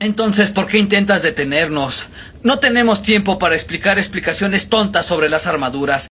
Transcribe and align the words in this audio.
Entonces, 0.00 0.50
¿por 0.50 0.66
qué 0.66 0.78
intentas 0.78 1.22
detenernos? 1.22 2.08
No 2.42 2.58
tenemos 2.58 3.02
tiempo 3.02 3.38
para 3.38 3.54
explicar 3.54 3.98
explicaciones 3.98 4.70
tontas 4.70 5.04
sobre 5.04 5.28
las 5.28 5.46
armaduras. 5.46 6.09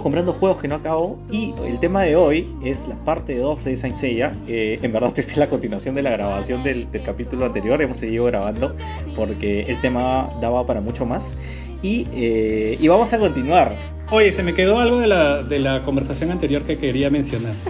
Comprando 0.00 0.32
juegos 0.32 0.60
que 0.60 0.68
no 0.68 0.76
acabo 0.76 1.16
y 1.30 1.54
el 1.64 1.78
tema 1.80 2.02
de 2.02 2.16
hoy 2.16 2.48
es 2.64 2.88
la 2.88 2.96
parte 2.96 3.36
2 3.36 3.64
de 3.64 3.76
Saint 3.76 3.96
Seiya. 3.96 4.32
Eh, 4.48 4.78
en 4.82 4.92
verdad 4.92 5.12
esta 5.16 5.32
es 5.32 5.36
la 5.36 5.48
continuación 5.48 5.94
de 5.94 6.02
la 6.02 6.10
grabación 6.10 6.62
del, 6.62 6.90
del 6.90 7.02
capítulo 7.02 7.46
anterior, 7.46 7.80
hemos 7.82 7.98
seguido 7.98 8.24
grabando 8.26 8.74
porque 9.16 9.62
el 9.62 9.80
tema 9.80 10.30
daba 10.40 10.66
para 10.66 10.80
mucho 10.80 11.06
más 11.06 11.36
y, 11.82 12.06
eh, 12.12 12.78
y 12.80 12.88
vamos 12.88 13.12
a 13.12 13.18
continuar. 13.18 13.76
Oye, 14.10 14.32
se 14.32 14.42
me 14.42 14.54
quedó 14.54 14.80
algo 14.80 14.98
de 14.98 15.06
la, 15.06 15.42
de 15.42 15.60
la 15.60 15.82
conversación 15.82 16.32
anterior 16.32 16.62
que 16.62 16.78
quería 16.78 17.10
mencionar. 17.10 17.54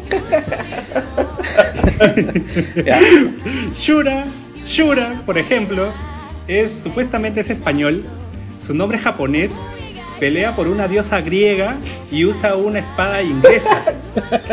Shura, 3.74 4.24
Shura, 4.64 5.22
por 5.26 5.36
ejemplo, 5.36 5.88
es 6.48 6.72
supuestamente 6.72 7.40
es 7.40 7.50
español, 7.50 8.04
su 8.62 8.74
nombre 8.74 8.96
es 8.96 9.04
japonés, 9.04 9.60
pelea 10.18 10.56
por 10.56 10.66
una 10.66 10.88
diosa 10.88 11.20
griega 11.20 11.76
y 12.10 12.24
usa 12.24 12.56
una 12.56 12.80
espada 12.80 13.22
inglesa. 13.22 13.84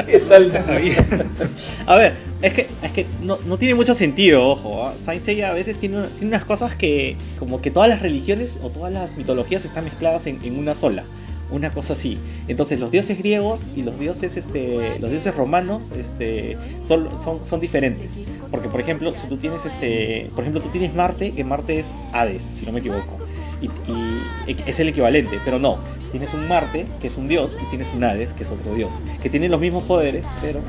¿Qué 0.06 0.20
tal 0.20 0.52
se 0.52 0.64
sabía? 0.64 1.06
A 1.86 1.96
ver, 1.96 2.14
es 2.42 2.54
que, 2.54 2.68
es 2.84 2.92
que 2.92 3.06
no, 3.22 3.40
no 3.46 3.58
tiene 3.58 3.76
mucho 3.76 3.96
sentido, 3.96 4.48
ojo. 4.48 4.86
¿ah? 4.86 4.94
Saint 4.98 5.24
Seiya 5.24 5.50
a 5.50 5.54
veces 5.54 5.78
tiene, 5.78 6.04
tiene 6.20 6.28
unas 6.28 6.46
cosas 6.46 6.76
que, 6.76 7.18
como 7.40 7.62
que 7.62 7.72
todas 7.72 7.90
las 7.90 8.02
religiones 8.02 8.60
o 8.62 8.70
todas 8.70 8.94
las 8.94 9.18
mitologías 9.18 9.66
están 9.66 9.86
mezcladas 9.86 10.28
en, 10.28 10.44
en 10.44 10.58
una 10.58 10.76
sola. 10.76 11.04
Una 11.50 11.72
cosa 11.72 11.94
así. 11.94 12.18
Entonces 12.50 12.78
los 12.78 12.92
dioses 12.92 13.18
griegos 13.18 13.68
y 13.74 13.82
los 13.82 13.98
dioses, 13.98 14.36
este, 14.36 15.00
los 15.00 15.10
dioses 15.10 15.34
romanos, 15.34 15.94
este, 15.94 16.58
son, 16.84 17.18
son, 17.18 17.46
son 17.46 17.62
diferentes. 17.62 18.20
Porque 18.52 18.68
por 18.68 18.82
ejemplo, 18.82 19.16
si 19.16 19.28
tú 19.28 19.38
tienes, 19.38 19.64
este, 19.66 20.30
por 20.36 20.44
ejemplo, 20.44 20.62
tú 20.62 20.68
tienes 20.68 20.94
Marte, 20.94 21.32
que 21.34 21.46
Marte 21.46 21.80
es 21.80 22.02
Hades, 22.12 22.44
si 22.44 22.66
no 22.66 22.74
me 22.74 22.80
equivoco. 22.80 23.18
Y, 23.62 23.66
y 23.88 24.56
es 24.66 24.80
el 24.80 24.90
equivalente, 24.90 25.40
pero 25.44 25.58
no. 25.60 25.80
Tienes 26.12 26.34
un 26.34 26.48
Marte, 26.48 26.86
que 27.02 27.08
es 27.08 27.18
un 27.18 27.28
dios, 27.28 27.58
y 27.62 27.66
tienes 27.66 27.94
un 27.94 28.04
Hades, 28.04 28.34
que 28.34 28.44
es 28.44 28.52
otro 28.52 28.74
dios, 28.76 29.02
que 29.22 29.30
tienen 29.30 29.52
los 29.52 29.60
mismos 29.60 29.84
poderes, 29.84 30.26
pero 30.42 30.62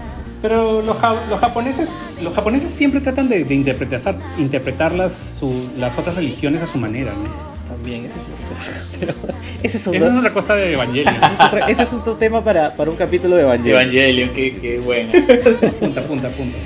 Pero 0.43 0.83
los, 0.83 0.97
ja- 0.97 1.25
los 1.29 1.39
japoneses 1.41 1.99
los 2.23 2.33
japoneses 2.35 2.71
siempre 2.71 3.01
tratan 3.01 3.29
de, 3.29 3.45
de 3.45 3.55
interpretar, 3.55 4.17
interpretar 4.39 4.95
las, 4.95 5.13
su- 5.39 5.69
las 5.79 5.97
otras 5.99 6.17
religiones 6.17 6.63
a 6.63 6.67
su 6.67 6.79
manera, 6.79 7.13
¿no? 7.13 7.49
también 7.69 8.05
ese 8.07 8.19
es 8.19 8.25
otra 8.25 8.49
cosa. 8.49 8.73
Pero 8.99 9.15
ese 9.63 9.77
es 9.77 9.87
Esa 9.87 10.07
es 10.09 10.19
otra 10.19 10.33
cosa 10.33 10.55
de 10.57 10.73
Evangelion. 10.73 11.15
ese 11.17 11.35
es 11.35 11.41
otro- 11.41 11.67
ese 11.69 11.83
es 11.83 11.93
otro 11.93 12.15
tema 12.15 12.43
para, 12.43 12.75
para 12.75 12.91
un 12.91 12.97
capítulo 12.97 13.37
de 13.37 13.43
Evangelion. 13.43 13.81
Evangelion, 13.83 14.31
qué, 14.31 14.57
qué 14.59 14.79
bueno. 14.79 15.13
punta, 15.81 16.01
punta, 16.03 16.29
punta. 16.31 16.57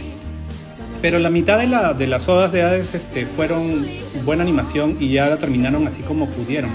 Pero 1.03 1.19
la 1.19 1.29
mitad 1.31 1.59
de, 1.59 1.67
la, 1.67 1.93
de 1.95 2.07
las 2.07 2.29
odas 2.29 2.53
de 2.53 2.63
Hades 2.63 2.95
este, 2.95 3.27
fueron 3.27 3.85
buena 4.25 4.43
animación 4.45 4.97
y 5.01 5.13
ya 5.13 5.27
la 5.27 5.37
terminaron 5.37 5.87
así 5.87 6.01
como 6.03 6.27
pudieron. 6.29 6.71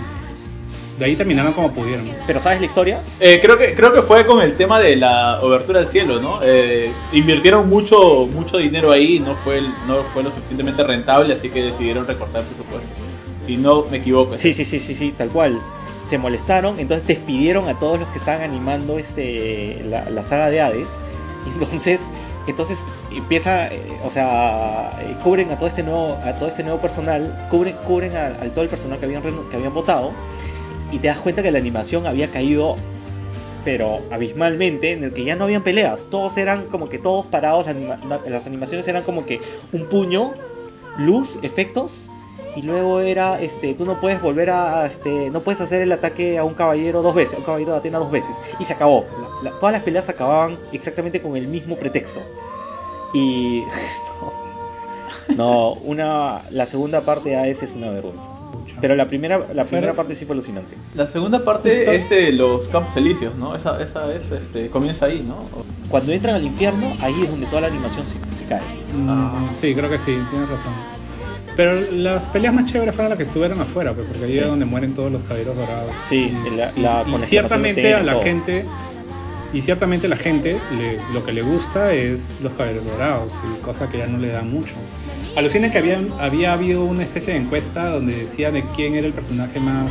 De 0.99 1.05
ahí 1.05 1.15
terminaron 1.15 1.53
como 1.53 1.71
pudieron. 1.71 2.09
Pero 2.25 2.39
¿sabes 2.39 2.59
la 2.59 2.65
historia? 2.65 3.01
Eh, 3.19 3.39
creo 3.41 3.57
que 3.57 3.73
creo 3.75 3.93
que 3.93 4.01
fue 4.01 4.25
con 4.25 4.41
el 4.41 4.57
tema 4.57 4.79
de 4.79 4.95
la 4.95 5.37
obertura 5.41 5.79
del 5.79 5.89
cielo, 5.89 6.19
¿no? 6.19 6.39
Eh, 6.43 6.91
invirtieron 7.13 7.69
mucho 7.69 8.27
mucho 8.33 8.57
dinero 8.57 8.91
ahí, 8.91 9.19
no 9.19 9.35
fue 9.35 9.59
el- 9.59 9.69
no 9.87 10.03
fue 10.13 10.23
lo 10.23 10.31
suficientemente 10.31 10.83
rentable, 10.83 11.33
así 11.35 11.49
que 11.49 11.61
decidieron 11.63 12.05
recortar 12.07 12.41
presupuesto. 12.43 13.01
Si 13.45 13.57
no 13.57 13.85
me 13.89 13.97
equivoco. 13.97 14.35
Sí, 14.35 14.53
sí, 14.53 14.65
sí, 14.65 14.79
sí, 14.79 14.93
sí, 14.95 15.13
tal 15.17 15.29
cual. 15.29 15.61
Se 16.03 16.17
molestaron, 16.17 16.79
entonces 16.79 17.05
despidieron 17.07 17.69
a 17.69 17.75
todos 17.79 17.99
los 17.99 18.09
que 18.09 18.17
estaban 18.17 18.41
animando 18.41 18.97
este 18.97 19.81
la, 19.85 20.09
la 20.09 20.23
saga 20.23 20.49
de 20.49 20.61
Hades. 20.61 20.97
Entonces, 21.53 22.01
entonces 22.47 22.79
empieza, 23.11 23.67
eh, 23.67 23.81
o 24.03 24.09
sea, 24.09 24.91
eh, 25.01 25.15
cubren 25.23 25.51
a 25.51 25.57
todo 25.57 25.67
este 25.67 25.83
nuevo, 25.83 26.17
a 26.23 26.33
todo 26.33 26.49
este 26.49 26.63
nuevo 26.63 26.79
personal, 26.79 27.47
cubren, 27.49 27.75
cubren 27.85 28.15
a, 28.15 28.31
todo 28.53 28.63
el 28.63 28.69
personal 28.69 28.99
que 28.99 29.05
habían 29.05 29.21
que 29.21 29.55
habían 29.55 29.73
votado, 29.73 30.11
y 30.91 30.99
te 30.99 31.07
das 31.09 31.19
cuenta 31.19 31.43
que 31.43 31.51
la 31.51 31.59
animación 31.59 32.07
había 32.07 32.29
caído 32.29 32.77
pero 33.65 33.99
abismalmente, 34.11 34.93
en 34.93 35.03
el 35.03 35.13
que 35.13 35.25
ya 35.25 35.35
no 35.35 35.43
habían 35.43 35.61
peleas, 35.61 36.07
todos 36.09 36.37
eran 36.37 36.67
como 36.67 36.87
que 36.87 36.99
todos 36.99 37.25
parados, 37.25 37.65
las, 37.65 37.75
anima- 37.75 38.21
las 38.25 38.47
animaciones 38.47 38.87
eran 38.87 39.03
como 39.03 39.25
que 39.25 39.41
un 39.73 39.87
puño, 39.87 40.33
luz, 40.97 41.37
efectos, 41.41 42.09
y 42.57 42.61
luego 42.63 42.99
era, 43.01 43.39
este, 43.41 43.73
tú 43.75 43.85
no 43.85 43.99
puedes 44.01 44.21
volver 44.21 44.49
a, 44.49 44.81
a, 44.81 44.85
este, 44.87 45.29
no 45.29 45.41
puedes 45.41 45.61
hacer 45.61 45.81
el 45.81 45.91
ataque 45.91 46.37
a 46.37 46.43
un 46.43 46.53
caballero 46.55 47.01
dos 47.01 47.13
veces, 47.15 47.35
a 47.35 47.37
un 47.37 47.43
caballero 47.43 47.71
de 47.73 47.77
Atena 47.77 47.99
dos 47.99 48.11
veces, 48.11 48.35
y 48.59 48.65
se 48.65 48.73
acabó. 48.73 49.05
La- 49.43 49.51
la- 49.51 49.59
todas 49.59 49.73
las 49.73 49.83
peleas 49.83 50.09
acababan 50.09 50.57
exactamente 50.73 51.21
con 51.21 51.35
el 51.37 51.47
mismo 51.47 51.75
pretexto. 51.77 52.21
Y 53.13 53.63
no, 55.29 55.35
no, 55.35 55.73
una, 55.73 56.41
la 56.51 56.65
segunda 56.65 57.01
parte 57.01 57.29
de 57.29 57.37
AS 57.51 57.63
es 57.63 57.73
una 57.73 57.89
vergüenza. 57.91 58.29
Pero 58.79 58.95
la 58.95 59.07
primera, 59.07 59.39
la 59.53 59.65
primera 59.65 59.93
parte 59.93 60.13
sí 60.13 60.25
fue 60.25 60.33
alucinante. 60.35 60.75
La 60.93 61.07
segunda 61.07 61.43
parte 61.43 61.69
Justo- 61.75 61.91
es 61.91 62.09
de 62.09 62.31
los 62.31 62.67
Campos 62.67 62.95
Elíseos, 62.95 63.33
¿no? 63.35 63.55
Esa, 63.55 63.81
esa 63.81 64.11
es, 64.11 64.29
este, 64.29 64.69
comienza 64.69 65.07
ahí, 65.07 65.25
¿no? 65.27 65.37
Cuando 65.89 66.11
entran 66.11 66.35
al 66.35 66.43
infierno, 66.45 66.85
ahí 67.01 67.15
es 67.23 67.29
donde 67.31 67.47
toda 67.47 67.61
la 67.61 67.67
animación 67.67 68.05
se, 68.05 68.13
se 68.35 68.43
cae. 68.45 68.61
Ah. 69.07 69.39
Mm, 69.49 69.55
sí, 69.55 69.73
creo 69.73 69.89
que 69.89 69.97
sí, 69.97 70.15
tienes 70.29 70.47
razón. 70.49 70.73
Pero 71.57 71.73
las 71.91 72.23
peleas 72.25 72.53
más 72.53 72.71
chéveres 72.71 72.93
fueron 72.95 73.09
las 73.09 73.17
que 73.17 73.23
estuvieron 73.23 73.59
afuera, 73.59 73.91
pues, 73.93 74.05
porque 74.07 74.25
ahí 74.25 74.31
Sí. 74.31 74.39
es 74.39 74.45
donde 74.45 74.65
mueren 74.65 74.93
todos 74.93 75.11
los 75.11 75.23
caballeros 75.23 75.55
dorados. 75.57 75.91
Sí, 76.07 76.31
y, 76.45 76.55
la- 76.55 76.71
y- 76.75 76.79
la- 76.81 77.03
y 77.07 77.11
la 77.11 77.19
ciertamente 77.19 77.93
a 77.95 78.03
la 78.03 78.13
todo. 78.13 78.21
gente 78.23 78.65
y 79.53 79.61
ciertamente 79.61 80.07
la 80.07 80.17
gente 80.17 80.57
le- 80.77 80.99
lo 81.13 81.25
que 81.25 81.31
le 81.31 81.41
gusta 81.41 81.93
es 81.93 82.31
los 82.43 82.53
caballeros 82.53 82.85
dorados, 82.85 83.33
y 83.43 83.61
cosa 83.63 83.89
que 83.89 83.97
ya 83.97 84.05
no 84.07 84.17
le 84.19 84.27
da 84.27 84.43
mucho. 84.43 84.73
Alucina 85.35 85.71
que 85.71 85.77
había, 85.79 85.99
había 86.19 86.53
habido 86.53 86.83
una 86.85 87.03
especie 87.03 87.33
de 87.33 87.39
encuesta 87.39 87.89
donde 87.89 88.15
decía 88.15 88.51
de 88.51 88.63
quién 88.75 88.95
era 88.95 89.07
el 89.07 89.13
personaje 89.13 89.59
más, 89.59 89.87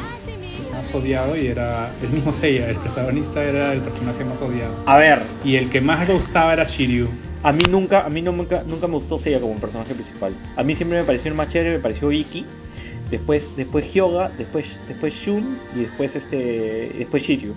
más 0.73 0.95
odiado 0.95 1.37
y 1.37 1.47
era 1.47 1.89
el 2.03 2.11
mismo 2.11 2.33
Seiya, 2.33 2.69
el 2.69 2.77
protagonista 2.77 3.43
era 3.43 3.73
el 3.73 3.81
personaje 3.81 4.25
más 4.25 4.41
odiado. 4.41 4.75
A 4.87 4.99
ver, 4.99 5.21
Y 5.45 5.57
el 5.57 5.69
que 5.71 5.81
más 5.81 6.07
le 6.07 6.15
gustaba 6.15 6.53
era 6.53 6.65
Shiryu. 6.65 7.09
A 7.49 7.53
mí 7.53 7.63
nunca, 7.71 8.05
a 8.05 8.09
mí 8.11 8.23
nunca, 8.23 8.65
nunca 8.67 8.87
me 8.89 8.95
gustó 8.95 9.19
Seiya 9.19 9.41
como 9.41 9.55
personaje 9.57 9.95
principal. 9.95 10.33
A 10.57 10.63
mí 10.65 10.75
siempre 10.75 10.99
me 10.99 11.05
pareció 11.05 11.31
el 11.31 11.37
más 11.37 11.49
chévere, 11.49 11.77
me 11.77 11.83
pareció 11.83 12.11
Iki. 12.11 12.45
Después, 13.11 13.55
después 13.57 13.85
Hyoga, 13.93 14.31
después, 14.37 14.81
después 14.89 15.15
Shun 15.15 15.57
y 15.77 15.81
después 15.83 16.17
este, 16.17 16.91
después 16.99 17.23
Shiryu. 17.23 17.55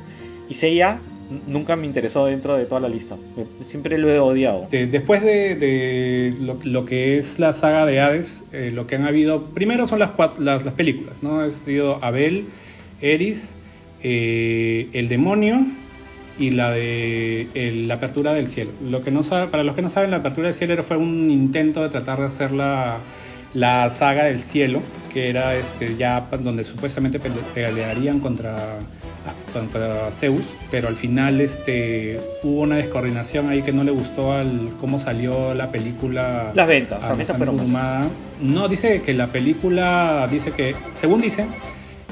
Y 0.48 0.54
Seiya 0.54 1.00
nunca 1.48 1.76
me 1.76 1.88
interesó 1.88 2.26
dentro 2.28 2.56
de 2.56 2.66
toda 2.66 2.82
la 2.82 2.90
lista. 2.90 3.16
Siempre 3.62 3.98
lo 3.98 4.10
he 4.10 4.20
odiado. 4.20 4.68
De- 4.70 4.86
después 4.86 5.24
de, 5.24 6.36
lo, 6.64 6.86
que 6.86 7.18
es 7.18 7.40
la 7.40 7.54
saga 7.54 7.86
de 7.88 8.00
Hades, 8.00 8.44
eh, 8.54 8.72
lo 8.74 8.86
que 8.86 8.96
han 8.96 9.06
habido, 9.06 9.46
primero 9.46 9.88
son 9.88 9.98
las, 10.00 10.12
cuat- 10.12 10.38
las, 10.38 10.66
las 10.66 10.74
películas, 10.76 11.18
¿no? 11.24 11.40
Ha 11.40 11.50
sido 11.50 11.98
Abel, 12.04 12.46
Eris, 13.02 13.56
eh, 14.04 14.88
El 14.94 15.10
Demonio 15.10 15.66
y 16.40 16.52
la 16.52 16.72
de 16.72 17.48
el- 17.54 17.88
la 17.88 17.96
apertura 17.96 18.34
del 18.34 18.48
cielo. 18.48 18.72
Lo 18.90 19.02
que 19.04 19.12
no 19.12 19.22
sabe, 19.24 19.48
para 19.48 19.64
los 19.64 19.76
que 19.76 19.82
no 19.82 19.90
saben, 19.90 20.12
la 20.12 20.18
apertura 20.18 20.48
del 20.48 20.54
cielo 20.56 20.82
fue 20.84 20.98
un 20.98 21.30
intento 21.30 21.82
de 21.84 21.90
tratar 21.90 22.20
de 22.20 22.26
hacer 22.28 22.52
la, 22.52 22.98
la 23.54 23.90
saga 23.90 24.24
del 24.26 24.42
cielo, 24.42 24.82
que 25.14 25.30
era 25.30 25.56
este, 25.56 25.96
ya 25.98 26.28
donde 26.42 26.64
supuestamente 26.64 27.20
pele- 27.20 27.42
pelearían 27.54 28.20
contra, 28.20 28.56
contra 29.54 30.12
Zeus, 30.12 30.44
pero 30.72 30.88
al 30.88 30.96
final 30.96 31.42
este, 31.42 32.20
hubo 32.44 32.62
una 32.62 32.78
descoordinación 32.78 33.50
ahí 33.50 33.62
que 33.62 33.72
no 33.74 33.84
le 33.84 33.92
gustó 33.92 34.32
al 34.34 34.72
cómo 34.80 34.98
salió 35.00 35.54
la 35.54 35.72
película. 35.72 36.52
Las 36.56 36.68
ventas, 36.68 37.02
las 37.02 37.10
ventas 37.18 37.38
fueron. 37.38 37.58
No, 38.42 38.68
dice 38.70 39.02
que 39.02 39.14
la 39.14 39.28
película, 39.28 40.28
dice 40.32 40.52
que, 40.52 40.76
según 40.94 41.20
dice, 41.22 41.46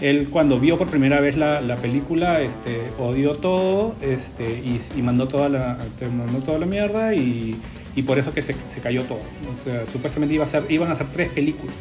él 0.01 0.29
cuando 0.29 0.59
vio 0.59 0.77
por 0.77 0.87
primera 0.87 1.19
vez 1.19 1.37
la, 1.37 1.61
la 1.61 1.75
película, 1.75 2.41
este, 2.41 2.81
odió 2.99 3.35
todo, 3.35 3.95
este, 4.01 4.43
y, 4.43 4.81
y 4.95 5.01
mandó 5.01 5.27
toda 5.27 5.49
la, 5.49 5.77
te 5.97 6.07
mandó 6.07 6.39
toda 6.39 6.59
la 6.59 6.65
mierda 6.65 7.13
y, 7.13 7.59
y 7.95 8.03
por 8.03 8.19
eso 8.19 8.33
que 8.33 8.41
se, 8.41 8.55
se 8.67 8.79
cayó 8.79 9.03
todo. 9.03 9.19
O 9.53 9.63
sea, 9.63 9.85
supuestamente 9.85 10.35
iba 10.35 10.43
a 10.43 10.47
ser, 10.47 10.63
iban 10.69 10.91
a 10.91 10.95
ser 10.95 11.07
tres 11.07 11.29
películas. 11.29 11.75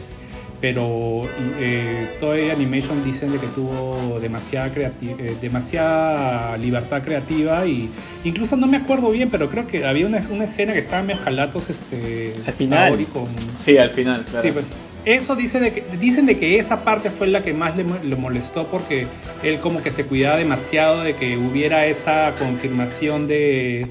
Pero 0.59 1.25
eh, 1.61 2.09
Toei 2.19 2.49
Animation 2.49 3.05
dicen 3.05 3.31
de 3.31 3.39
que 3.39 3.47
tuvo 3.49 4.19
demasiada 4.21 4.73
eh, 4.75 5.37
demasiada 5.39 6.57
libertad 6.57 7.03
creativa 7.03 7.67
y 7.67 7.91
incluso 8.25 8.57
no 8.57 8.67
me 8.67 8.79
acuerdo 8.79 9.11
bien, 9.11 9.31
pero 9.31 9.51
creo 9.51 9.67
que 9.67 9.85
había 9.85 10.07
una, 10.07 10.27
una 10.31 10.45
escena 10.45 10.73
que 10.73 10.79
estaban 10.79 11.07
medio 11.07 11.21
jalatos 11.21 11.69
este 11.69 12.33
Al 12.47 12.53
final. 12.55 12.89
Saori 12.89 13.05
con 13.05 13.27
Sí, 13.67 13.77
al 13.77 13.91
final, 13.91 14.25
claro. 14.31 14.47
Sí, 14.49 14.53
pues, 14.53 14.65
eso 15.07 15.37
dice 15.37 15.61
de 15.61 15.73
que, 15.73 15.83
dicen 15.99 16.27
de 16.27 16.37
que 16.39 16.59
esa 16.59 16.85
parte 16.85 17.11
fue 17.11 17.29
la 17.29 17.43
que 17.43 17.53
más 17.55 17.77
le, 17.77 17.85
mo- 17.85 17.99
le 18.03 18.17
molestó 18.17 18.67
porque 18.67 19.07
él 19.43 19.59
como 19.61 19.83
que 19.83 19.91
se 19.91 20.05
cuidaba 20.05 20.37
demasiado 20.37 21.03
de 21.03 21.15
que 21.15 21.37
hubiera 21.39 21.87
esa 21.87 22.35
confirmación 22.39 23.27
de 23.29 23.87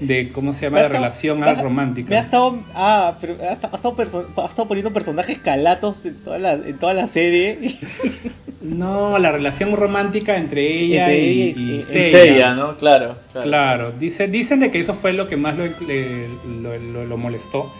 de 0.00 0.30
cómo 0.30 0.52
se 0.52 0.66
llama 0.66 0.82
la 0.82 0.88
relación 0.88 1.40
me 1.40 1.48
ha- 1.48 1.54
romántica. 1.54 2.10
Me 2.10 2.16
ha 2.16 2.20
estado, 2.20 2.58
ah, 2.74 3.16
pero 3.18 3.36
ha 3.40 3.52
estado, 3.54 3.72
ha 3.72 3.76
estado 3.76 3.96
perso- 3.96 4.26
ha 4.44 4.46
estado 4.46 4.68
poniendo 4.68 4.92
personajes 4.92 5.38
calatos 5.38 6.04
en 6.04 6.16
toda 6.22 6.38
la, 6.38 6.52
en 6.52 6.76
toda 6.76 6.92
la 6.94 7.06
serie. 7.06 7.58
No, 8.62 9.18
la 9.18 9.30
relación 9.30 9.76
romántica 9.76 10.36
entre 10.36 10.66
ella 10.66 11.04
Entre 11.12 11.20
y, 11.24 11.42
ella 11.42 11.60
y- 11.60 11.62
y 11.72 11.76
y- 11.78 11.82
Seiya. 11.82 12.18
Seiya, 12.18 12.54
¿no? 12.54 12.76
Claro. 12.78 13.14
Claro. 13.32 13.46
Claro, 13.48 13.92
dice, 13.92 14.26
dicen 14.26 14.58
de 14.58 14.72
que 14.72 14.80
eso 14.80 14.92
fue 14.94 15.12
lo 15.12 15.28
que 15.28 15.36
más 15.36 15.56
lo, 15.56 15.66
le- 15.86 16.26
lo- 16.62 16.76
lo- 16.76 17.04
lo 17.04 17.16
molestó, 17.16 17.70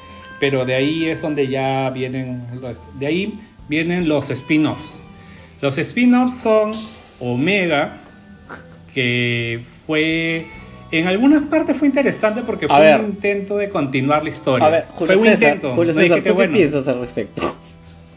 pero 0.41 0.65
de 0.65 0.75
ahí 0.75 1.07
es 1.07 1.23
donde 1.23 1.49
ya 1.49 1.91
vienen, 1.91 2.43
los- 2.61 2.83
de 2.99 3.07
ahí 3.07 3.39
vienen 3.69 4.09
los 4.09 4.31
spin-offs. 4.31 5.01
Los 5.61 5.79
spin-offs 5.79 6.37
son 6.39 6.73
Omega, 7.21 7.99
que 8.93 9.65
fue, 9.87 10.47
en 10.93 11.07
algunas 11.07 11.43
partes 11.45 11.77
fue 11.77 11.89
interesante 11.89 12.43
porque 12.43 12.67
A 12.67 12.69
fue 12.69 12.81
ver. 12.81 13.01
un 13.01 13.07
intento 13.07 13.57
de 13.57 13.71
continuar 13.71 14.23
la 14.23 14.29
historia. 14.29 14.67
A 14.67 14.71
ver, 14.71 14.85
fue 14.97 15.07
Julio 15.07 15.21
un 15.21 15.27
César, 15.27 15.43
intento, 15.55 15.75
Julio 15.75 15.93
no 15.95 16.01
César, 16.01 16.19
¿tú 16.19 16.23
que 16.23 16.29
qué 16.29 16.35
bueno. 16.35 16.55
piensas 16.55 16.89
al 16.89 17.01
respecto? 17.01 17.43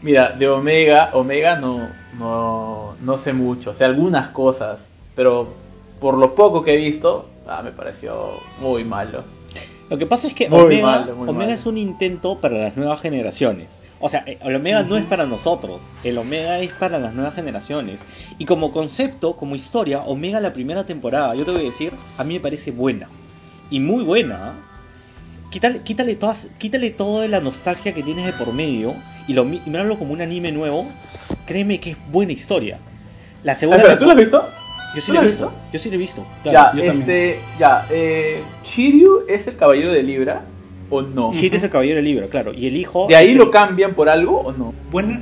Mira, 0.02 0.30
de 0.32 0.48
Omega, 0.48 1.10
Omega 1.12 1.56
no, 1.56 1.88
no, 2.18 2.94
no 3.02 3.18
sé 3.18 3.32
mucho, 3.34 3.74
sé 3.74 3.84
algunas 3.84 4.28
cosas, 4.30 4.78
pero 5.14 5.54
por 6.00 6.16
lo 6.16 6.34
poco 6.34 6.62
que 6.62 6.72
he 6.72 6.76
visto, 6.76 7.28
ah, 7.46 7.60
me 7.62 7.70
pareció 7.72 8.40
muy 8.58 8.84
malo. 8.84 9.24
Lo 9.90 9.98
que 9.98 10.06
pasa 10.06 10.28
es 10.28 10.34
que 10.34 10.48
Muy 10.48 10.60
Omega, 10.60 11.08
Omega 11.26 11.52
es 11.52 11.66
un 11.66 11.76
intento 11.76 12.38
para 12.38 12.56
las 12.56 12.76
nuevas 12.76 13.00
generaciones. 13.00 13.80
O 13.98 14.08
sea, 14.08 14.24
el 14.24 14.54
Omega 14.54 14.84
no 14.84 14.96
es 14.96 15.04
para 15.04 15.26
nosotros, 15.26 15.82
el 16.04 16.16
Omega 16.16 16.60
es 16.60 16.72
para 16.72 17.00
las 17.00 17.12
nuevas 17.12 17.34
generaciones. 17.34 17.98
Y 18.38 18.46
como 18.46 18.72
concepto, 18.72 19.34
como 19.34 19.56
historia, 19.56 19.98
Omega 20.02 20.40
la 20.40 20.52
primera 20.52 20.84
temporada, 20.84 21.34
yo 21.34 21.44
te 21.44 21.50
voy 21.50 21.62
a 21.62 21.64
decir, 21.64 21.92
a 22.16 22.24
mí 22.24 22.34
me 22.34 22.40
parece 22.40 22.70
buena. 22.70 23.08
Y 23.68 23.80
muy 23.80 24.04
buena. 24.04 24.52
Quítale, 25.50 25.82
quítale, 25.82 26.14
todas, 26.14 26.50
quítale 26.58 26.90
toda 26.90 27.26
la 27.26 27.40
nostalgia 27.40 27.92
que 27.92 28.04
tienes 28.04 28.24
de 28.24 28.32
por 28.32 28.52
medio 28.52 28.94
y, 29.26 29.34
lo, 29.34 29.42
y 29.42 29.60
míralo 29.66 29.98
como 29.98 30.12
un 30.12 30.20
anime 30.20 30.52
nuevo. 30.52 30.86
Créeme 31.46 31.80
que 31.80 31.90
es 31.90 31.96
buena 32.12 32.32
historia. 32.32 32.78
La 33.42 33.56
segunda 33.56 33.82
espera, 33.82 33.98
¿tú 33.98 34.04
lo 34.04 34.12
has 34.12 34.16
visto? 34.16 34.48
Yo 34.94 35.00
sí 35.00 35.06
¿tú 35.08 35.12
la 35.14 35.20
he 35.20 35.22
lo 35.22 35.28
has 35.28 35.32
visto. 35.34 35.46
visto? 35.50 35.62
Yo 35.72 35.78
sí 35.78 35.88
la 35.90 35.94
he 35.94 35.98
visto. 35.98 36.26
claro. 36.42 36.70
yo 36.76 36.82
ya, 36.84 36.86
también. 36.92 37.00
este, 37.00 37.38
ya, 37.58 37.86
eh, 37.90 38.42
¿Shiryu 38.74 39.20
es 39.28 39.46
el 39.46 39.56
caballero 39.56 39.92
de 39.92 40.02
Libra 40.02 40.42
o 40.90 41.02
no? 41.02 41.32
Shiri 41.32 41.56
es 41.56 41.62
el 41.62 41.70
caballero 41.70 41.96
del 41.96 42.04
libro, 42.04 42.28
claro. 42.28 42.52
Y 42.52 42.66
el 42.66 42.76
hijo. 42.76 43.06
¿De 43.08 43.16
ahí 43.16 43.30
el- 43.32 43.38
lo 43.38 43.50
cambian 43.50 43.94
por 43.94 44.08
algo 44.08 44.40
o 44.40 44.52
no? 44.52 44.74
Buena, 44.90 45.20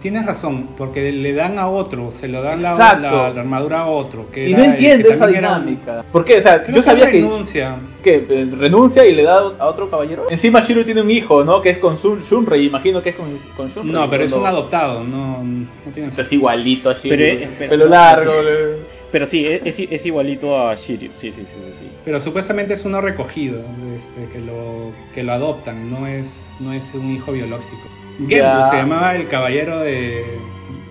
tienes 0.00 0.26
razón, 0.26 0.68
porque 0.76 1.12
le 1.12 1.32
dan 1.32 1.58
a 1.60 1.68
otro, 1.68 2.10
se 2.10 2.26
lo 2.26 2.42
dan 2.42 2.60
la, 2.62 2.72
Exacto. 2.72 3.02
la- 3.02 3.30
la 3.30 3.40
armadura 3.42 3.82
a 3.82 3.86
otro. 3.86 4.30
Que 4.32 4.48
Y 4.48 4.52
era 4.52 4.58
no 4.58 4.64
el 4.64 4.70
entiendo 4.72 5.08
que 5.08 5.14
esa 5.14 5.24
era 5.28 5.36
dinámica. 5.58 6.04
¿Por 6.10 6.24
qué? 6.24 6.38
O 6.38 6.42
sea, 6.42 6.62
Creo 6.62 6.76
yo 6.76 6.82
que 6.82 6.88
sabía 6.90 7.06
que, 7.06 7.20
renuncia. 7.20 7.76
que 8.02 8.26
eh, 8.28 8.48
renuncia 8.58 9.06
y 9.06 9.14
le 9.14 9.22
da 9.22 9.52
a 9.60 9.66
otro 9.68 9.88
caballero. 9.90 10.26
Encima 10.28 10.60
Shiryu 10.62 10.84
tiene 10.84 11.02
un 11.02 11.10
hijo, 11.10 11.44
¿no? 11.44 11.62
Que 11.62 11.70
es 11.70 11.78
con 11.78 11.98
Shun- 11.98 12.22
Shunrei, 12.24 12.66
imagino 12.66 13.00
que 13.00 13.10
es 13.10 13.14
con, 13.16 13.26
con 13.56 13.68
Shunrei. 13.68 13.92
No, 13.92 14.10
pero 14.10 14.24
es 14.24 14.32
un 14.32 14.44
adoptado, 14.44 15.04
no, 15.04 15.44
no 15.44 15.92
tiene 15.94 16.08
O 16.08 16.10
sea, 16.12 16.24
es 16.24 16.32
igualito 16.32 16.90
a 16.90 16.94
Shiryu. 16.94 17.08
Pero 17.10 17.24
es- 17.24 17.48
pero- 17.58 17.70
pelo 17.70 17.86
largo. 17.88 18.32
le- 18.32 18.81
Pero 19.12 19.26
sí, 19.26 19.46
es, 19.46 19.78
es- 19.78 20.06
igualito 20.06 20.58
a 20.58 20.74
Shiryu. 20.74 21.10
Sí, 21.12 21.30
sí, 21.30 21.44
sí, 21.46 21.58
sí. 21.66 21.72
sí. 21.80 21.88
Pero 22.04 22.18
supuestamente 22.18 22.74
es 22.74 22.84
uno 22.84 23.00
recogido, 23.00 23.62
este, 23.94 24.26
que 24.32 24.40
lo 24.40 24.92
que 25.14 25.22
lo 25.22 25.32
adoptan, 25.32 25.90
no 25.90 26.06
es 26.06 26.54
no 26.60 26.72
es 26.72 26.92
un 26.94 27.14
hijo 27.14 27.30
biológico. 27.32 27.82
Genbu 28.18 28.64
se 28.70 28.76
llamaba 28.76 29.14
el 29.14 29.28
caballero 29.28 29.80
de, 29.80 30.24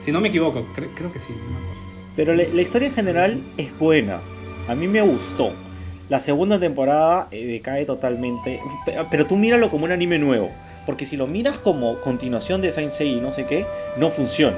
si 0.01 0.11
no 0.11 0.21
me 0.21 0.29
equivoco, 0.29 0.65
cre- 0.75 0.89
creo 0.95 1.11
que 1.11 1.19
sí. 1.19 1.33
no 1.33 1.49
me 1.49 1.57
acuerdo. 1.57 1.81
Pero 2.15 2.33
la, 2.35 2.43
la 2.53 2.61
historia 2.61 2.87
en 2.89 2.93
general 2.93 3.41
es 3.57 3.77
buena. 3.79 4.21
A 4.67 4.75
mí 4.75 4.87
me 4.87 5.01
gustó. 5.01 5.53
La 6.09 6.19
segunda 6.19 6.59
temporada 6.59 7.27
eh, 7.31 7.45
decae 7.47 7.85
totalmente. 7.85 8.59
Pero, 8.85 9.07
pero 9.09 9.25
tú 9.25 9.35
míralo 9.37 9.69
como 9.71 9.85
un 9.85 9.91
anime 9.91 10.19
nuevo. 10.19 10.51
Porque 10.85 11.05
si 11.05 11.15
lo 11.17 11.25
miras 11.25 11.57
como 11.59 11.99
continuación 12.01 12.61
de 12.61 12.71
Saint 12.71 12.91
Seiya 12.91 13.17
y 13.17 13.21
no 13.21 13.31
sé 13.31 13.45
qué, 13.45 13.65
no 13.97 14.09
funciona. 14.09 14.57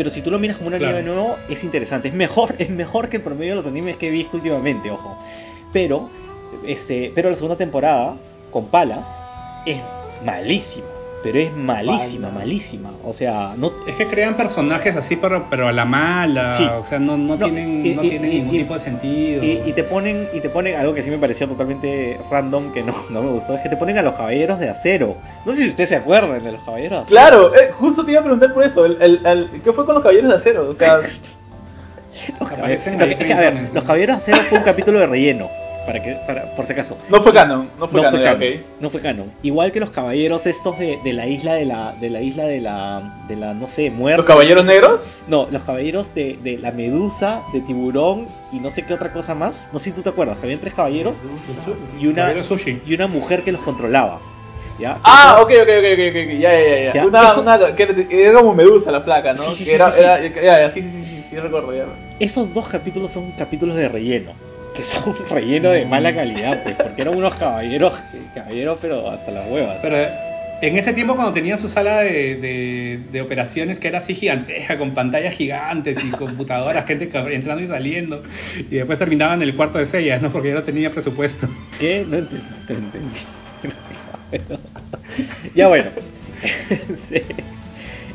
Pero 0.00 0.08
si 0.08 0.22
tú 0.22 0.30
lo 0.30 0.38
miras 0.38 0.56
como 0.56 0.68
un 0.68 0.74
anime 0.76 0.92
Claro. 0.92 1.06
nuevo, 1.14 1.36
es 1.50 1.62
interesante. 1.62 2.08
Es 2.08 2.14
mejor, 2.14 2.54
es 2.58 2.70
mejor 2.70 3.10
que 3.10 3.18
el 3.18 3.22
promedio 3.22 3.50
de 3.50 3.56
los 3.56 3.66
animes 3.66 3.98
que 3.98 4.08
he 4.08 4.10
visto 4.10 4.38
últimamente, 4.38 4.90
ojo. 4.90 5.14
Pero, 5.74 6.08
este, 6.66 7.12
pero 7.14 7.28
la 7.28 7.36
segunda 7.36 7.58
temporada, 7.58 8.16
con 8.50 8.68
palas, 8.68 9.22
es 9.66 9.76
malísima. 10.24 10.86
Pero 11.22 11.38
es 11.38 11.54
malísima, 11.54 12.30
malísima. 12.30 12.92
O 13.04 13.12
sea, 13.12 13.52
no, 13.54 13.70
Es 13.86 13.94
que 13.96 14.06
crean 14.06 14.38
personajes 14.38 14.96
así 14.96 15.16
pero, 15.16 15.44
pero 15.50 15.68
a 15.68 15.72
la 15.72 15.84
mala, 15.84 16.50
Sí. 16.56 16.64
o 16.64 16.82
sea, 16.82 16.98
no, 16.98 17.18
no, 17.18 17.36
No, 17.36 17.44
tienen, 17.44 17.84
y- 17.84 17.94
no 17.94 18.02
y- 18.02 18.08
tienen 18.08 18.32
y- 18.32 18.34
ningún 18.36 18.54
y- 18.54 18.58
tipo 18.60 18.72
de 18.72 18.80
sentido. 18.80 19.44
Y, 19.44 19.60
y 19.66 19.72
te 19.74 19.84
ponen 19.84 20.28
y 20.32 20.40
te 20.40 20.48
ponen 20.48 20.76
algo 20.76 20.94
que 20.94 21.02
sí 21.02 21.10
me 21.10 21.18
pareció 21.18 21.46
totalmente 21.46 22.18
random 22.30 22.72
que 22.72 22.82
no, 22.82 22.94
no 23.10 23.22
me 23.22 23.30
gustó 23.32 23.54
es 23.54 23.60
que 23.60 23.68
te 23.68 23.76
ponen 23.76 23.98
a 23.98 24.02
los 24.02 24.14
caballeros 24.14 24.58
de 24.60 24.70
acero 24.70 25.14
no 25.44 25.52
sé 25.52 25.62
si 25.64 25.68
ustedes 25.68 25.90
se 25.90 25.96
acuerdan 25.96 26.42
de 26.42 26.52
los 26.52 26.62
caballeros 26.62 27.00
de 27.08 27.18
acero 27.18 27.50
Claro, 27.50 27.54
eh, 27.54 27.70
justo 27.78 28.02
te 28.04 28.12
iba 28.12 28.20
a 28.20 28.24
preguntar 28.24 28.54
por 28.54 28.64
eso. 28.64 28.86
El, 28.86 29.02
el- 29.02 29.26
el- 29.26 29.60
¿Qué 29.62 29.72
fue 29.74 29.84
con 29.84 29.94
los 29.96 30.02
caballeros 30.02 30.30
de 30.30 30.36
acero? 30.36 30.68
O 30.70 30.74
sea, 30.74 30.96
los, 32.40 32.52
Aparecen 32.52 32.94
caballeros, 32.94 33.00
ahí 33.00 33.10
es 33.12 33.16
que, 33.26 33.32
a 33.32 33.36
ver, 33.36 33.46
treintones, 33.48 33.68
¿no? 33.68 33.74
los 33.74 33.84
caballeros 33.84 34.16
de 34.16 34.22
acero 34.22 34.38
fue 34.48 34.58
un 34.58 34.64
capítulo 34.64 35.00
de 35.00 35.06
relleno 35.06 35.48
para 35.86 36.02
que 36.02 36.14
para, 36.26 36.54
por 36.54 36.66
si 36.66 36.72
acaso 36.72 36.96
no 37.08 37.22
fue 37.22 37.32
canon. 37.32 37.68
No 37.78 37.88
fue 37.88 37.96
no 38.02 38.10
canon, 38.10 38.38
fue 38.38 38.64
no 38.80 38.90
fue 38.90 39.00
canon. 39.00 39.32
Igual 39.42 39.72
que 39.72 39.80
los 39.80 39.90
caballeros 39.90 40.46
estos 40.46 40.78
de, 40.78 40.98
de 41.02 41.12
la 41.12 41.26
isla 41.26 41.54
de 41.54 41.64
la 41.64 41.92
de 42.00 42.10
la 42.10 42.20
isla 42.20 42.44
de 42.44 42.60
la 42.60 43.24
de 43.28 43.36
la 43.36 43.54
no 43.54 43.68
sé 43.68 43.90
muerte. 43.90 44.18
¿Los 44.18 44.26
caballeros 44.26 44.66
negros? 44.66 45.00
No, 45.26 45.46
los 45.50 45.62
caballeros 45.62 46.14
de, 46.14 46.38
de 46.42 46.58
la 46.58 46.70
medusa, 46.72 47.42
de 47.52 47.60
tiburón 47.60 48.26
y 48.52 48.58
no 48.60 48.70
sé 48.70 48.84
qué 48.84 48.94
otra 48.94 49.12
cosa 49.12 49.34
más. 49.34 49.68
No 49.72 49.78
sé 49.78 49.90
si 49.90 49.96
tú 49.96 50.02
te 50.02 50.10
acuerdas, 50.10 50.38
que 50.38 50.46
habían 50.46 50.60
tres 50.60 50.74
caballeros 50.74 51.18
y 51.98 52.06
una 52.06 52.32
y 52.84 52.94
una 52.94 53.06
mujer 53.06 53.42
que 53.42 53.52
los 53.52 53.60
controlaba. 53.62 54.20
¿Ya? 54.78 54.98
Ah, 55.04 55.40
ok, 55.42 55.50
ok, 55.50 55.68
ok, 55.68 55.86
ok, 55.92 56.16
ok, 56.24 56.40
ya, 56.40 56.52
ya, 56.58 56.78
ya. 56.84 56.92
Ya, 56.94 57.04
Una, 57.06 57.20
eso- 57.30 57.42
una, 57.42 57.76
que 57.76 58.06
era, 58.10 58.38
como 58.40 58.54
medusa 58.54 58.90
la 58.90 59.02
flaca, 59.02 59.34
¿no? 59.34 59.42
Sí, 59.42 59.54
sí, 59.54 59.64
Que 59.64 59.70
sí, 59.70 59.76
era, 59.76 59.90
sí, 59.90 59.98
sí. 59.98 60.02
era- 60.02 60.18
ya, 60.42 60.42
ya, 60.68 60.72
sí, 60.72 60.80
sí, 60.80 61.04
sí, 61.04 61.24
sí, 61.28 61.36
recuerdo, 61.36 61.74
ya. 61.74 61.84
Esos 62.18 62.54
dos 62.54 62.66
capítulos 62.66 63.12
son 63.12 63.30
capítulos 63.32 63.76
de 63.76 63.88
relleno. 63.90 64.32
Que 64.74 64.82
son 64.82 65.14
relleno 65.30 65.70
de 65.70 65.84
mala 65.84 66.14
calidad, 66.14 66.62
pues, 66.62 66.76
porque 66.76 67.02
eran 67.02 67.14
unos 67.16 67.34
caballeros, 67.34 67.94
caballeros, 68.34 68.78
pero 68.80 69.08
hasta 69.10 69.30
las 69.30 69.48
huevas. 69.48 69.78
Pero 69.82 69.96
en 70.62 70.76
ese 70.76 70.92
tiempo 70.92 71.14
cuando 71.16 71.32
tenían 71.32 71.58
su 71.58 71.68
sala 71.68 72.00
de, 72.00 72.36
de- 72.36 73.00
de 73.10 73.20
operaciones 73.22 73.78
que 73.78 73.88
era 73.88 73.98
así 73.98 74.14
gigantesca, 74.14 74.76
con 74.78 74.92
pantallas 74.94 75.34
gigantes 75.34 75.98
y 76.04 76.10
computadoras, 76.10 76.84
gente 76.86 77.10
entrando 77.32 77.62
y 77.62 77.66
saliendo, 77.66 78.22
y 78.70 78.76
después 78.76 78.98
terminaban 78.98 79.42
en 79.42 79.48
el 79.48 79.56
cuarto 79.56 79.78
de 79.78 79.86
sellas, 79.86 80.20
¿no? 80.22 80.30
Porque 80.30 80.48
ya 80.48 80.54
no 80.54 80.62
tenía 80.62 80.90
presupuesto. 80.90 81.48
¿Qué? 81.78 82.04
No 82.08 82.18
entendí. 82.18 82.44
no 82.68 82.74
entendí. 82.76 83.20
ya 85.54 85.68
bueno. 85.68 85.90
Sí. 86.96 87.20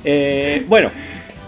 Eh, 0.03 0.63
bueno, 0.67 0.89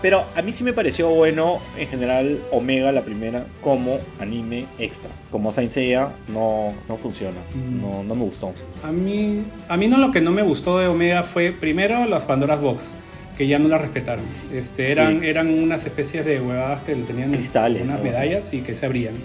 pero 0.02 0.26
a 0.36 0.42
mí 0.42 0.52
sí 0.52 0.64
me 0.64 0.74
pareció 0.74 1.10
bueno 1.10 1.60
en 1.78 1.88
general 1.88 2.40
Omega 2.52 2.92
la 2.92 3.02
primera 3.02 3.46
como 3.62 4.00
anime 4.20 4.66
extra. 4.80 5.10
Como 5.32 5.52
Saint 5.52 5.72
Seiya 5.72 6.10
no, 6.28 6.74
no 6.88 6.98
funciona. 6.98 7.38
Mm. 7.54 7.82
No, 7.82 8.04
no 8.04 8.16
me 8.16 8.24
gustó. 8.24 8.54
A 8.84 8.92
mí, 8.92 9.44
a 9.68 9.78
mí 9.78 9.88
no 9.88 9.98
lo 9.98 10.12
que 10.12 10.22
no 10.22 10.32
me 10.32 10.44
gustó 10.44 10.78
de 10.80 10.88
Omega 10.88 11.24
fue 11.24 11.52
primero 11.52 12.06
las 12.06 12.26
Pandora's 12.26 12.62
Box, 12.62 12.92
que 13.38 13.48
ya 13.48 13.60
no 13.60 13.68
las 13.68 13.82
respetaron. 13.82 14.26
Este, 14.54 14.92
eran, 14.92 15.20
Sí. 15.22 15.28
eran 15.28 15.54
unas 15.54 15.86
especies 15.86 16.26
de 16.26 16.40
huevadas 16.42 16.82
que 16.82 16.94
tenían 16.96 17.32
Cristales, 17.32 17.84
unas 17.84 18.02
medallas 18.02 18.54
y 18.54 18.62
que 18.62 18.74
se 18.74 18.86
abrían. 18.86 19.16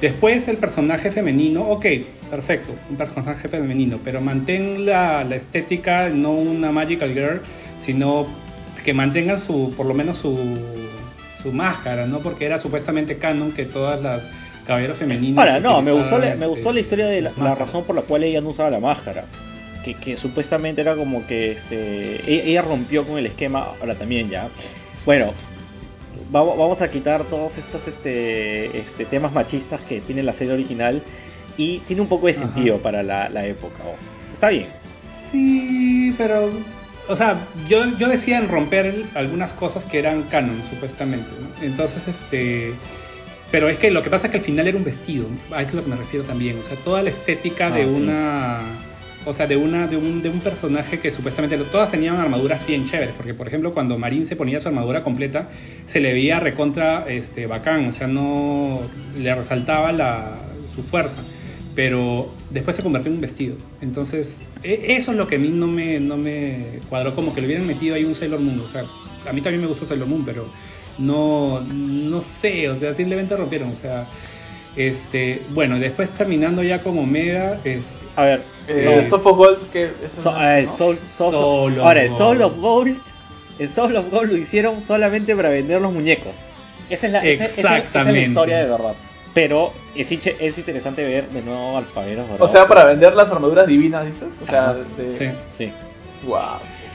Después 0.00 0.48
el 0.48 0.56
personaje 0.56 1.12
femenino, 1.12 1.62
ok, 1.70 1.86
perfecto, 2.28 2.72
un 2.90 2.96
personaje 2.96 3.48
femenino, 3.48 4.00
pero 4.02 4.20
mantén 4.20 4.84
la, 4.84 5.22
la 5.22 5.36
estética, 5.36 6.08
no 6.08 6.32
una 6.32 6.72
Magical 6.72 7.12
Girl, 7.14 7.40
sino 7.78 8.26
que 8.84 8.94
mantengan 8.94 9.38
su, 9.40 9.72
por 9.76 9.86
lo 9.86 9.94
menos 9.94 10.18
su, 10.18 10.38
su 11.42 11.52
máscara, 11.52 12.06
¿no? 12.06 12.20
Porque 12.20 12.46
era 12.46 12.58
supuestamente 12.58 13.18
canon 13.18 13.52
que 13.52 13.64
todas 13.64 14.00
las 14.00 14.28
caballeros 14.66 14.96
femeninos... 14.96 15.38
Ahora, 15.38 15.60
no, 15.60 15.82
me 15.82 15.92
gustó, 15.92 16.18
la, 16.18 16.34
me 16.36 16.46
gustó 16.46 16.70
este, 16.70 16.74
la 16.74 16.80
historia 16.80 17.06
de 17.06 17.20
la, 17.20 17.54
razón 17.54 17.84
por 17.84 17.96
la 17.96 18.02
cual 18.02 18.24
ella 18.24 18.40
no 18.40 18.50
usaba 18.50 18.70
la 18.70 18.80
máscara. 18.80 19.24
Que, 19.84 19.94
que 19.94 20.16
supuestamente 20.16 20.80
era 20.80 20.94
como 20.94 21.26
que 21.26 21.52
este, 21.52 22.20
ella, 22.32 22.44
ella 22.44 22.62
rompió 22.62 23.04
con 23.04 23.18
el 23.18 23.26
esquema, 23.26 23.72
ahora 23.80 23.96
también 23.96 24.30
ya. 24.30 24.48
Bueno, 25.04 25.32
vamos, 26.30 26.56
vamos 26.56 26.82
a 26.82 26.90
quitar 26.90 27.24
todos 27.24 27.58
estos 27.58 27.88
este, 27.88 28.78
este, 28.78 29.04
temas 29.04 29.32
machistas 29.32 29.80
que 29.80 30.00
tiene 30.00 30.22
la 30.22 30.32
serie 30.32 30.54
original 30.54 31.02
y 31.56 31.80
tiene 31.80 32.02
un 32.02 32.08
poco 32.08 32.26
de 32.26 32.32
Ajá. 32.32 32.42
sentido 32.42 32.78
para 32.78 33.02
la, 33.02 33.28
la 33.28 33.44
época. 33.44 33.82
oh. 33.84 33.96
Está 34.32 34.50
bien. 34.50 34.68
Sí, 35.30 36.14
pero. 36.16 36.50
O 37.08 37.16
sea, 37.16 37.36
yo, 37.68 37.84
yo 37.98 38.08
decía 38.08 38.38
en 38.38 38.48
romper 38.48 39.04
algunas 39.14 39.52
cosas 39.52 39.84
que 39.84 39.98
eran 39.98 40.22
canon, 40.24 40.60
supuestamente. 40.70 41.28
¿no? 41.40 41.64
Entonces, 41.64 42.06
este. 42.08 42.74
Pero 43.50 43.68
es 43.68 43.76
que 43.76 43.90
lo 43.90 44.02
que 44.02 44.08
pasa 44.08 44.28
es 44.28 44.30
que 44.30 44.38
al 44.38 44.44
final 44.44 44.66
era 44.66 44.78
un 44.78 44.84
vestido. 44.84 45.26
A 45.50 45.60
eso 45.60 45.70
es 45.70 45.74
lo 45.74 45.82
que 45.82 45.90
me 45.90 45.96
refiero 45.96 46.24
también. 46.24 46.58
O 46.58 46.64
sea, 46.64 46.76
toda 46.78 47.02
la 47.02 47.10
estética 47.10 47.70
de 47.70 47.82
Ah, 47.82 47.90
sí. 47.90 48.02
una. 48.02 48.60
O 49.24 49.32
sea, 49.34 49.46
de 49.46 49.56
una, 49.56 49.86
de 49.86 49.96
un, 49.96 50.20
de 50.20 50.30
un 50.30 50.40
personaje 50.40 50.98
que 50.98 51.10
supuestamente 51.12 51.56
todas 51.58 51.90
tenían 51.92 52.16
armaduras 52.16 52.66
bien 52.66 52.88
chéveres. 52.88 53.14
Porque, 53.16 53.34
por 53.34 53.46
ejemplo, 53.46 53.72
cuando 53.74 53.98
Marín 53.98 54.24
se 54.24 54.34
ponía 54.36 54.58
su 54.58 54.68
armadura 54.68 55.02
completa, 55.02 55.48
se 55.86 56.00
le 56.00 56.12
veía 56.12 56.40
recontra 56.40 57.04
este, 57.08 57.46
bacán. 57.46 57.86
O 57.86 57.92
sea, 57.92 58.06
no 58.06 58.80
le 59.16 59.34
resaltaba 59.34 59.92
la, 59.92 60.38
su 60.74 60.82
fuerza. 60.82 61.20
Pero 61.74 62.30
después 62.50 62.76
se 62.76 62.82
convirtió 62.82 63.08
en 63.08 63.14
un 63.16 63.20
vestido. 63.22 63.56
Entonces, 63.80 64.42
e- 64.62 64.86
eso 64.96 65.12
es 65.12 65.16
lo 65.16 65.26
que 65.26 65.36
a 65.36 65.38
mí 65.38 65.48
no 65.48 65.66
me, 65.66 66.00
no 66.00 66.16
me 66.16 66.80
cuadró, 66.88 67.14
como 67.14 67.34
que 67.34 67.40
le 67.40 67.46
hubieran 67.46 67.66
metido 67.66 67.94
ahí 67.94 68.04
un 68.04 68.14
Sailor 68.14 68.40
Moon. 68.40 68.60
O 68.60 68.68
sea, 68.68 68.84
a 69.28 69.32
mí 69.32 69.40
también 69.40 69.60
me 69.62 69.66
gusta 69.68 69.86
Sailor 69.86 70.06
Moon, 70.08 70.24
pero 70.24 70.44
no, 70.98 71.60
no 71.62 72.20
sé, 72.20 72.68
o 72.68 72.76
sea, 72.76 72.94
simplemente 72.94 73.36
rompieron. 73.36 73.70
O 73.70 73.74
sea, 73.74 74.06
este, 74.76 75.42
bueno, 75.50 75.78
después 75.78 76.10
terminando 76.12 76.62
ya 76.62 76.82
como 76.82 77.02
Omega, 77.02 77.60
es. 77.64 78.04
A 78.16 78.24
ver, 78.24 78.42
Eh, 78.68 79.02
No. 79.02 79.10
Soft 79.10 79.26
of 79.26 79.36
Gold, 79.38 79.70
que 79.72 79.90
So- 80.12 80.30
no- 80.32 80.40
el 80.48 80.66
¿no? 80.66 80.72
Soul, 80.72 80.96
Soul- 80.96 81.32
Soul 81.32 81.78
of 81.80 81.84
ahora, 81.84 82.02
el 82.02 82.08
Gold. 82.08 82.18
Soul 82.18 82.42
of 82.42 82.56
Gold, 82.58 82.98
el 83.58 83.68
Soul 83.68 83.96
of 83.96 84.08
Gold 84.10 84.30
lo 84.32 84.36
hicieron 84.38 84.82
solamente 84.82 85.34
para 85.34 85.48
vender 85.48 85.80
los 85.80 85.92
muñecos. 85.92 86.46
Esa 86.88 87.06
es 87.08 87.12
la, 87.12 87.18
esa- 87.24 87.44
esa- 87.46 87.78
esa 87.78 87.98
es 88.00 88.06
la 88.06 88.20
historia 88.20 88.58
de 88.58 88.68
verdad. 88.68 88.94
Pero 89.34 89.72
es, 89.94 90.12
inche- 90.12 90.36
es 90.38 90.58
interesante 90.58 91.04
ver 91.04 91.28
de 91.30 91.40
nuevo 91.42 91.76
al 91.78 91.84
Paveros 91.86 92.26
O 92.38 92.48
sea, 92.48 92.66
para 92.66 92.84
vender 92.84 93.14
las 93.14 93.28
armaduras 93.28 93.66
divinas, 93.66 94.04
¿dices? 94.04 94.28
O 94.42 94.46
sea, 94.46 94.70
Ajá, 94.70 94.76
de... 94.96 95.08
Sí. 95.10 95.26
Sí. 95.50 95.72
Wow. 96.26 96.38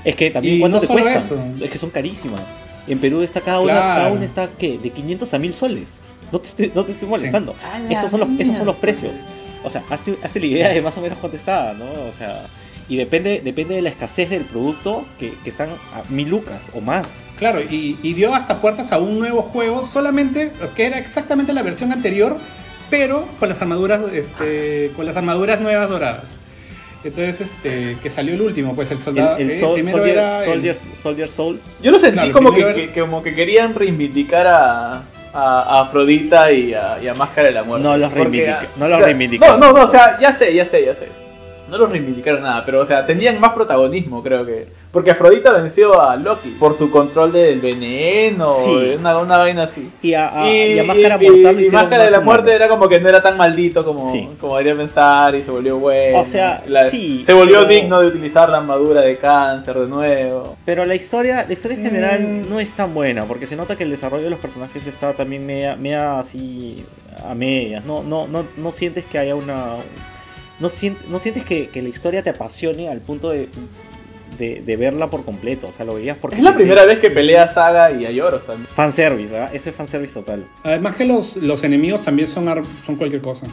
Es 0.03 0.15
que 0.15 0.29
también 0.32 0.60
cuánto 0.60 0.77
no 0.77 0.82
te 0.82 0.88
cuestan. 0.88 1.17
eso. 1.17 1.44
Es 1.65 1.72
que 1.72 1.77
son 1.77 1.89
carísimas. 1.89 2.41
En 2.88 3.00
Perú 3.00 3.22
está 3.22 3.41
cada 3.41 3.60
una, 3.60 3.74
Claro. 3.74 3.88
cada 4.03 4.10
una 4.13 4.25
está 4.25 4.50
¿qué? 4.58 4.77
de 4.77 4.89
500 4.91 5.34
a 5.34 5.39
1000 5.39 5.56
soles. 5.56 6.00
No 6.32 6.39
te 6.39 6.48
estoy, 6.50 6.72
no 6.75 6.86
te 6.86 6.91
estoy 6.91 7.08
molestando. 7.10 7.56
La 7.89 7.94
Esos 8.00 8.12
son 8.12 8.20
los, 8.22 8.29
esos 8.39 8.56
son 8.58 8.65
los 8.65 8.75
precios. 8.75 9.17
O 9.63 9.70
sea, 9.70 9.84
hazte, 9.89 10.17
hazte 10.24 10.39
la 10.39 10.46
idea 10.46 10.70
de 10.70 10.82
más 10.82 10.98
o 10.98 11.01
menos 11.01 11.17
cuánto 11.20 11.36
está, 11.38 11.74
¿no? 11.74 11.86
O 12.08 12.12
sea, 12.12 12.46
y 12.89 12.96
depende, 12.98 13.41
depende 13.44 13.75
de 13.75 13.82
la 13.82 13.89
escasez 13.89 14.29
del 14.29 14.46
producto 14.46 15.06
que, 15.20 15.34
que 15.44 15.50
están 15.50 15.70
a 15.94 16.03
mil 16.10 16.29
lucas 16.29 16.72
o 16.74 16.82
más. 16.82 17.22
Claro, 17.38 17.60
y, 17.62 17.98
y 18.01 18.13
dio 18.13 18.34
hasta 18.34 18.62
puertas 18.62 18.91
a 18.91 18.98
un 19.00 19.20
nuevo 19.20 19.41
juego, 19.41 19.86
solamente 19.86 20.51
que 20.75 20.86
era 20.86 20.98
exactamente 20.98 21.53
la 21.53 21.63
versión 21.63 21.91
anterior, 21.91 22.38
pero 22.89 23.27
con 23.39 23.50
las 23.50 23.62
armaduras, 23.62 24.01
este, 24.13 24.91
con 24.96 25.06
las 25.06 25.17
armaduras 25.17 25.60
nuevas 25.60 25.89
doradas. 25.89 26.24
Entonces, 27.03 27.41
este, 27.41 27.98
que 28.01 28.10
salió 28.10 28.34
el 28.34 28.41
último, 28.41 28.74
pues 28.75 28.89
el 28.91 28.98
El, 28.98 29.03
soldado. 29.03 29.38
el 29.38 29.51
eh, 29.51 29.60
Sol- 29.60 29.74
primero 29.75 29.98
Soldier, 29.98 30.17
era 30.17 30.39
el- 30.39 30.46
Soldier, 30.51 30.75
Soldier 31.01 31.29
Soul. 31.29 31.60
Yo 31.82 31.91
lo 31.91 32.00
sentí 32.00 32.15
Claro, 32.15 32.32
como, 32.34 32.51
que, 32.53 32.62
era- 32.62 32.74
que- 32.74 33.00
como 33.00 33.22
que 33.24 33.36
querían 33.36 33.75
reivindicar 33.75 34.48
a, 34.48 34.91
a, 34.94 35.03
a 35.34 35.82
Afrodita 35.82 36.51
y 36.51 36.74
a, 36.74 36.98
y 37.01 37.08
a 37.08 37.13
Máscara 37.13 37.50
de 37.50 37.53
la 37.53 37.63
Muerte. 37.63 37.88
No 37.88 37.98
los 37.98 38.12
reivindica- 38.12 38.62
ah, 38.63 38.67
no 38.77 38.88
los 38.88 38.96
o 38.96 39.00
sea, 39.00 39.06
reivindicaron. 39.06 39.60
No, 39.60 39.72
no, 39.74 39.77
no, 39.79 39.86
o 39.86 39.91
sea, 39.91 40.17
ya 40.20 40.38
sé, 40.38 40.53
ya 40.53 40.65
sé, 40.65 40.86
ya 40.86 40.94
sé. 40.96 41.08
No 41.70 41.78
los 41.78 41.90
reivindicaron 41.92 42.42
nada, 42.44 42.64
pero 42.66 42.82
o 42.82 42.86
sea, 42.86 43.06
tenían 43.06 43.40
más 43.40 43.52
protagonismo, 43.54 44.24
creo 44.24 44.46
que. 44.46 44.68
Porque 44.92 45.12
Afrodita 45.12 45.52
venció 45.54 46.02
a 46.02 46.16
Loki 46.16 46.50
por 46.52 46.76
su 46.76 46.90
control 46.90 47.32
del 47.34 47.60
veneno, 47.60 48.50
Sí. 48.50 48.96
una, 48.98 49.18
una 49.20 49.38
vaina 49.38 49.64
así. 49.64 49.92
Y 50.02 50.14
a, 50.14 50.44
a- 50.44 50.50
y 50.50 50.80
a 50.80 50.84
Máscara 50.86 51.18
y- 51.22 51.30
Mortal 51.30 51.66
y 51.66 51.70
Máscara 51.70 52.04
de 52.06 52.12
la 52.12 52.20
Muerte 52.22 52.44
humano. 52.44 52.56
era 52.56 52.70
como 52.70 52.88
que 52.90 53.00
no 53.00 53.10
era 53.10 53.22
tan 53.22 53.38
maldito 53.38 53.84
como, 53.84 54.12
Sí. 54.12 54.28
como 54.40 54.58
debería 54.58 54.78
pensar 54.82 55.36
y 55.36 55.44
se 55.44 55.52
volvió 55.52 55.78
bueno. 55.78 56.20
O 56.20 56.26
sea, 56.26 56.64
La- 56.68 56.86
sí, 56.90 57.24
Se 57.28 57.34
volvió 57.34 57.58
pero- 57.58 57.70
digno 57.70 58.00
de 58.00 58.08
utilizar 58.08 58.48
la 58.50 58.58
armadura 58.60 59.02
de 59.02 59.18
cáncer 59.18 59.78
de 59.78 59.88
nuevo. 59.88 60.56
Pero 60.66 60.86
la 60.86 60.96
historia, 60.96 61.46
la 61.46 61.54
historia 61.54 61.78
en 61.78 61.84
general 61.86 62.22
Mm. 62.22 62.50
no 62.50 62.60
es 62.60 62.72
tan 62.72 62.94
buena, 62.94 63.26
porque 63.26 63.46
se 63.46 63.56
nota 63.58 63.76
que 63.76 63.84
el 63.84 63.92
desarrollo 63.92 64.24
de 64.24 64.30
los 64.32 64.40
personajes 64.40 64.88
está 64.88 65.14
también 65.14 65.46
media, 65.46 65.76
media 65.76 66.18
así 66.20 66.86
a 67.30 67.36
medias. 67.36 67.84
No, 67.86 68.04
no, 68.04 68.26
no, 68.28 68.46
no 68.56 68.72
sientes 68.72 69.04
que 69.06 69.18
haya 69.20 69.36
una. 69.36 69.76
No, 70.60 70.70
sien- 70.70 70.98
no 71.10 71.20
sientes 71.20 71.44
que, 71.44 71.70
que 71.70 71.82
la 71.82 71.90
historia 71.90 72.24
te 72.24 72.30
apasione 72.32 72.90
al 72.90 73.02
punto 73.02 73.30
de, 73.30 73.48
de, 74.40 74.62
de 74.66 74.76
verla 74.78 75.10
por 75.10 75.24
completo. 75.24 75.68
O 75.68 75.72
sea, 75.72 75.86
lo 75.86 75.96
veías 75.96 76.18
porque. 76.18 76.38
Es 76.38 76.44
la 76.44 76.56
primera 76.56 76.82
sí. 76.82 76.88
vez 76.88 77.00
que 77.00 77.10
pelea 77.12 77.54
Saga 77.54 77.92
y 77.92 78.06
Ayoros 78.06 78.46
también. 78.46 78.68
Fanservice, 78.74 79.38
¿ah? 79.38 79.50
Eso 79.54 79.70
es 79.70 79.76
fanservice 79.76 80.14
total. 80.14 80.46
Además 80.64 80.96
que 80.96 81.06
los, 81.06 81.36
los 81.38 81.64
enemigos 81.64 82.02
también 82.02 82.28
son, 82.28 82.48
ar- 82.48 82.64
son 82.86 82.96
cualquier 82.96 83.22
cosa. 83.22 83.46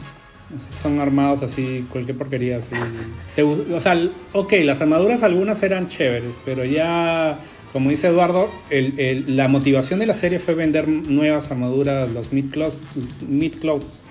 Son 0.81 0.99
armados 0.99 1.41
así, 1.41 1.85
cualquier 1.91 2.17
porquería 2.17 2.57
así. 2.59 2.69
Te 3.35 3.41
o 3.43 3.79
sea, 3.81 3.99
ok, 4.33 4.53
las 4.63 4.79
armaduras 4.79 5.23
algunas 5.23 5.61
eran 5.63 5.87
chéveres, 5.89 6.35
pero 6.45 6.63
ya, 6.63 7.39
como 7.73 7.89
dice 7.89 8.07
Eduardo, 8.07 8.49
el- 8.69 8.97
el- 8.99 9.35
la 9.37 9.47
motivación 9.47 9.99
de 9.99 10.05
la 10.05 10.13
serie 10.15 10.37
fue 10.39 10.53
vender 10.53 10.87
nuevas 10.87 11.49
armaduras, 11.49 12.09
los 12.11 12.31
mid-clouds, 12.31 12.77
mid-clouds, 13.27 14.03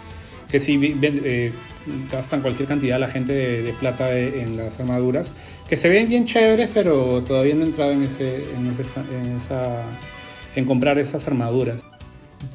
que 0.50 0.60
sí 0.60 0.98
eh, 1.02 1.52
gastan 2.10 2.40
cualquier 2.40 2.68
cantidad 2.68 2.98
la 2.98 3.08
gente 3.08 3.32
de, 3.32 3.62
de 3.62 3.72
plata 3.72 4.06
de- 4.06 4.42
en 4.42 4.56
las 4.56 4.78
armaduras, 4.80 5.32
que 5.68 5.76
se 5.76 5.88
ven 5.88 6.08
bien 6.08 6.26
chéveres, 6.26 6.68
pero 6.72 7.22
todavía 7.22 7.54
no 7.54 7.62
he 7.64 7.66
entrado 7.68 7.92
en, 7.92 8.02
ese, 8.02 8.36
en, 8.36 8.66
ese 8.68 8.82
en 9.14 9.36
esa, 9.36 9.82
en 10.56 10.64
comprar 10.64 10.98
esas 10.98 11.26
armaduras. 11.26 11.82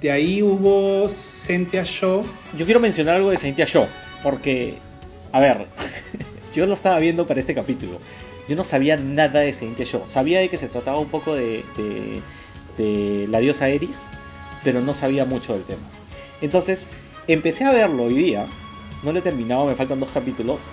De 0.02 0.12
ahí 0.12 0.42
hubo 0.44 1.10
Sentia 1.10 1.84
Show. 1.84 2.24
Yo 2.58 2.66
quiero 2.66 2.80
mencionar 2.80 3.16
algo 3.16 3.32
de 3.32 3.38
Saintia 3.38 3.66
Show, 3.66 3.88
porque, 4.24 4.76
a 5.32 5.40
ver, 5.40 5.66
yo 6.54 6.66
lo 6.68 6.74
estaba 6.76 7.00
viendo 7.00 7.26
para 7.28 7.40
este 7.40 7.56
capítulo. 7.56 8.00
Yo 8.48 8.56
no 8.56 8.64
sabía 8.64 8.98
nada 8.98 9.40
de 9.42 9.52
Saintia 9.54 9.86
Show. 9.86 10.04
Sabía 10.06 10.40
de 10.40 10.50
que 10.50 10.58
se 10.58 10.68
trataba 10.68 11.00
un 11.00 11.10
poco 11.10 11.36
de, 11.36 11.64
de, 11.78 12.22
de 12.78 13.28
la 13.28 13.40
diosa 13.40 13.68
Eris, 13.70 14.02
pero 14.64 14.82
no 14.82 14.94
sabía 14.94 15.26
mucho 15.26 15.54
del 15.54 15.64
tema. 15.64 15.82
Entonces, 16.42 16.90
empecé 17.34 17.64
a 17.66 17.72
verlo 17.72 18.04
hoy 18.06 18.16
día. 18.16 18.46
No 19.04 19.12
lo 19.14 19.20
he 19.20 19.22
terminado, 19.22 19.66
me 19.66 19.76
faltan 19.76 20.00
dos 20.00 20.10
capítulos. 20.10 20.64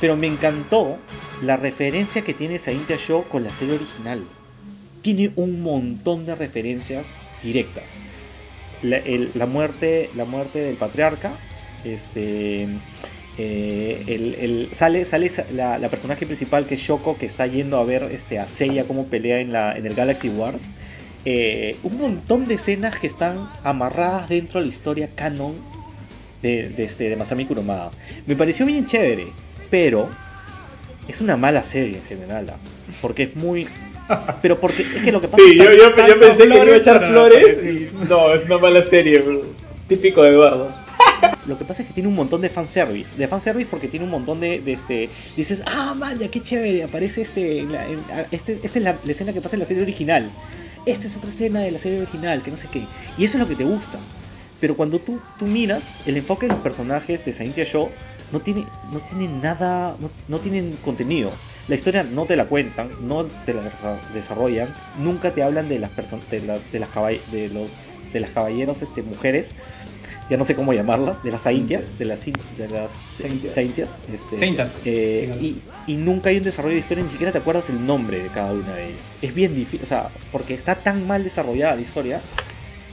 Pero 0.00 0.16
me 0.16 0.26
encantó 0.26 0.98
la 1.42 1.56
referencia 1.56 2.22
que 2.22 2.34
tiene 2.34 2.58
Saintia 2.58 2.96
Show 2.96 3.24
con 3.28 3.44
la 3.44 3.50
serie 3.52 3.74
original. 3.74 4.24
Tiene 5.02 5.32
un 5.36 5.62
montón 5.62 6.26
de 6.26 6.34
referencias 6.34 7.18
directas 7.42 8.00
la, 8.82 9.46
muerte 9.46 10.10
la 10.16 10.24
muerte 10.24 10.58
del 10.60 10.76
patriarca 10.76 11.32
este 11.84 12.68
eh, 13.38 14.04
el, 14.06 14.34
el- 14.34 14.68
sale 14.72 15.04
sale 15.04 15.30
la 15.52 15.88
personaje 15.88 16.26
principal 16.26 16.66
que 16.66 16.74
es 16.74 16.80
Shoko 16.80 17.16
que 17.16 17.26
está 17.26 17.46
yendo 17.46 17.78
a 17.78 17.84
ver 17.84 18.04
este 18.12 18.38
a 18.38 18.48
Seiya 18.48 18.84
cómo 18.84 19.06
pelea 19.06 19.40
en 19.40 19.52
la 19.52 19.76
en 19.76 19.86
el 19.86 19.94
Galaxy 19.94 20.28
Wars 20.30 20.70
Eh, 21.24 21.76
un 21.84 21.98
montón 21.98 22.46
de 22.46 22.54
escenas 22.54 22.98
que 22.98 23.06
están 23.06 23.48
amarradas 23.62 24.28
dentro 24.28 24.58
de 24.58 24.66
la 24.66 24.72
historia 24.72 25.08
canon 25.14 25.54
de, 26.42 26.68
de, 26.70 26.84
este, 26.84 27.08
de 27.08 27.16
Masami 27.16 27.46
Kurumada 27.46 27.90
me 28.26 28.34
pareció 28.36 28.66
bien 28.66 28.86
chévere 28.86 29.26
pero 29.70 30.08
es 31.08 31.20
una 31.20 31.36
mala 31.36 31.62
serie 31.62 31.98
en 31.98 32.04
general 32.04 32.50
¿ah? 32.50 32.56
porque 33.00 33.24
es 33.24 33.36
muy 33.36 33.66
pero 34.42 34.60
porque 34.60 34.82
es 34.82 35.02
que 35.02 35.12
lo 35.12 35.20
que 35.20 35.28
pasa 35.28 35.42
Sí, 35.42 35.52
es 35.52 35.64
yo, 35.64 35.70
que 35.70 35.76
yo, 35.76 35.82
yo 35.88 35.94
tantas 35.94 36.14
pensé 36.16 36.36
que 36.42 36.46
le 36.48 36.54
iba 36.56 36.64
a 36.64 36.76
echar 36.76 37.08
flores. 37.08 37.58
y- 37.64 37.90
No, 38.08 38.34
es 38.34 38.44
una 38.44 38.58
mala 38.58 38.84
serie, 38.90 39.20
bro. 39.20 39.42
Típico 39.88 40.22
de 40.22 40.30
Eduardo. 40.30 40.68
Lo 41.46 41.56
que 41.56 41.64
pasa 41.64 41.82
es 41.82 41.88
que 41.88 41.94
tiene 41.94 42.08
un 42.08 42.14
montón 42.14 42.40
de 42.42 42.50
fanservice. 42.50 43.08
De 43.16 43.26
fanservice 43.26 43.68
porque 43.70 43.88
tiene 43.88 44.04
un 44.04 44.10
montón 44.10 44.38
de, 44.40 44.60
de 44.60 44.72
este. 44.74 45.08
Dices, 45.36 45.62
ah, 45.66 45.94
man, 45.96 46.18
ya 46.18 46.28
qué 46.28 46.40
chévere. 46.40 46.82
Aparece 46.82 47.22
este. 47.22 47.60
en 47.60 47.72
la- 47.72 47.86
en- 47.88 48.00
a- 48.12 48.26
este 48.32 48.58
esta 48.62 48.78
es 48.78 48.84
la, 48.84 48.98
la 49.02 49.12
escena 49.12 49.32
que 49.32 49.40
pasa 49.40 49.56
en 49.56 49.60
la 49.60 49.66
serie 49.66 49.82
original. 49.82 50.28
Esta 50.84 51.06
es 51.06 51.16
otra 51.16 51.30
escena 51.30 51.60
de 51.60 51.70
la 51.70 51.78
serie 51.78 51.98
original, 52.02 52.42
que 52.42 52.50
no 52.50 52.56
sé 52.58 52.68
qué. 52.70 52.82
Y 53.16 53.24
eso 53.24 53.38
es 53.38 53.40
lo 53.42 53.48
que 53.48 53.54
te 53.56 53.64
gusta. 53.64 53.98
Pero 54.62 54.76
cuando 54.76 55.00
tú, 55.00 55.18
tú 55.36 55.46
miras, 55.46 55.96
el 56.06 56.16
enfoque 56.16 56.46
de 56.46 56.52
los 56.54 56.62
personajes 56.62 57.24
de 57.24 57.32
Saintia 57.32 57.64
Show 57.64 57.90
no 58.30 58.38
tiene, 58.40 58.64
no 58.92 59.00
tiene 59.00 59.26
nada. 59.26 59.96
No, 59.98 60.08
no 60.28 60.38
tienen 60.38 60.76
contenido. 60.76 61.32
La 61.66 61.74
historia 61.74 62.04
no 62.04 62.26
te 62.26 62.36
la 62.36 62.46
cuentan, 62.46 62.88
no 63.00 63.24
te 63.44 63.54
la 63.54 63.62
desa- 63.64 63.98
desarrollan, 64.12 64.68
nunca 64.94 65.32
te 65.34 65.42
hablan 65.42 65.68
de 65.68 65.80
las 65.80 65.90
personas, 65.90 66.30
de 66.30 66.40
las, 66.42 66.70
de 66.70 66.78
las 66.78 66.90
caball- 66.90 67.24
de 67.26 67.48
los, 67.48 67.80
de 68.12 68.20
las 68.20 68.30
caballeros, 68.30 68.82
este, 68.82 69.02
mujeres, 69.02 69.56
ya 70.30 70.36
no 70.36 70.44
sé 70.44 70.54
cómo 70.54 70.72
llamarlas, 70.72 71.22
de 71.24 71.32
las 71.32 71.42
saintias, 71.42 71.98
de 71.98 72.04
las, 72.04 72.20
de 72.56 72.68
las 72.68 72.92
Saintias. 73.54 73.98
este, 74.06 74.36
eh, 74.84 75.26
y, 75.40 75.62
y 75.86 75.96
nunca 75.96 76.30
hay 76.30 76.36
un 76.36 76.44
desarrollo 76.44 76.74
de 76.74 76.80
historia, 76.80 77.02
ni 77.02 77.10
siquiera 77.10 77.32
te 77.32 77.38
acuerdas 77.38 77.68
el 77.68 77.84
nombre 77.84 78.22
de 78.22 78.30
cada 78.30 78.52
una 78.52 78.76
de 78.76 78.90
ellas. 78.90 79.06
Es 79.20 79.34
bien 79.34 79.54
difícil, 79.54 79.82
o 79.82 79.86
sea, 79.86 80.12
porque 80.30 80.54
está 80.54 80.76
tan 80.82 81.06
mal 81.06 81.24
desarrollada 81.24 81.74
la 81.74 81.82
historia, 81.82 82.22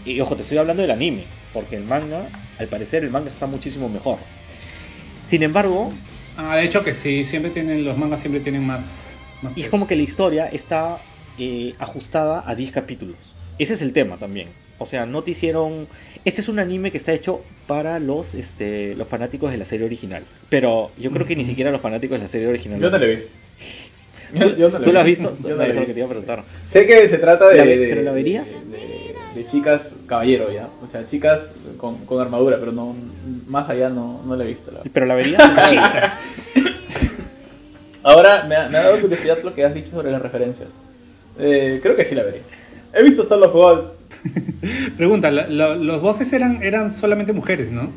y 0.04 0.20
ojo, 0.22 0.36
te 0.36 0.42
estoy 0.44 0.58
hablando 0.58 0.82
del 0.82 0.92
anime, 0.92 1.28
porque 1.54 1.76
el 1.76 1.84
manga, 1.84 2.28
al 2.58 2.68
parecer 2.68 3.04
el 3.04 3.10
manga 3.10 3.30
está 3.30 3.48
muchísimo 3.48 3.90
mejor. 3.90 4.20
Sin 5.26 5.44
embargo, 5.44 5.92
Ah, 6.38 6.56
de 6.56 6.64
hecho 6.66 6.84
que 6.84 6.94
sí, 6.94 7.26
siempre 7.26 7.52
tienen, 7.52 7.84
los 7.84 7.98
mangas 7.98 8.22
siempre 8.22 8.40
tienen 8.40 8.66
más. 8.66 9.18
más 9.42 9.52
Y 9.58 9.64
es 9.64 9.70
como 9.70 9.88
que 9.88 9.96
la 9.98 10.04
historia 10.04 10.48
está 10.48 11.02
eh, 11.38 11.74
ajustada 11.80 12.44
a 12.46 12.56
10 12.56 12.72
capítulos. 12.72 13.18
Ese 13.58 13.74
es 13.74 13.82
el 13.82 13.92
tema 13.92 14.18
también. 14.18 14.48
O 14.78 14.86
sea, 14.86 15.06
no 15.06 15.22
te 15.24 15.32
hicieron... 15.32 15.88
Este 16.24 16.40
es 16.40 16.48
un 16.48 16.60
anime 16.60 16.92
que 16.92 16.98
está 16.98 17.12
hecho 17.12 17.44
para 17.68 18.00
los, 18.00 18.36
este, 18.36 18.96
los 18.96 19.06
fanáticos 19.10 19.52
de 19.52 19.58
la 19.58 19.66
serie 19.66 19.86
original. 19.86 20.24
Pero 20.50 20.92
yo 20.98 21.12
creo 21.12 21.28
que 21.28 21.36
ni 21.36 21.44
siquiera 21.44 21.72
los 21.72 21.82
fanáticos 21.82 22.18
de 22.18 22.24
la 22.24 22.30
serie 22.30 22.48
original... 22.48 22.80
Yo 22.80 22.90
no 22.90 22.98
lo 22.98 23.06
vi. 23.08 23.18
Yo- 24.34 24.56
yo 24.56 24.70
no 24.70 24.80
¿Tú 24.80 24.94
lo 24.94 25.00
has 25.00 25.06
vi. 25.06 25.12
visto? 25.12 25.36
Yo 25.44 25.50
No, 25.50 25.56
no 25.58 25.64
es 25.64 25.76
lo 25.76 25.82
vi. 25.82 25.88
que 25.88 25.94
te 25.94 26.00
iba 26.00 26.06
a 26.06 26.10
preguntar. 26.10 26.44
Sé 26.72 26.86
que 26.86 27.10
se 27.10 27.18
trata 27.18 27.50
de. 27.50 27.58
¿La 27.58 27.64
ve- 27.66 27.78
de- 27.78 27.88
pero 27.90 28.04
la 28.04 28.12
verías? 28.12 28.62
De, 28.72 29.16
de 29.34 29.48
chicas 29.50 29.82
caballero, 30.10 30.52
ya. 30.52 30.68
O 30.84 30.88
sea, 30.92 31.06
chicas 31.08 31.40
con, 31.78 31.98
con 32.06 32.20
armadura, 32.20 32.58
pero 32.60 32.72
no. 32.74 32.96
Más 33.48 33.70
allá 33.70 33.90
no, 33.90 34.22
no 34.26 34.36
la 34.36 34.44
he 34.44 34.48
visto. 34.48 34.72
La 34.72 34.80
verdad. 34.80 34.92
¿Pero 34.94 35.06
la 35.06 35.16
verías? 35.16 35.42
Ahora 38.04 38.44
me 38.46 38.56
ha, 38.56 38.70
me 38.70 38.78
ha 38.78 38.84
dado 38.84 39.00
curiosidad 39.02 39.38
lo 39.44 39.54
que 39.54 39.66
has 39.66 39.74
dicho 39.74 39.92
sobre 39.92 40.12
las 40.12 40.22
referencias. 40.22 40.70
Eh, 41.38 41.80
creo 41.82 41.96
que 41.96 42.06
sí 42.06 42.16
la 42.16 42.24
vería. 42.24 42.42
He 42.94 43.04
visto 43.04 43.24
Soul 43.26 43.44
of 43.44 43.54
Gold. 43.54 43.88
Pregunta, 44.98 45.32
la- 45.32 45.48
la- 45.48 45.76
los 45.76 46.02
voces 46.02 46.32
eran, 46.34 46.64
eran 46.64 46.92
solamente 46.92 47.34
mujeres, 47.34 47.72
¿no? 47.72 47.90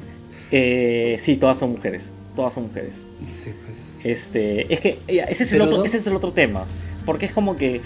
Eh, 0.50 1.16
sí, 1.18 1.36
todas 1.36 1.58
son 1.58 1.72
mujeres. 1.72 2.12
todas 2.36 2.54
son 2.54 2.64
mujeres. 2.64 3.06
Sí, 3.24 3.50
pues. 3.64 3.78
Este, 4.04 4.72
es 4.72 4.80
que 4.80 4.98
ya, 5.08 5.24
ese, 5.24 5.44
es 5.44 5.52
el 5.52 5.62
otro, 5.62 5.84
ese 5.84 5.98
es 5.98 6.06
el 6.06 6.16
otro 6.16 6.32
tema. 6.32 6.64
Porque 7.06 7.26
es 7.26 7.32
como 7.32 7.56
que 7.56 7.80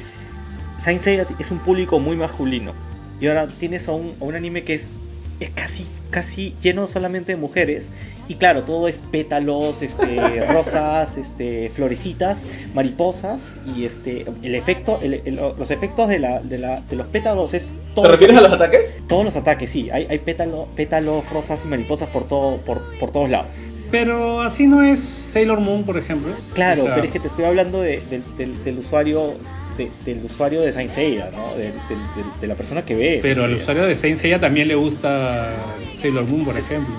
Saint 0.78 1.00
Seiya 1.00 1.26
es 1.38 1.50
un 1.50 1.58
público 1.58 2.00
muy 2.00 2.16
masculino. 2.16 2.72
Y 3.20 3.26
ahora 3.28 3.46
tienes 3.48 3.88
a 3.88 3.92
un, 3.92 4.14
a 4.20 4.24
un 4.24 4.34
anime 4.34 4.62
que 4.64 4.74
es, 4.74 4.96
es 5.40 5.50
casi, 5.50 5.86
casi 6.10 6.54
lleno 6.62 6.86
solamente 6.86 7.32
de 7.32 7.36
mujeres. 7.36 7.90
Y 8.28 8.34
claro, 8.34 8.64
todo 8.64 8.88
es 8.88 9.02
pétalos, 9.10 9.82
este, 9.82 10.44
rosas, 10.52 11.16
este, 11.16 11.70
florecitas, 11.70 12.46
mariposas. 12.74 13.52
Y 13.76 13.84
este, 13.84 14.26
el 14.42 14.54
efecto, 14.54 14.98
el- 15.02 15.22
el- 15.24 15.36
los 15.36 15.70
efectos 15.70 16.08
de, 16.08 16.18
la, 16.18 16.40
de, 16.40 16.58
la, 16.58 16.80
de 16.80 16.96
los 16.96 17.06
pétalos 17.06 17.54
es 17.54 17.70
todo. 17.94 18.06
¿Te 18.06 18.12
refieres 18.12 18.38
a 18.38 18.40
los 18.42 18.52
ataques? 18.52 18.80
Todos 19.08 19.24
los 19.24 19.36
ataques, 19.36 19.70
sí. 19.70 19.88
Hay, 19.90 20.06
hay 20.10 20.18
pétalo- 20.18 20.66
pétalos, 20.74 21.28
rosas 21.30 21.64
y 21.64 21.68
mariposas 21.68 22.08
por, 22.10 22.26
todo, 22.28 22.58
por, 22.58 22.82
por 22.98 23.10
todos 23.10 23.30
lados. 23.30 23.54
Pero 23.90 24.40
así 24.40 24.66
no 24.66 24.82
es 24.82 24.98
Sailor 25.00 25.60
Moon, 25.60 25.84
por 25.84 25.96
ejemplo. 25.96 26.32
Claro, 26.54 26.82
O 26.82 26.86
sea, 26.86 26.94
pero 26.96 27.06
es 27.06 27.12
que 27.12 27.20
te 27.20 27.28
estoy 27.28 27.44
hablando 27.44 27.80
de- 27.80 28.02
del, 28.10 28.22
del- 28.36 28.64
del 28.64 28.78
usuario 28.78 29.34
de- 29.76 29.90
del 30.04 30.24
usuario 30.24 30.60
de 30.62 30.72
Saint 30.72 30.90
Seiya, 30.90 31.30
¿no? 31.30 31.54
De, 31.56 32.46
la 32.46 32.54
persona 32.54 32.82
que 32.84 32.94
ve. 32.94 33.18
Pero 33.22 33.44
al 33.44 33.54
usuario 33.54 33.84
de 33.84 33.96
Saint 33.96 34.16
Seiya 34.18 34.40
también 34.40 34.68
le 34.68 34.74
gusta 34.74 35.52
Sailor 36.00 36.28
Moon, 36.30 36.44
por 36.44 36.56
ejemplo. 36.56 36.94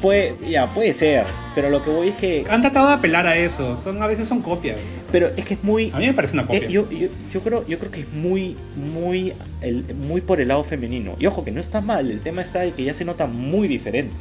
Puede, 0.00 0.34
ya, 0.48 0.68
puede 0.68 0.92
ser, 0.92 1.24
pero 1.54 1.70
lo 1.70 1.84
que 1.84 1.90
voy 1.90 2.08
es 2.08 2.14
que... 2.16 2.44
Han 2.50 2.60
tratado 2.62 2.88
de 2.88 2.94
apelar 2.94 3.26
a 3.26 3.36
eso, 3.36 3.76
son 3.76 4.02
a 4.02 4.06
veces 4.08 4.26
son 4.26 4.42
copias. 4.42 4.76
Pero 5.12 5.28
es 5.36 5.44
que 5.44 5.54
es 5.54 5.62
muy... 5.64 5.90
A 5.94 5.98
mí 5.98 6.06
me 6.06 6.12
parece 6.14 6.34
una 6.34 6.44
copia. 6.46 6.60
eh, 6.66 6.70
yo, 6.70 6.90
yo, 6.90 7.08
yo 7.32 7.40
creo, 7.42 7.66
yo 7.68 7.78
creo 7.78 7.90
que 7.92 8.00
es 8.00 8.12
muy, 8.12 8.56
muy, 8.76 9.32
el- 9.60 9.84
muy 9.94 10.20
por 10.20 10.40
el 10.40 10.48
lado 10.48 10.64
femenino. 10.64 11.14
Y 11.20 11.26
ojo, 11.26 11.44
que 11.44 11.52
no 11.52 11.60
está 11.60 11.80
mal, 11.80 12.10
el 12.10 12.20
tema 12.20 12.42
está 12.42 12.60
de 12.60 12.72
que 12.72 12.82
ya 12.84 12.94
se 12.94 13.04
nota 13.04 13.26
muy 13.26 13.68
diferente. 13.68 14.14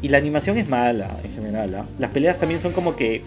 Y 0.00 0.08
la 0.08 0.18
animación 0.18 0.58
es 0.58 0.68
mala 0.68 1.16
en 1.22 1.32
general. 1.34 1.74
¿ah? 1.76 1.86
Las 2.00 2.10
peleas 2.10 2.38
también 2.38 2.58
son 2.58 2.72
como 2.72 2.96
que 2.96 3.22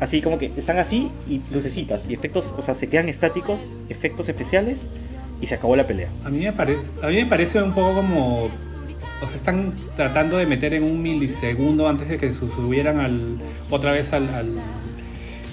así 0.00 0.20
como 0.22 0.38
que 0.38 0.52
están 0.56 0.78
así 0.78 1.10
y 1.28 1.40
lucecitas 1.50 2.06
y 2.08 2.14
efectos, 2.14 2.54
o 2.56 2.62
sea, 2.62 2.74
se 2.74 2.88
quedan 2.88 3.08
estáticos, 3.08 3.72
efectos 3.88 4.28
especiales 4.28 4.90
y 5.40 5.46
se 5.46 5.54
acabó 5.54 5.76
la 5.76 5.86
pelea. 5.86 6.08
A 6.24 6.28
mí 6.28 6.40
me 6.40 6.52
parece, 6.52 6.82
a 7.02 7.08
mí 7.08 7.16
me 7.16 7.26
parece 7.26 7.62
un 7.62 7.74
poco 7.74 7.94
como, 7.94 8.44
o 8.44 9.26
sea, 9.26 9.36
están 9.36 9.74
tratando 9.96 10.36
de 10.36 10.46
meter 10.46 10.74
en 10.74 10.82
un 10.82 11.02
milisegundo 11.02 11.88
antes 11.88 12.08
de 12.08 12.18
que 12.18 12.30
se 12.30 12.38
subieran 12.38 13.00
al, 13.00 13.38
otra 13.70 13.92
vez 13.92 14.12
al, 14.12 14.28
al, 14.28 14.56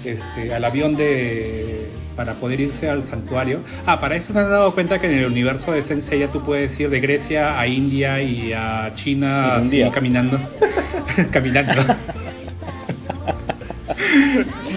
este, 0.04 0.54
al 0.54 0.64
avión 0.64 0.96
de 0.96 1.88
para 2.16 2.34
poder 2.34 2.60
irse 2.60 2.88
al 2.88 3.04
santuario. 3.04 3.60
Ah, 3.86 4.00
para 4.00 4.16
eso 4.16 4.32
te 4.32 4.38
has 4.38 4.48
dado 4.48 4.72
cuenta 4.72 5.00
que 5.00 5.06
en 5.10 5.18
el 5.18 5.26
universo 5.26 5.72
de 5.72 5.82
Sensei 5.82 6.20
ya 6.20 6.28
tú 6.28 6.42
puedes 6.44 6.78
ir 6.78 6.90
de 6.90 7.00
Grecia 7.00 7.58
a 7.58 7.66
India 7.66 8.22
y 8.22 8.52
a 8.52 8.92
China 8.94 9.56
así, 9.56 9.82
caminando, 9.92 10.38
caminando. 11.32 11.82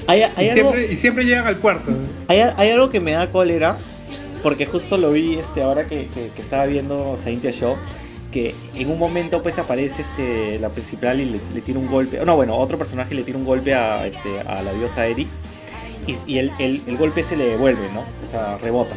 Hay, 0.08 0.20
y, 0.22 0.24
hay 0.36 0.50
algo, 0.50 0.72
siempre, 0.74 0.94
y 0.94 0.98
siempre 0.98 1.26
llegan 1.26 1.48
al 1.48 1.58
puerto. 1.58 1.92
hay, 2.28 2.40
hay 2.56 2.70
algo 2.70 2.90
que 2.90 3.00
me 3.00 3.12
da 3.14 3.32
cólera 3.32 3.78
porque 4.44 4.66
justo 4.66 4.98
lo 4.98 5.12
vi 5.12 5.36
este 5.40 5.62
ahora 5.64 5.86
que, 5.86 6.08
que- 6.14 6.30
que 6.36 6.42
estaba 6.42 6.66
viendo 6.66 7.18
Saintia 7.18 7.52
Show 7.52 7.76
que 8.32 8.54
en 8.76 8.92
un 8.92 9.00
momento 9.00 9.42
pues 9.42 9.58
aparece 9.58 10.02
este 10.04 10.60
la 10.60 10.70
principal 10.70 11.20
y 11.20 11.26
le, 11.26 11.40
le 11.54 11.62
tira 11.62 11.80
un 11.80 11.88
golpe 11.88 12.20
no 12.26 12.36
bueno 12.36 12.56
otro 12.58 12.78
personaje 12.78 13.16
le 13.16 13.24
tira 13.24 13.38
un 13.38 13.46
golpe 13.46 13.74
a, 13.74 14.06
este, 14.06 14.40
a 14.42 14.62
la 14.62 14.74
diosa 14.74 15.08
Eris 15.08 15.40
y, 16.06 16.16
y 16.34 16.38
el, 16.38 16.52
el- 16.60 16.82
el 16.88 16.98
golpe 16.98 17.24
se 17.24 17.36
le 17.38 17.46
devuelve 17.46 17.90
no 17.94 18.02
o 18.02 18.26
sea 18.30 18.58
rebota. 18.58 18.96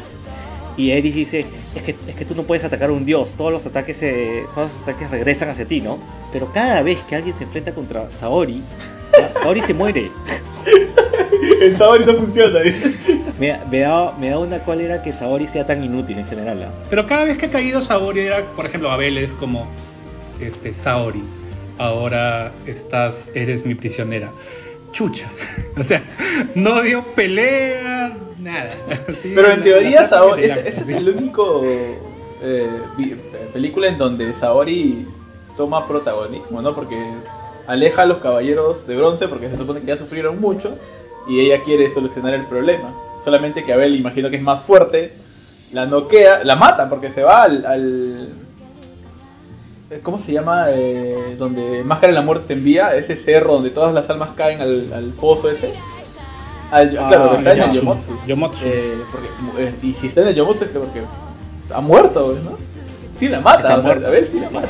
Y 0.76 0.90
Eris 0.92 1.14
dice 1.14 1.46
es 1.74 1.82
que, 1.82 1.92
es 1.92 2.16
que 2.16 2.24
tú 2.24 2.34
no 2.34 2.42
puedes 2.42 2.64
atacar 2.64 2.90
a 2.90 2.92
un 2.92 3.04
dios 3.04 3.34
todos 3.36 3.52
los 3.52 3.64
ataques 3.66 3.96
se- 3.96 4.46
todos 4.54 4.70
los 4.72 4.82
ataques 4.82 5.10
regresan 5.10 5.48
hacia 5.48 5.66
ti 5.66 5.80
no 5.80 5.98
pero 6.32 6.52
cada 6.52 6.82
vez 6.82 6.98
que 7.08 7.16
alguien 7.16 7.34
se 7.34 7.44
enfrenta 7.44 7.72
contra 7.72 8.10
Saori 8.10 8.62
Saori 9.42 9.60
se 9.60 9.74
muere 9.74 10.10
El 11.60 11.76
sabor 11.78 12.06
no 12.06 12.14
funciona. 12.18 12.60
dice. 12.60 12.94
me, 13.38 13.58
me 13.70 13.80
da, 13.80 14.12
me 14.18 14.30
da 14.30 14.38
una 14.38 14.58
cólera 14.60 15.02
que 15.02 15.12
Saori 15.12 15.46
sea 15.46 15.66
tan 15.66 15.82
inútil 15.84 16.18
en 16.18 16.26
general. 16.26 16.62
¿ah? 16.62 16.72
Pero 16.90 17.06
cada 17.06 17.24
vez 17.24 17.38
que 17.38 17.46
ha 17.46 17.50
caído 17.50 17.80
Saori 17.82 18.20
era, 18.20 18.44
por 18.56 18.66
ejemplo, 18.66 18.90
Abel 18.90 19.18
es 19.18 19.34
como, 19.34 19.66
este, 20.40 20.74
Saori, 20.74 21.22
ahora 21.78 22.52
estás, 22.66 23.30
eres 23.34 23.64
mi 23.64 23.74
prisionera. 23.74 24.32
Chucha. 24.92 25.30
O 25.78 25.82
sea, 25.84 26.02
no 26.54 26.82
dio 26.82 27.04
pelea, 27.14 28.12
nada. 28.38 28.70
Pero 29.22 29.52
en 29.52 29.58
la- 29.60 29.64
teoría 29.64 30.02
la 30.02 30.08
Saori 30.08 30.44
es, 30.44 30.56
es 30.66 30.88
el 30.88 31.08
único 31.08 31.62
eh, 31.64 32.80
vi- 32.98 33.16
película 33.52 33.86
en 33.88 33.96
donde 33.98 34.34
Saori 34.34 35.06
toma 35.56 35.86
protagonismo, 35.86 36.60
¿no? 36.60 36.74
Porque 36.74 36.96
aleja 37.66 38.02
a 38.02 38.06
los 38.06 38.18
caballeros 38.18 38.86
de 38.86 38.96
bronce 38.96 39.28
porque 39.28 39.48
se 39.50 39.56
supone 39.56 39.80
que 39.80 39.86
ya 39.86 39.96
sufrieron 39.98 40.40
mucho 40.40 40.76
y 41.28 41.40
ella 41.40 41.62
quiere 41.64 41.90
solucionar 41.90 42.34
el 42.34 42.44
problema. 42.46 42.92
Solamente 43.24 43.64
que 43.64 43.72
Abel, 43.72 43.94
imagino 43.94 44.30
que 44.30 44.36
es 44.36 44.42
más 44.42 44.62
fuerte, 44.64 45.12
la 45.72 45.86
noquea, 45.86 46.42
la 46.44 46.56
mata 46.56 46.88
porque 46.88 47.10
se 47.10 47.22
va 47.22 47.42
al... 47.44 47.64
al- 47.66 48.28
eh, 49.90 50.00
¿Cómo 50.02 50.18
se 50.20 50.32
llama? 50.32 50.66
Eh, 50.68 51.34
donde 51.38 51.82
Máscara 51.84 52.12
de 52.12 52.18
la 52.18 52.24
Muerte 52.24 52.46
te 52.48 52.52
envía, 52.54 52.94
ese 52.94 53.16
cerro 53.16 53.54
donde 53.54 53.70
todas 53.70 53.92
las 53.92 54.08
almas 54.08 54.30
caen 54.36 54.60
al, 54.60 54.92
al 54.94 55.04
pozo 55.20 55.50
ese. 55.50 55.72
Al- 56.70 56.96
Ah, 56.98 57.08
claro, 57.08 57.34
está 57.36 57.52
en 57.52 57.62
el 57.62 57.70
Yomotsu. 57.72 58.10
Yomotsu. 58.26 58.64
Eh, 58.66 58.94
porque, 59.10 59.28
eh, 59.62 59.74
y 59.82 59.92
si 59.94 60.06
está 60.06 60.20
en 60.22 60.28
el 60.28 60.34
Yomotsu 60.36 60.64
es 60.64 60.70
que 60.70 60.78
porque 60.78 61.02
ha 61.74 61.80
muerto, 61.80 62.36
¿no? 62.44 62.52
Sí 63.18 63.28
la 63.28 63.40
mata, 63.40 63.58
Está 63.58 63.72
o 63.74 63.76
sea, 63.76 63.82
muerto. 63.82 64.06
a 64.06 64.10
ver, 64.10 64.28
sí 64.32 64.38
la 64.40 64.50
mata. 64.50 64.68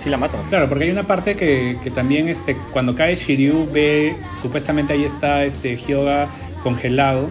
Sí 0.00 0.08
la 0.08 0.16
matan. 0.16 0.40
Claro, 0.48 0.66
porque 0.68 0.84
hay 0.84 0.90
una 0.90 1.06
parte 1.06 1.36
que, 1.36 1.76
que 1.84 1.90
también 1.90 2.28
este, 2.28 2.56
cuando 2.72 2.94
cae 2.94 3.16
Shiryu 3.16 3.70
ve, 3.70 4.16
supuestamente 4.40 4.94
ahí 4.94 5.04
está 5.04 5.44
este 5.44 5.76
Hyoga 5.76 6.26
congelado 6.62 7.28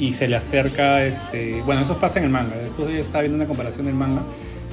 y 0.00 0.12
se 0.12 0.26
le 0.26 0.34
acerca, 0.34 1.04
este, 1.04 1.62
bueno, 1.62 1.82
eso 1.82 1.96
pasa 1.98 2.18
en 2.18 2.24
el 2.24 2.30
manga, 2.30 2.56
después 2.56 2.88
yo 2.88 3.00
estaba 3.00 3.22
viendo 3.22 3.36
una 3.36 3.46
comparación 3.46 3.86
del 3.86 3.94
manga 3.94 4.22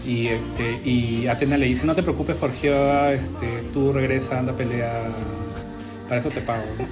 y 0.07 0.27
este 0.27 0.79
y 0.83 1.27
Atena 1.27 1.57
le 1.57 1.67
dice, 1.67 1.85
no 1.85 1.93
te 1.93 2.01
preocupes 2.01 2.35
por 2.35 2.51
Hyoga, 2.51 3.13
este, 3.13 3.47
tú 3.73 3.93
regresa, 3.93 4.39
anda 4.39 4.53
a 4.53 4.57
pelear, 4.57 5.11
para 6.07 6.21
eso 6.21 6.29
te 6.29 6.41
pago. 6.41 6.63
¿no?". 6.79 6.87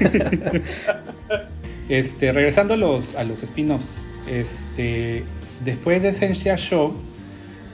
este, 1.90 2.32
regresando 2.32 2.72
a 2.74 2.76
los, 2.78 3.14
a 3.14 3.24
los 3.24 3.42
spin-offs, 3.42 3.98
este, 4.26 5.22
después 5.66 6.02
de 6.02 6.14
Sensei 6.14 6.56
Show, 6.56 6.94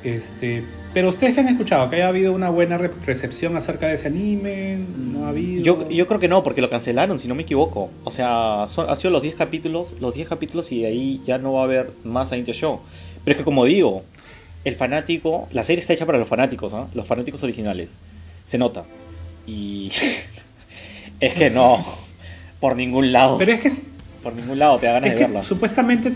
este, 0.02 0.64
pero 0.94 1.08
ustedes 1.10 1.34
que 1.34 1.40
han 1.40 1.48
escuchado, 1.48 1.90
que 1.90 1.96
haya 1.96 2.08
habido 2.08 2.32
una 2.32 2.48
buena 2.50 2.78
re- 2.78 2.90
recepción 3.04 3.56
acerca 3.56 3.88
de 3.88 3.94
ese 3.96 4.06
anime, 4.06 4.78
no 4.96 5.26
ha 5.26 5.28
habido. 5.30 5.62
Yo, 5.62 5.88
yo 5.90 6.06
creo 6.06 6.20
que 6.20 6.28
no, 6.28 6.42
porque 6.42 6.62
lo 6.62 6.70
cancelaron, 6.70 7.18
si 7.18 7.28
no 7.28 7.34
me 7.34 7.42
equivoco. 7.42 7.90
O 8.04 8.10
sea, 8.10 8.66
son, 8.68 8.88
ha 8.88 8.96
sido 8.96 9.10
los 9.10 9.22
10 9.22 9.34
capítulos, 9.34 9.96
los 10.00 10.14
10 10.14 10.28
capítulos 10.28 10.72
y 10.72 10.80
de 10.82 10.86
ahí 10.86 11.20
ya 11.26 11.36
no 11.38 11.52
va 11.54 11.62
a 11.62 11.64
haber 11.64 11.92
más 12.04 12.30
Saint 12.30 12.48
Show. 12.48 12.80
Pero 13.24 13.32
es 13.32 13.38
que 13.38 13.44
como 13.44 13.64
digo, 13.64 14.04
el 14.64 14.74
fanático, 14.74 15.48
la 15.52 15.64
serie 15.64 15.80
está 15.80 15.92
hecha 15.92 16.06
para 16.06 16.18
los 16.18 16.28
fanáticos, 16.28 16.72
¿ah? 16.72 16.86
los 16.94 17.06
fanáticos 17.06 17.42
originales. 17.42 17.94
Se 18.44 18.56
nota. 18.56 18.84
Y 19.46 19.90
es 21.20 21.34
que 21.34 21.50
no, 21.50 21.84
por 22.60 22.76
ningún 22.76 23.12
lado, 23.12 23.36
Pero 23.38 23.52
es 23.52 23.60
que, 23.60 23.68
es 23.68 23.80
por 24.22 24.34
ningún 24.34 24.58
lado 24.58 24.78
te 24.78 24.86
da 24.86 24.92
ganas 24.94 25.10
que 25.10 25.16
de 25.16 25.22
verla. 25.24 25.42
supuestamente 25.42 26.12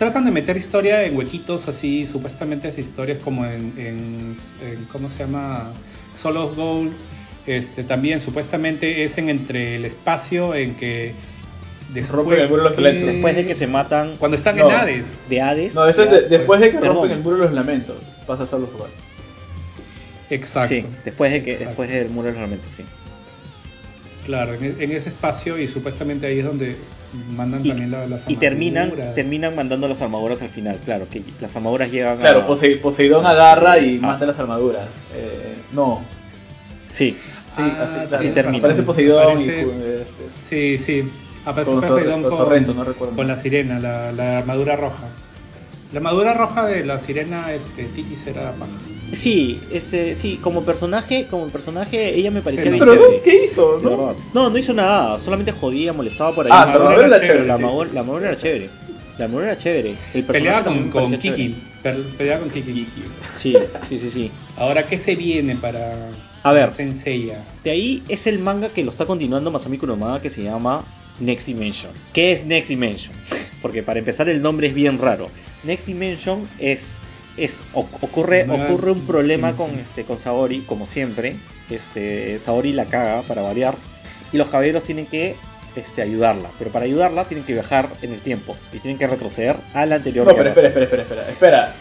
tratan 0.00 0.24
de 0.24 0.30
meter 0.30 0.56
historia 0.56 1.04
en 1.04 1.14
huequitos 1.14 1.68
así, 1.68 2.06
supuestamente 2.06 2.68
es 2.68 2.78
historias 2.78 3.22
como 3.22 3.44
en, 3.44 3.74
en, 3.76 4.34
en- 4.66 4.84
¿cómo 4.90 5.10
se 5.10 5.18
llama? 5.18 5.72
Solo 6.14 6.46
of 6.46 6.56
Gold. 6.56 6.92
Este, 7.46 7.84
también 7.84 8.18
supuestamente 8.18 9.04
es 9.04 9.18
en 9.18 9.28
entre 9.28 9.76
el 9.76 9.84
espacio 9.84 10.54
en 10.54 10.74
que 10.74 11.12
después 11.92 12.10
Rompen 12.16 12.40
el 12.40 12.48
muro 12.48 12.62
de 12.62 12.68
los 12.70 12.78
que-. 12.78 13.04
Después 13.12 13.36
de 13.36 13.46
que 13.46 13.54
se 13.54 13.66
matan 13.66 14.16
cuando 14.18 14.36
están 14.36 14.56
No. 14.56 14.70
en 14.70 14.74
Hades. 14.74 15.20
de 15.28 15.40
Hades. 15.42 15.74
No, 15.74 15.86
eso 15.86 16.02
es 16.04 16.10
de- 16.10 16.22
después 16.28 16.60
de 16.60 16.70
que 16.70 16.78
Perdón. 16.78 16.94
rompen 16.96 17.10
el 17.12 17.20
muro 17.22 17.36
de 17.36 17.42
los 17.44 17.52
lamentos. 17.52 18.02
Pasa 18.26 18.46
solo 18.46 18.68
jugar. 18.72 18.88
Exacto. 20.30 20.68
Sí, 20.68 20.84
después 21.04 21.30
de 21.32 21.42
que 21.42 21.50
Exacto. 21.52 21.68
después 21.70 21.90
del 21.90 22.08
muro 22.08 22.28
de 22.28 22.32
los 22.32 22.40
lamentos, 22.40 22.70
sí. 22.74 22.84
Claro, 24.24 24.54
en, 24.54 24.76
en 24.80 24.92
ese 24.92 25.10
espacio 25.10 25.58
y 25.58 25.68
supuestamente 25.68 26.26
ahí 26.26 26.38
es 26.38 26.44
donde 26.44 26.76
mandan 27.12 27.64
Y, 27.64 27.68
también 27.68 27.90
la- 27.90 28.06
las 28.06 28.28
y 28.28 28.36
terminan, 28.36 28.92
terminan 29.14 29.54
mandando 29.56 29.88
las 29.88 30.00
armaduras 30.02 30.42
al 30.42 30.48
final, 30.48 30.76
claro, 30.84 31.06
que 31.10 31.22
las 31.40 31.54
armaduras 31.56 31.90
llegan 31.90 32.18
Claro, 32.18 32.40
a... 32.42 32.48
Posei- 32.48 32.80
Poseidón 32.80 33.26
agarra 33.26 33.78
y 33.78 33.98
Ah. 33.98 34.06
mata 34.06 34.26
las 34.26 34.38
armaduras. 34.38 34.86
Eh, 35.14 35.56
no. 35.72 36.02
Sí, 36.88 37.16
Sí, 37.56 37.62
Ah, 37.62 38.04
así, 38.12 38.28
termina. 38.30 38.58
Aparece 38.58 38.82
Poseidón 38.84 39.22
Aparece- 39.38 39.66
y 39.66 40.00
este, 40.00 40.78
Sí, 40.78 40.78
sí. 40.78 41.10
Aparece 41.44 41.72
Con 41.72 41.80
Poseidón 41.80 42.22
con 42.22 42.36
Sorrento, 42.36 42.74
no 42.74 42.84
recuerdo. 42.84 43.16
con 43.16 43.26
la 43.26 43.36
sirena, 43.36 43.80
la, 43.80 44.12
la 44.12 44.38
armadura 44.38 44.76
roja. 44.76 45.08
La 45.92 45.98
armadura 45.98 46.34
roja 46.34 46.66
de 46.66 46.84
la 46.84 46.98
sirena 46.98 47.52
este, 47.52 47.84
Titis 47.86 48.26
era 48.26 48.52
paja. 48.52 48.70
sí, 49.12 49.60
ese, 49.72 50.14
sí, 50.14 50.38
como 50.40 50.62
personaje, 50.64 51.26
como 51.28 51.48
personaje, 51.48 52.14
ella 52.14 52.30
me 52.30 52.42
parecía 52.42 52.64
Sí, 52.66 52.70
bien 52.70 52.84
Pero 52.84 52.94
chévere, 52.94 53.22
¿qué 53.22 53.44
hizo? 53.46 53.80
No? 53.82 54.14
No, 54.32 54.50
no 54.50 54.58
hizo 54.58 54.72
nada, 54.72 55.18
solamente 55.18 55.50
jodía, 55.52 55.92
molestaba 55.92 56.32
por 56.34 56.46
ahí. 56.46 56.52
Ah, 56.54 56.66
La 56.66 56.72
pero 56.72 56.84
armadura 56.88 57.06
era 57.06 57.16
era 57.16 57.26
chévere, 57.26 57.46
la 57.46 57.56
sí. 57.56 57.62
armadura, 57.62 57.90
la 57.92 58.00
armadura 58.00 58.28
era 58.28 58.38
chévere. 58.38 58.70
La 59.18 59.24
armadura 59.24 59.46
era 59.48 59.58
chévere. 59.58 59.90
El 59.90 60.24
personaje 60.24 60.32
Peleaba 60.32 60.64
con, 60.64 60.90
con 60.90 61.10
Kiki. 61.18 61.56
chévere. 61.82 62.02
Peleaba 62.16 62.40
con 62.40 62.50
Kiki. 62.50 62.86
Sí, 63.36 63.56
sí, 63.88 63.98
sí, 63.98 64.10
sí. 64.10 64.30
Ahora, 64.56 64.86
¿qué 64.86 64.96
se 64.98 65.16
viene 65.16 65.56
para 65.56 65.96
A 66.44 66.52
ver. 66.52 66.70
Senseiya? 66.72 67.42
De 67.64 67.70
ahí 67.72 68.02
es 68.08 68.26
el 68.28 68.38
manga 68.38 68.68
que 68.68 68.84
lo 68.84 68.90
está 68.90 69.06
continuando 69.06 69.50
Masami 69.50 69.76
Kurumada 69.76 70.22
que 70.22 70.30
se 70.30 70.42
llama 70.44 70.84
Next 71.18 71.48
Dimension. 71.48 71.90
¿Qué 72.12 72.30
es 72.32 72.46
Next 72.46 72.70
Dimension? 72.70 73.12
Porque 73.60 73.82
para 73.82 73.98
empezar 73.98 74.28
el 74.28 74.40
nombre 74.40 74.68
es 74.68 74.74
bien 74.74 74.98
raro. 74.98 75.28
Next 75.64 75.86
Dimension 75.86 76.48
es 76.58 76.98
es 77.36 77.62
ocurre 77.72 78.46
ocurre 78.50 78.90
un 78.90 79.06
problema 79.06 79.54
con 79.56 79.70
este 79.78 80.04
con 80.04 80.18
Saori 80.18 80.60
como 80.60 80.86
siempre. 80.86 81.36
Este 81.70 82.38
Saori 82.38 82.72
la 82.72 82.86
caga 82.86 83.22
para 83.22 83.42
variar 83.42 83.74
y 84.32 84.36
los 84.36 84.48
caballeros 84.48 84.84
tienen 84.84 85.06
que 85.06 85.36
este, 85.76 86.02
ayudarla, 86.02 86.50
pero 86.58 86.70
para 86.72 86.84
ayudarla 86.84 87.26
tienen 87.26 87.46
que 87.46 87.52
viajar 87.52 87.88
en 88.02 88.12
el 88.12 88.20
tiempo 88.20 88.56
y 88.72 88.78
tienen 88.78 88.98
que 88.98 89.06
retroceder 89.06 89.56
a 89.72 89.86
la 89.86 89.96
anterior 89.96 90.26
No, 90.26 90.34
pero 90.34 90.48
espera, 90.48 90.68
espera, 90.68 90.84
espera, 90.84 91.02
espera. 91.02 91.28
espera. 91.28 91.74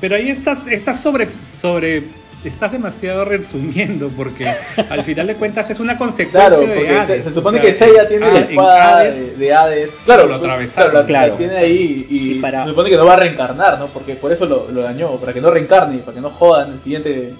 Pero 0.00 0.16
ahí 0.16 0.30
estás, 0.30 0.66
estás 0.66 1.00
sobre, 1.00 1.28
sobre, 1.48 2.04
estás 2.48 2.72
demasiado 2.72 3.24
resumiendo 3.24 4.08
porque 4.16 4.46
al 4.90 5.04
final 5.04 5.26
de 5.26 5.34
cuentas 5.36 5.70
es 5.70 5.78
una 5.80 5.96
consecuencia 5.98 6.48
Claro, 6.48 6.66
de 6.66 6.88
Hades. 6.98 7.18
se, 7.18 7.22
se 7.24 7.28
o 7.30 7.34
supone 7.34 7.60
sea, 7.60 7.72
que 7.72 7.78
Seiya 7.78 8.08
tiene 8.08 8.26
ah, 8.26 8.32
la 8.34 8.40
espada 8.40 8.98
Hades, 8.98 9.38
de, 9.38 9.44
de 9.46 9.54
Hades. 9.54 9.90
Claro, 10.04 10.26
lo 10.26 10.34
atravesaron, 10.34 10.90
claro, 10.90 11.00
la- 11.02 11.06
claro. 11.06 11.32
la 11.32 11.38
tiene 11.38 11.56
ahí 11.56 12.06
y, 12.10 12.32
Y 12.32 12.34
para- 12.40 12.64
se 12.64 12.70
supone 12.70 12.90
que 12.90 12.96
no 12.96 13.06
va 13.06 13.14
a 13.14 13.16
reencarnar, 13.16 13.78
¿no? 13.78 13.86
Porque 13.88 14.14
por 14.14 14.32
eso 14.32 14.44
lo, 14.46 14.68
lo 14.70 14.82
dañó, 14.82 15.10
para 15.16 15.32
que 15.32 15.40
no 15.40 15.50
reencarne, 15.50 15.96
y 15.96 15.98
para 15.98 16.14
que 16.14 16.20
no 16.20 16.30
joda 16.30 16.66
en 16.66 16.72
el 16.74 16.80
siguiente 16.80 17.34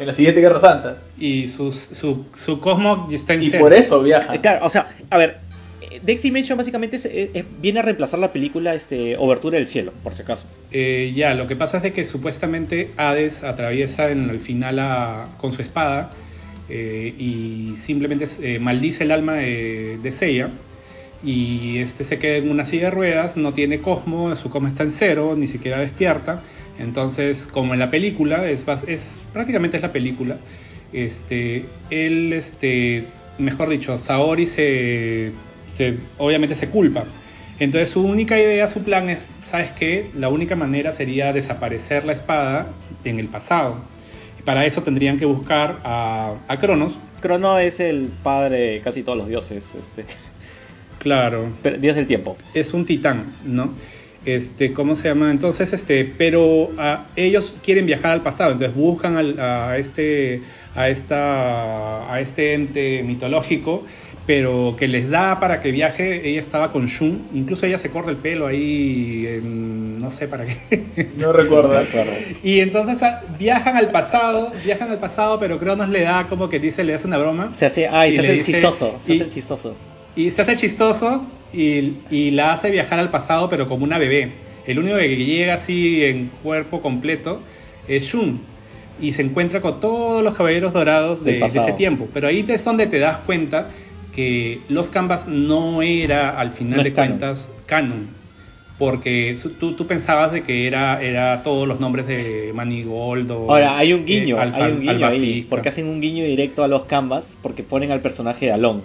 en 0.00 0.06
la 0.06 0.14
siguiente 0.14 0.40
Guerra 0.40 0.60
Santa. 0.60 0.96
Y 1.18 1.48
sus- 1.48 1.74
su, 1.76 2.24
su 2.34 2.60
cosmo 2.60 3.08
está 3.10 3.34
en 3.34 3.42
Y 3.42 3.50
cero. 3.50 3.64
por 3.64 3.74
eso 3.74 4.00
viaja. 4.00 4.32
Eh, 4.34 4.40
Claro, 4.40 4.64
o 4.64 4.70
sea, 4.70 4.86
a 5.10 5.18
ver, 5.18 5.38
Next 6.06 6.22
Dimension 6.24 6.56
básicamente 6.58 6.96
es- 6.96 7.06
es- 7.06 7.44
viene 7.60 7.80
a 7.80 7.82
reemplazar 7.82 8.18
la 8.20 8.32
película 8.32 8.74
este, 8.74 9.16
Obertura 9.16 9.58
del 9.58 9.66
Cielo, 9.66 9.92
por 10.02 10.14
si 10.14 10.22
acaso. 10.22 10.46
Eh, 10.70 11.12
ya, 11.14 11.34
lo 11.34 11.46
que 11.46 11.56
pasa 11.56 11.78
es 11.78 11.82
de 11.82 11.92
que 11.92 12.04
supuestamente 12.04 12.90
Hades 12.96 13.42
atraviesa 13.44 14.10
en 14.10 14.30
el 14.30 14.40
final 14.40 15.28
con 15.38 15.52
su 15.52 15.62
espada 15.62 16.10
eh, 16.68 17.14
y 17.18 17.74
simplemente 17.76 18.26
eh, 18.42 18.58
maldice 18.58 19.04
el 19.04 19.10
alma 19.12 19.34
de, 19.34 19.98
de 20.02 20.10
Seiya 20.12 20.50
y 21.24 21.78
este 21.78 22.04
se 22.04 22.18
queda 22.18 22.36
en 22.36 22.50
una 22.50 22.64
silla 22.64 22.84
de 22.84 22.90
ruedas, 22.92 23.36
no 23.36 23.52
tiene 23.54 23.80
cosmo, 23.80 24.36
su 24.36 24.50
cosmo 24.50 24.68
está 24.68 24.82
en 24.84 24.90
cero, 24.92 25.34
ni 25.36 25.46
siquiera 25.48 25.80
despierta. 25.80 26.42
Entonces, 26.78 27.48
como 27.50 27.72
en 27.74 27.80
la 27.80 27.90
película, 27.90 28.48
es 28.48 28.64
prácticamente 29.32 29.78
es 29.78 29.82
la 29.82 29.90
película, 29.92 30.36
este, 30.92 31.64
él, 31.90 32.32
este, 32.32 33.02
mejor 33.38 33.68
dicho, 33.68 33.98
Saori 33.98 34.46
se, 34.46 35.32
se- 35.78 35.98
obviamente 36.18 36.54
se 36.56 36.68
culpa. 36.68 37.04
Entonces 37.60 37.88
su 37.90 38.02
única 38.02 38.38
idea, 38.38 38.66
su 38.68 38.82
plan 38.82 39.08
es, 39.08 39.28
¿sabes 39.44 39.70
qué? 39.72 40.10
La 40.14 40.28
única 40.28 40.54
manera 40.56 40.92
sería 40.92 41.32
desaparecer 41.32 42.04
la 42.04 42.12
espada 42.12 42.66
en 43.04 43.18
el 43.18 43.28
pasado. 43.28 43.76
Y 44.38 44.42
para 44.42 44.64
eso 44.66 44.82
tendrían 44.82 45.18
que 45.18 45.24
buscar 45.24 45.80
a, 45.84 46.34
a 46.46 46.58
Cronos. 46.58 46.98
Crono 47.20 47.58
es 47.58 47.80
el 47.80 48.10
padre 48.22 48.58
de 48.58 48.80
casi 48.80 49.02
todos 49.02 49.18
los 49.18 49.28
dioses, 49.28 49.74
este, 49.76 50.04
Claro, 50.98 51.52
pero- 51.62 51.78
dios 51.78 51.96
del 51.96 52.06
tiempo. 52.06 52.36
es 52.54 52.72
un 52.74 52.84
titán, 52.84 53.32
¿no? 53.44 53.72
Este, 54.24 54.72
¿cómo 54.72 54.94
se 54.96 55.08
llama? 55.08 55.30
Entonces, 55.30 55.72
este, 55.72 56.04
pero 56.04 56.70
ah, 56.76 57.06
ellos 57.16 57.56
quieren 57.64 57.86
viajar 57.86 58.12
al 58.12 58.22
pasado, 58.22 58.52
entonces 58.52 58.76
buscan 58.76 59.16
al- 59.16 59.38
a 59.40 59.78
este, 59.78 60.42
a 60.74 60.88
esta, 60.88 62.12
a 62.12 62.20
este 62.20 62.54
ente 62.54 63.02
mitológico, 63.04 63.84
pero 64.28 64.76
que 64.78 64.88
les 64.88 65.08
da 65.08 65.40
para 65.40 65.62
que 65.62 65.72
viaje. 65.72 66.28
Ella 66.28 66.38
estaba 66.38 66.70
con 66.70 66.84
Shun, 66.86 67.28
incluso 67.32 67.64
ella 67.64 67.78
se 67.78 67.88
corta 67.88 68.10
el 68.10 68.18
pelo 68.18 68.46
ahí, 68.46 69.24
en- 69.26 69.98
no 69.98 70.10
sé 70.10 70.28
para 70.28 70.44
qué. 70.44 71.08
No 71.16 71.32
recuerdo. 71.32 71.74
Y 72.44 72.60
entonces 72.60 73.02
ah, 73.02 73.22
viajan 73.38 73.78
al 73.78 73.90
pasado, 73.90 74.52
viajan 74.66 74.90
al 74.90 74.98
pasado, 74.98 75.38
pero 75.40 75.58
Cronos 75.58 75.88
le 75.88 76.02
da 76.02 76.26
como 76.28 76.50
que 76.50 76.60
dice, 76.60 76.84
le 76.84 76.92
hace 76.92 77.06
una 77.06 77.16
broma. 77.16 77.54
Se 77.54 77.64
hace, 77.64 77.88
Y 78.08 78.12
se 78.12 78.20
hace 78.20 78.32
dice- 78.34 78.52
chistoso, 78.52 78.94
se 78.98 79.14
y- 79.14 79.20
hace 79.22 79.30
chistoso. 79.30 79.74
Y 80.14 80.30
se 80.30 80.42
hace 80.42 80.56
chistoso 80.56 81.24
y, 81.54 81.94
y 82.10 82.30
la 82.32 82.52
hace 82.52 82.70
viajar 82.70 82.98
al 82.98 83.10
pasado, 83.10 83.48
pero 83.48 83.66
como 83.66 83.84
una 83.84 83.96
bebé. 83.96 84.32
El 84.66 84.78
único 84.78 84.98
que 84.98 85.16
llega 85.16 85.54
así 85.54 86.04
en 86.04 86.30
cuerpo 86.42 86.82
completo 86.82 87.40
es 87.88 88.04
Shun. 88.04 88.40
Y 89.00 89.12
se 89.12 89.22
encuentra 89.22 89.62
con 89.62 89.80
todos 89.80 90.22
los 90.22 90.34
caballeros 90.36 90.74
dorados 90.74 91.24
de, 91.24 91.38
de 91.38 91.46
ese 91.46 91.72
tiempo. 91.72 92.08
Pero 92.12 92.28
ahí 92.28 92.44
es 92.46 92.62
donde 92.64 92.86
te 92.88 92.98
das 92.98 93.16
cuenta 93.18 93.68
que 94.14 94.60
Los 94.68 94.88
Canvas 94.88 95.28
no 95.28 95.82
era, 95.82 96.38
al 96.38 96.50
final 96.50 96.78
No 96.78 96.84
de 96.84 96.92
canon. 96.92 97.08
cuentas, 97.18 97.50
canon. 97.66 98.18
Porque 98.78 99.34
su- 99.34 99.50
tú, 99.50 99.72
tú 99.74 99.88
pensabas 99.88 100.30
de 100.30 100.44
que 100.44 100.68
era, 100.68 101.02
era 101.02 101.42
todos 101.42 101.66
los 101.66 101.80
nombres 101.80 102.06
de 102.06 102.52
Manigold 102.54 103.28
o 103.32 103.50
Ahora, 103.50 103.76
hay 103.76 103.92
un 103.92 104.06
guiño, 104.06 104.36
eh, 104.36 104.40
Alfa- 104.40 104.64
hay 104.66 104.70
un 104.72 104.80
guiño 104.82 105.06
ahí, 105.06 105.46
porque 105.50 105.68
hacen 105.68 105.86
un 105.88 106.00
guiño 106.00 106.22
directo 106.24 106.62
a 106.62 106.68
los 106.68 106.84
canvas, 106.84 107.36
porque 107.42 107.64
ponen 107.64 107.90
al 107.90 108.00
personaje 108.00 108.46
de 108.46 108.52
Alon. 108.52 108.84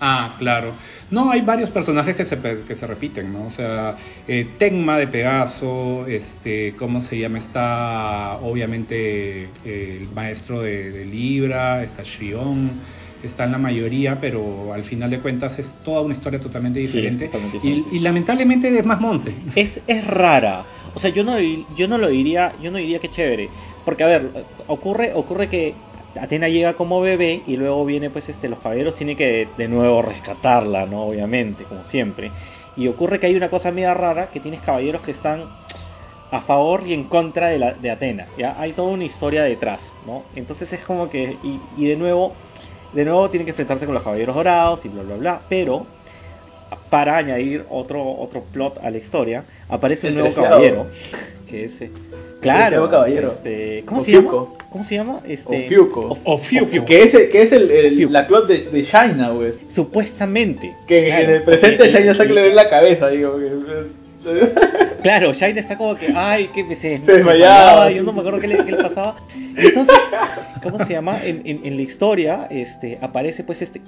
Ah, 0.00 0.36
claro. 0.38 0.70
No, 1.10 1.32
hay 1.32 1.40
varios 1.40 1.70
personajes 1.70 2.14
que 2.14 2.24
se, 2.24 2.38
que 2.66 2.74
se 2.76 2.86
repiten, 2.86 3.32
¿no? 3.32 3.46
O 3.46 3.50
sea, 3.50 3.96
eh, 4.28 4.46
Tenma 4.56 4.98
de 4.98 5.08
Pegaso, 5.08 6.06
este, 6.06 6.74
¿cómo 6.78 7.00
se 7.00 7.18
llama? 7.18 7.38
Está 7.38 8.38
obviamente 8.40 9.48
eh, 9.64 9.98
el 10.00 10.08
maestro 10.14 10.62
de, 10.62 10.92
de 10.92 11.04
Libra, 11.06 11.82
está 11.82 12.04
Shion, 12.04 12.70
están 13.26 13.52
la 13.52 13.58
mayoría, 13.58 14.18
pero 14.20 14.72
al 14.72 14.84
final 14.84 15.10
de 15.10 15.20
cuentas 15.20 15.58
es 15.58 15.74
toda 15.84 16.00
una 16.00 16.14
historia 16.14 16.38
totalmente 16.40 16.84
Sí, 16.86 17.00
diferente. 17.00 17.30
y, 17.62 17.84
y 17.92 17.98
lamentablemente 18.00 18.76
es 18.76 18.84
más 18.84 19.00
Monse. 19.00 19.32
Es, 19.54 19.80
es 19.86 20.06
rara. 20.06 20.64
O 20.94 20.98
sea, 20.98 21.10
yo 21.10 21.24
no, 21.24 21.36
yo 21.76 21.88
no 21.88 21.98
lo 21.98 22.08
diría, 22.08 22.52
yo 22.62 22.70
no 22.70 22.78
diría 22.78 22.98
que 23.00 23.08
chévere. 23.08 23.48
Porque, 23.84 24.04
a 24.04 24.06
ver, 24.06 24.30
ocurre, 24.68 25.12
ocurre 25.14 25.48
que 25.48 25.74
Atena 26.20 26.48
llega 26.48 26.74
como 26.74 27.00
bebé 27.00 27.42
y 27.46 27.56
luego 27.56 27.84
viene, 27.84 28.10
pues, 28.10 28.28
este, 28.28 28.48
los 28.48 28.60
caballeros 28.60 28.94
tienen 28.94 29.16
que 29.16 29.48
de 29.58 29.68
nuevo 29.68 30.00
rescatarla, 30.02 30.86
¿no? 30.86 31.04
Obviamente, 31.06 31.64
como 31.64 31.82
siempre. 31.84 32.30
Y 32.76 32.88
ocurre 32.88 33.18
que 33.20 33.26
hay 33.26 33.34
una 33.34 33.50
cosa 33.50 33.70
media 33.72 33.94
rara, 33.94 34.30
que 34.32 34.40
tienes 34.40 34.60
caballeros 34.60 35.00
que 35.02 35.10
están 35.10 35.44
a 36.30 36.40
favor 36.40 36.82
y 36.86 36.92
en 36.92 37.04
contra 37.04 37.48
de, 37.48 37.58
la, 37.58 37.74
de 37.74 37.90
Atena. 37.90 38.26
¿ya? 38.36 38.56
Hay 38.58 38.72
toda 38.72 38.90
una 38.90 39.04
historia 39.04 39.42
detrás, 39.44 39.96
¿no? 40.06 40.22
Entonces 40.34 40.72
es 40.72 40.80
como 40.80 41.08
que, 41.10 41.36
y, 41.42 41.60
y 41.76 41.86
de 41.86 41.96
nuevo, 41.96 42.34
de 42.94 43.04
nuevo 43.04 43.28
tienen 43.30 43.44
que 43.46 43.50
enfrentarse 43.50 43.84
con 43.86 43.94
los 43.94 44.02
caballeros 44.02 44.34
dorados 44.34 44.84
y 44.84 44.88
bla, 44.88 45.02
bla, 45.02 45.16
bla. 45.16 45.40
Pero, 45.48 45.86
para 46.90 47.16
añadir 47.16 47.64
otro, 47.70 48.04
otro 48.18 48.42
plot 48.52 48.78
a 48.82 48.90
la 48.90 48.98
historia, 48.98 49.44
aparece 49.68 50.08
un 50.08 50.14
nuevo 50.14 50.32
caballero, 50.34 50.86
que 51.48 51.64
es... 51.64 51.80
eh, 51.82 51.90
Claro, 52.40 52.90
caballero. 52.90 53.28
este, 53.28 53.84
¿cómo 53.86 54.02
se 54.02 54.12
llama? 54.12 54.30
¿Cómo 54.70 54.84
se 54.84 54.94
llama? 54.96 55.20
Este, 55.26 55.64
Ofiuco. 55.64 56.00
Of- 56.10 56.20
Ofiuco. 56.24 56.84
Que 56.84 57.02
es, 57.04 57.30
que 57.32 57.42
es 57.42 57.52
el, 57.52 58.12
la 58.12 58.26
clot 58.26 58.46
de, 58.46 58.58
de 58.64 58.82
Shaina, 58.82 59.30
güey. 59.30 59.52
Supuestamente. 59.68 60.76
Que 60.86 61.04
claro, 61.04 61.24
en 61.24 61.30
el 61.36 61.42
presente 61.42 61.86
está 62.10 62.26
que 62.26 62.32
le 62.34 62.42
ve 62.42 62.52
la 62.54 62.68
cabeza, 62.68 63.08
digo. 63.08 63.38
Que... 63.38 64.03
Claro, 65.04 65.34
Shine 65.34 65.60
está 65.60 65.76
como 65.76 65.96
que, 65.96 66.08
ay, 66.16 66.46
que 66.54 66.64
me 66.64 66.74
se, 66.76 66.98
desmayaba. 66.98 67.90
yo 67.90 68.02
no 68.04 68.14
me 68.14 68.20
acuerdo 68.20 68.40
qué 68.40 68.48
le, 68.48 68.64
qué 68.64 68.72
le 68.72 68.78
pasaba. 68.82 69.16
Entonces, 69.54 69.94
¿cómo 70.62 70.82
se 70.82 70.94
llama? 70.94 71.22
En, 71.22 71.42
en- 71.44 71.60
en 71.66 71.76
la 71.76 71.82
historia, 71.82 72.46
este, 72.50 72.98
aparece 73.02 73.44
pues 73.44 73.60
este, 73.60 73.82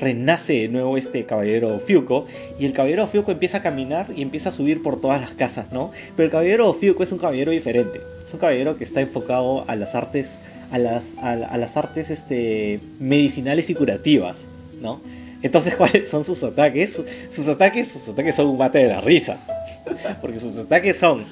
renace 0.00 0.52
de 0.52 0.68
nuevo 0.68 0.96
este 0.96 1.24
caballero 1.26 1.80
Fiuco, 1.80 2.26
y 2.60 2.66
el 2.66 2.72
caballero 2.74 3.08
Fiuco 3.08 3.32
empieza 3.32 3.58
a 3.58 3.62
caminar 3.62 4.06
y 4.14 4.22
empieza 4.22 4.50
a 4.50 4.52
subir 4.52 4.84
por 4.84 5.00
todas 5.00 5.20
las 5.20 5.30
casas, 5.32 5.72
¿no? 5.72 5.90
Pero 6.16 6.26
el 6.26 6.30
caballero 6.30 6.72
Fiuco 6.74 7.02
es 7.02 7.10
un 7.10 7.18
caballero 7.18 7.50
diferente, 7.50 8.00
es 8.24 8.32
un 8.32 8.38
caballero 8.38 8.76
que 8.78 8.84
está 8.84 9.00
enfocado 9.00 9.64
a 9.68 9.74
las 9.74 9.96
artes, 9.96 10.38
a 10.70 10.78
las, 10.78 11.16
a, 11.20 11.32
a 11.32 11.58
las 11.58 11.76
artes, 11.76 12.08
este, 12.10 12.78
medicinales 13.00 13.68
y 13.68 13.74
curativas, 13.74 14.46
¿no? 14.80 15.00
Entonces, 15.42 15.74
¿cuáles 15.76 16.08
son 16.08 16.22
sus 16.22 16.44
ataques? 16.44 17.02
Sus 17.28 17.48
ataques, 17.48 17.88
sus 17.88 18.08
ataques 18.08 18.36
son 18.36 18.46
un 18.46 18.58
mate 18.58 18.78
de 18.78 18.88
la 18.88 19.00
risa. 19.00 19.38
Porque 20.20 20.38
sus 20.40 20.58
ataques 20.58 20.96
son 20.98 21.26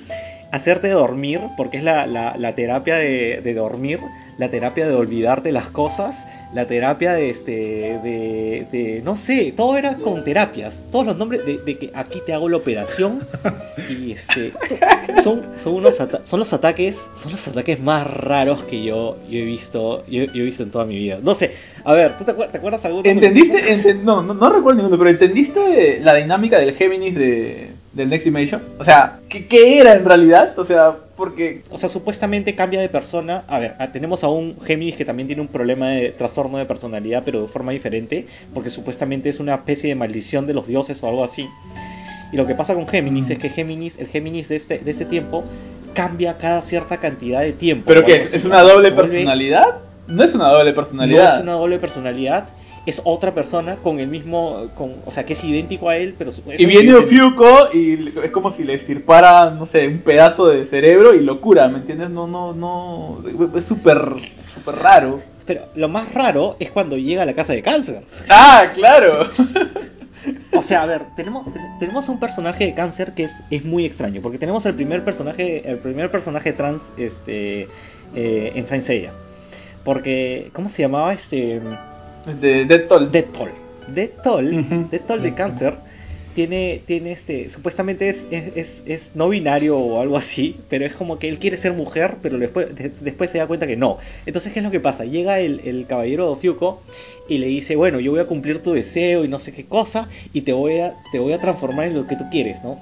hacerte 0.52 0.88
dormir, 0.88 1.40
porque 1.56 1.76
es 1.76 1.84
la, 1.84 2.06
la- 2.08 2.34
la 2.36 2.54
terapia 2.56 2.96
de, 2.96 3.40
de 3.40 3.54
dormir, 3.54 4.00
la 4.36 4.48
terapia 4.50 4.88
de 4.88 4.94
olvidarte 4.94 5.52
las 5.52 5.68
cosas, 5.68 6.26
la 6.52 6.66
terapia 6.66 7.12
de 7.12 7.30
este, 7.30 7.52
de, 8.02 8.66
de- 8.72 9.00
no 9.04 9.16
sé, 9.16 9.52
todo 9.56 9.76
era 9.78 9.96
con 9.96 10.24
terapias, 10.24 10.84
todos 10.90 11.06
los 11.06 11.16
nombres 11.16 11.46
de, 11.46 11.58
de 11.58 11.78
que 11.78 11.92
aquí 11.94 12.18
te 12.26 12.32
hago 12.32 12.48
la 12.48 12.56
operación 12.56 13.20
y 13.88 14.10
este, 14.10 14.52
son, 15.22 15.46
son 15.56 15.74
unos 15.74 15.98
son 16.24 16.40
los 16.40 16.52
ataques, 16.52 17.08
son 17.14 17.30
los 17.30 17.46
ataques 17.46 17.78
más 17.78 18.04
raros 18.12 18.64
que 18.64 18.82
yo, 18.82 19.18
yo 19.28 19.38
he 19.38 19.44
visto, 19.44 20.04
yo, 20.08 20.24
yo 20.24 20.42
he 20.42 20.46
visto 20.46 20.64
en 20.64 20.72
toda 20.72 20.84
mi 20.84 20.96
vida. 20.96 21.20
No 21.22 21.36
sé, 21.36 21.52
a 21.84 21.92
ver, 21.92 22.16
¿tú 22.16 22.24
te, 22.24 22.32
acuer- 22.32 22.50
te 22.50 22.58
acuerdas 22.58 22.84
alguno? 22.84 23.08
¿Entendiste? 23.08 23.72
Enten- 23.72 24.02
no, 24.02 24.20
no, 24.20 24.34
no 24.34 24.50
recuerdo 24.50 24.78
ninguno, 24.78 24.98
pero 24.98 25.10
¿entendiste 25.10 26.00
la 26.00 26.14
dinámica 26.16 26.58
del 26.58 26.74
Géminis 26.74 27.14
de, 27.14 27.69
del 27.92 28.09
Next 28.09 28.24
Dimension? 28.24 28.62
O 28.79 28.85
sea, 28.85 29.18
¿qué, 29.29 29.46
qué 29.46 29.79
era 29.81 29.92
en 29.92 30.05
realidad? 30.05 30.59
O 30.59 30.64
sea, 30.64 30.94
porque... 31.16 31.62
O 31.70 31.76
sea, 31.79 31.88
supuestamente 31.88 32.55
cambia 32.55 32.81
de 32.81 32.88
persona. 32.88 33.44
A 33.48 33.59
ver, 33.59 33.74
tenemos 33.92 34.22
a 34.24 34.29
un 34.29 34.57
Géminis 34.64 34.96
que 34.96 35.05
también 35.05 35.26
tiene 35.26 35.42
un 35.42 35.48
problema 35.48 35.88
de 35.90 36.11
trastorno 36.11 36.59
de 36.59 36.66
personalidad, 36.66 37.22
pero 37.24 37.42
de 37.42 37.48
forma 37.48 37.72
diferente, 37.72 38.26
porque 38.55 38.70
supuestamente 38.70 39.29
es 39.29 39.40
una 39.40 39.55
especie 39.57 39.88
de 39.88 39.94
maldición 39.96 40.46
de 40.46 40.55
los 40.55 40.66
dioses 40.66 41.03
o 41.03 41.09
algo 41.09 41.24
así. 41.24 41.48
Y 42.33 42.37
lo 42.37 42.46
que 42.46 42.55
pasa 42.55 42.74
con 42.74 42.87
Géminis 42.87 43.29
Mm. 43.29 43.33
es 43.33 43.38
que 43.40 43.48
Géminis, 43.48 43.98
el 43.98 44.07
Géminis 44.07 44.48
de 44.48 44.57
este, 44.57 44.79
de 44.79 44.90
este 44.90 45.05
tiempo 45.05 45.42
cambia 45.94 46.38
cada 46.38 46.61
cierta 46.62 46.98
cantidad 46.98 47.40
de 47.40 47.53
tiempo. 47.53 47.87
¿Pero 47.88 48.05
qué? 48.05 48.18
¿Es 48.18 48.44
una 48.44 48.62
doble 48.62 48.92
personalidad? 48.92 49.64
No 50.07 50.22
es 50.24 50.33
una 50.35 50.48
doble 50.48 50.70
No 50.70 50.76
personalidad. 50.76 51.37
es 51.37 51.42
una 51.42 51.53
doble 51.55 51.79
personalidad, 51.81 52.48
es 52.90 53.00
otra 53.05 53.33
persona 53.35 53.76
con 53.76 53.98
el 54.00 54.09
mismo, 54.09 54.68
con, 54.76 54.96
o 55.07 55.11
sea, 55.11 55.24
que 55.24 55.33
es 55.33 55.42
idéntico 55.42 55.88
a 55.88 55.96
él, 55.96 56.14
pero... 56.18 56.31
Y 56.59 56.66
viene. 56.66 56.92
Ofiuco 56.94 57.68
y 57.72 58.12
es 58.22 58.31
como 58.31 58.53
si 58.53 58.64
le 58.64 58.74
estirpara, 58.74 59.50
no 59.50 59.64
sé, 59.66 59.88
un 59.88 59.98
pedazo 60.00 60.46
de 60.48 60.66
cerebro 60.66 61.14
y 61.14 61.20
lo 61.20 61.40
cura, 61.40 61.68
¿me 61.68 61.79
entiendes? 61.79 62.11
No, 62.11 62.26
no, 62.26 62.53
no. 62.53 63.22
Es 63.57 63.64
súper, 63.64 64.12
súper 64.55 64.74
raro. 64.76 65.20
Pero 65.46 65.62
lo 65.74 65.88
más 65.88 66.12
raro 66.14 66.57
es 66.61 66.70
cuando 66.70 66.96
llega 66.98 67.22
a 67.22 67.26
la 67.26 67.33
casa 67.35 67.55
de 67.55 67.62
cáncer. 67.62 68.03
Ah, 68.29 68.64
claro. 68.74 69.29
O 70.53 70.61
sea, 70.61 70.83
a 70.83 70.87
ver, 70.87 71.03
tenemos, 71.16 71.50
ten- 71.50 71.79
tenemos 71.79 72.09
un 72.11 72.20
personaje 72.20 72.66
de 72.66 72.74
cáncer 72.74 73.14
que 73.14 73.24
es, 73.24 73.42
es 73.50 73.64
muy 73.64 73.87
extraño, 73.87 74.20
porque 74.20 74.37
tenemos 74.37 74.66
el 74.66 74.74
primer 74.74 75.03
personaje, 75.03 75.62
el 75.66 75.79
primer 75.79 76.11
personaje 76.11 76.53
trans 76.53 76.92
este, 76.98 77.68
eh, 78.14 78.53
en 78.55 78.66
Saint 78.66 78.85
Seiya. 78.85 79.12
Porque, 79.83 80.50
¿cómo 80.53 80.68
se 80.68 80.83
llamaba 80.83 81.12
este? 81.14 81.62
De 83.11 83.28
Toll. 83.28 83.50
Death 83.88 84.22
Toll, 84.22 84.54
Ujú. 84.59 84.88
Death 84.90 85.06
Toll 85.06 85.22
de 85.22 85.35
cáncer 85.35 85.74
tiene, 86.35 86.80
tiene 86.87 87.11
este, 87.11 87.48
supuestamente 87.48 88.09
es, 88.09 88.28
es, 88.30 88.85
es- 88.87 89.16
no 89.16 89.28
binario 89.28 89.76
o 89.78 90.00
algo 90.00 90.16
así, 90.16 90.56
pero 90.68 90.87
es 90.87 90.92
como 90.92 91.18
que 91.18 91.28
él 91.28 91.38
quiere 91.40 91.56
ser 91.56 91.72
mujer, 91.72 92.16
pero 92.22 92.38
después, 92.38 92.72
de- 92.76 92.90
después 93.00 93.30
se 93.30 93.38
da 93.38 93.46
cuenta 93.48 93.66
que 93.66 93.76
no. 93.76 93.98
Entonces, 94.26 94.52
¿qué 94.52 94.61
es 94.61 94.64
lo 94.64 94.70
que 94.70 94.78
pasa? 94.80 95.04
Llega 95.04 95.40
el, 95.40 95.61
el 95.64 95.87
caballero 95.88 96.37
Fiuco 96.37 96.83
y 97.28 97.38
le 97.38 97.46
dice, 97.48 97.74
bueno, 97.74 97.98
yo 97.98 98.12
voy 98.12 98.20
a 98.20 98.26
cumplir 98.26 98.62
tu 98.62 98.72
deseo 98.74 99.24
y 99.24 99.28
no 99.28 99.40
sé 99.40 99.52
qué 99.52 99.64
cosa, 99.64 100.09
y 100.33 100.42
te 100.42 100.52
voy 100.52 100.78
a, 100.78 100.94
te 101.11 101.18
voy 101.18 101.33
a 101.33 101.40
transformar 101.40 101.87
en 101.88 101.94
lo 101.94 102.06
que 102.06 102.14
tú 102.16 102.24
quieres, 102.30 102.62
¿no? 102.62 102.78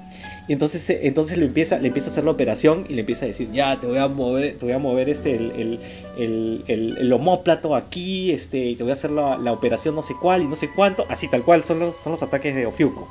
Y 0.49 0.53
entonces, 0.53 0.89
eh, 0.89 1.01
entonces 1.03 1.37
le 1.37 1.45
empieza, 1.45 1.77
le 1.77 1.87
empieza 1.87 2.09
a 2.09 2.11
hacer 2.11 2.23
la 2.25 2.31
operación 2.31 2.85
y 2.89 2.95
le 2.95 3.01
empieza 3.01 3.23
a 3.23 3.27
decir, 3.27 3.49
ya, 3.51 3.79
te 3.79 3.85
voy 3.87 3.99
a 3.99 4.07
mover, 4.09 4.57
te 4.57 4.65
voy 4.65 4.73
a 4.73 4.79
mover 4.79 5.07
este, 5.07 5.35
el, 5.35 5.51
el, 5.51 5.79
el, 6.17 6.63
el- 6.67 6.97
el 6.97 7.13
omóplato 7.13 7.75
aquí, 7.75 8.31
este, 8.31 8.57
y 8.57 8.75
te 8.75 8.83
voy 8.83 8.89
a 8.89 8.93
hacer 8.95 9.11
la, 9.11 9.37
la 9.37 9.53
operación 9.53 9.93
no 9.95 10.01
sé 10.01 10.15
cuál 10.19 10.41
y 10.41 10.47
no 10.47 10.55
sé 10.57 10.69
cuánto, 10.71 11.05
así 11.07 11.27
tal 11.27 11.43
cual, 11.43 11.63
son 11.63 11.79
los, 11.79 11.95
son 11.95 12.11
los 12.13 12.23
ataques 12.23 12.55
de 12.55 12.65
Ofiuco. 12.65 13.07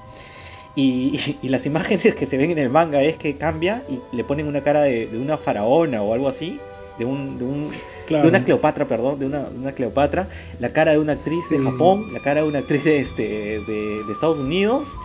Y, 0.74 1.16
y- 1.16 1.38
y 1.46 1.48
las 1.48 1.64
imágenes 1.64 2.14
que 2.14 2.26
se 2.26 2.36
ven 2.36 2.50
en 2.50 2.58
el 2.58 2.70
manga 2.70 3.02
es 3.02 3.16
que 3.16 3.36
cambia 3.36 3.84
y 3.88 4.00
le 4.16 4.24
ponen 4.24 4.46
una 4.48 4.62
cara 4.62 4.82
de, 4.82 5.06
de 5.06 5.16
una 5.18 5.38
faraona 5.38 6.02
o 6.02 6.12
algo 6.14 6.28
así, 6.28 6.58
de 6.98 7.04
un, 7.04 7.38
de 7.38 7.44
un 7.44 7.68
Claro. 8.08 8.22
de 8.24 8.30
una 8.30 8.42
Cleopatra, 8.44 8.88
perdón, 8.88 9.18
de 9.18 9.26
una, 9.26 9.44
de 9.50 9.58
una 9.58 9.72
Cleopatra, 9.72 10.28
la 10.60 10.70
cara 10.70 10.92
de 10.92 10.98
una 10.98 11.12
actriz 11.12 11.50
de. 11.50 11.58
Japón, 11.60 12.06
la 12.12 12.20
cara 12.20 12.40
de 12.40 12.48
una 12.48 12.60
actriz 12.60 12.82
de, 12.84 12.98
este, 13.00 13.22
de, 13.60 14.02
de 14.06 14.12
Estados 14.12 14.38
Unidos, 14.38 14.96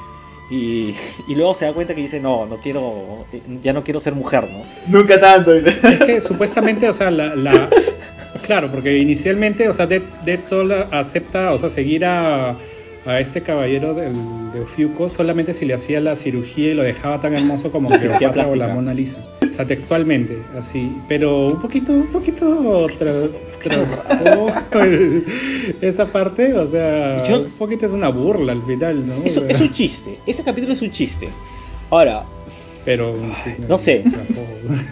y, 0.50 0.94
y 1.28 1.36
luego 1.36 1.54
se 1.56 1.66
da 1.66 1.74
cuenta 1.74 1.96
que 1.96 2.02
dice, 2.02 2.20
no, 2.20 2.46
no 2.46 2.58
quiero, 2.58 3.26
ya 3.64 3.74
no 3.74 3.84
quiero 3.84 4.00
ser 4.00 4.14
mujer, 4.14 4.50
¿no? 4.52 4.64
Nunca 4.88 5.20
tanto. 5.20 5.54
Es 5.56 6.00
que 6.06 6.22
supuestamente, 6.22 6.88
o 6.90 6.94
sea, 6.94 7.10
la, 7.12 7.36
la- 7.36 7.70
claro, 8.46 8.70
porque 8.72 8.98
inicialmente, 8.98 9.70
o 9.70 9.74
sea, 9.74 9.88
Dead, 9.88 10.02
Dead 10.26 10.40
acepta, 10.92 11.54
o 11.54 11.58
sea, 11.58 11.70
seguir 11.70 12.06
a, 12.06 12.56
a 13.06 13.20
este 13.20 13.42
caballero 13.42 13.94
del, 13.94 14.14
de 14.54 14.62
Ofiuco 14.62 15.10
solamente 15.10 15.54
si 15.54 15.66
le 15.66 15.74
hacía 15.74 16.00
la 16.00 16.16
cirugía 16.16 16.72
y 16.72 16.74
lo 16.74 16.84
dejaba 16.84 17.20
tan 17.20 17.34
hermoso 17.34 17.72
como 17.72 17.90
Cleopatra 17.90 18.48
o 18.48 18.56
la. 18.56 18.68
Mona 18.68 18.94
Lisa. 18.94 19.18
O 19.54 19.56
sea, 19.56 19.66
textualmente, 19.68 20.42
así, 20.60 20.92
pero 21.08 21.48
un 21.50 21.62
poquito, 21.62 21.92
un 21.94 22.08
poquito 22.08 22.88
tra- 22.90 23.30
traspoco 23.62 24.80
el- 24.82 25.24
esa 25.82 26.08
parte, 26.08 26.54
o 26.54 26.68
sea, 26.68 27.24
Yo- 27.24 27.42
un 27.42 27.52
poquito 27.52 27.86
es 27.86 27.92
una 27.94 28.10
burla 28.10 28.52
al 28.54 28.64
final, 28.64 29.08
¿no? 29.08 29.18
O 29.18 29.24
Eso 29.24 29.42
sea, 29.42 29.50
es 29.50 29.62
un 29.62 29.72
chiste, 29.72 30.18
ese 30.26 30.44
capítulo 30.44 30.74
es 30.74 30.82
un 30.82 30.92
chiste. 30.92 31.30
Ahora, 31.92 32.24
pero 32.84 33.14
No 33.70 33.78
sé. 33.78 34.04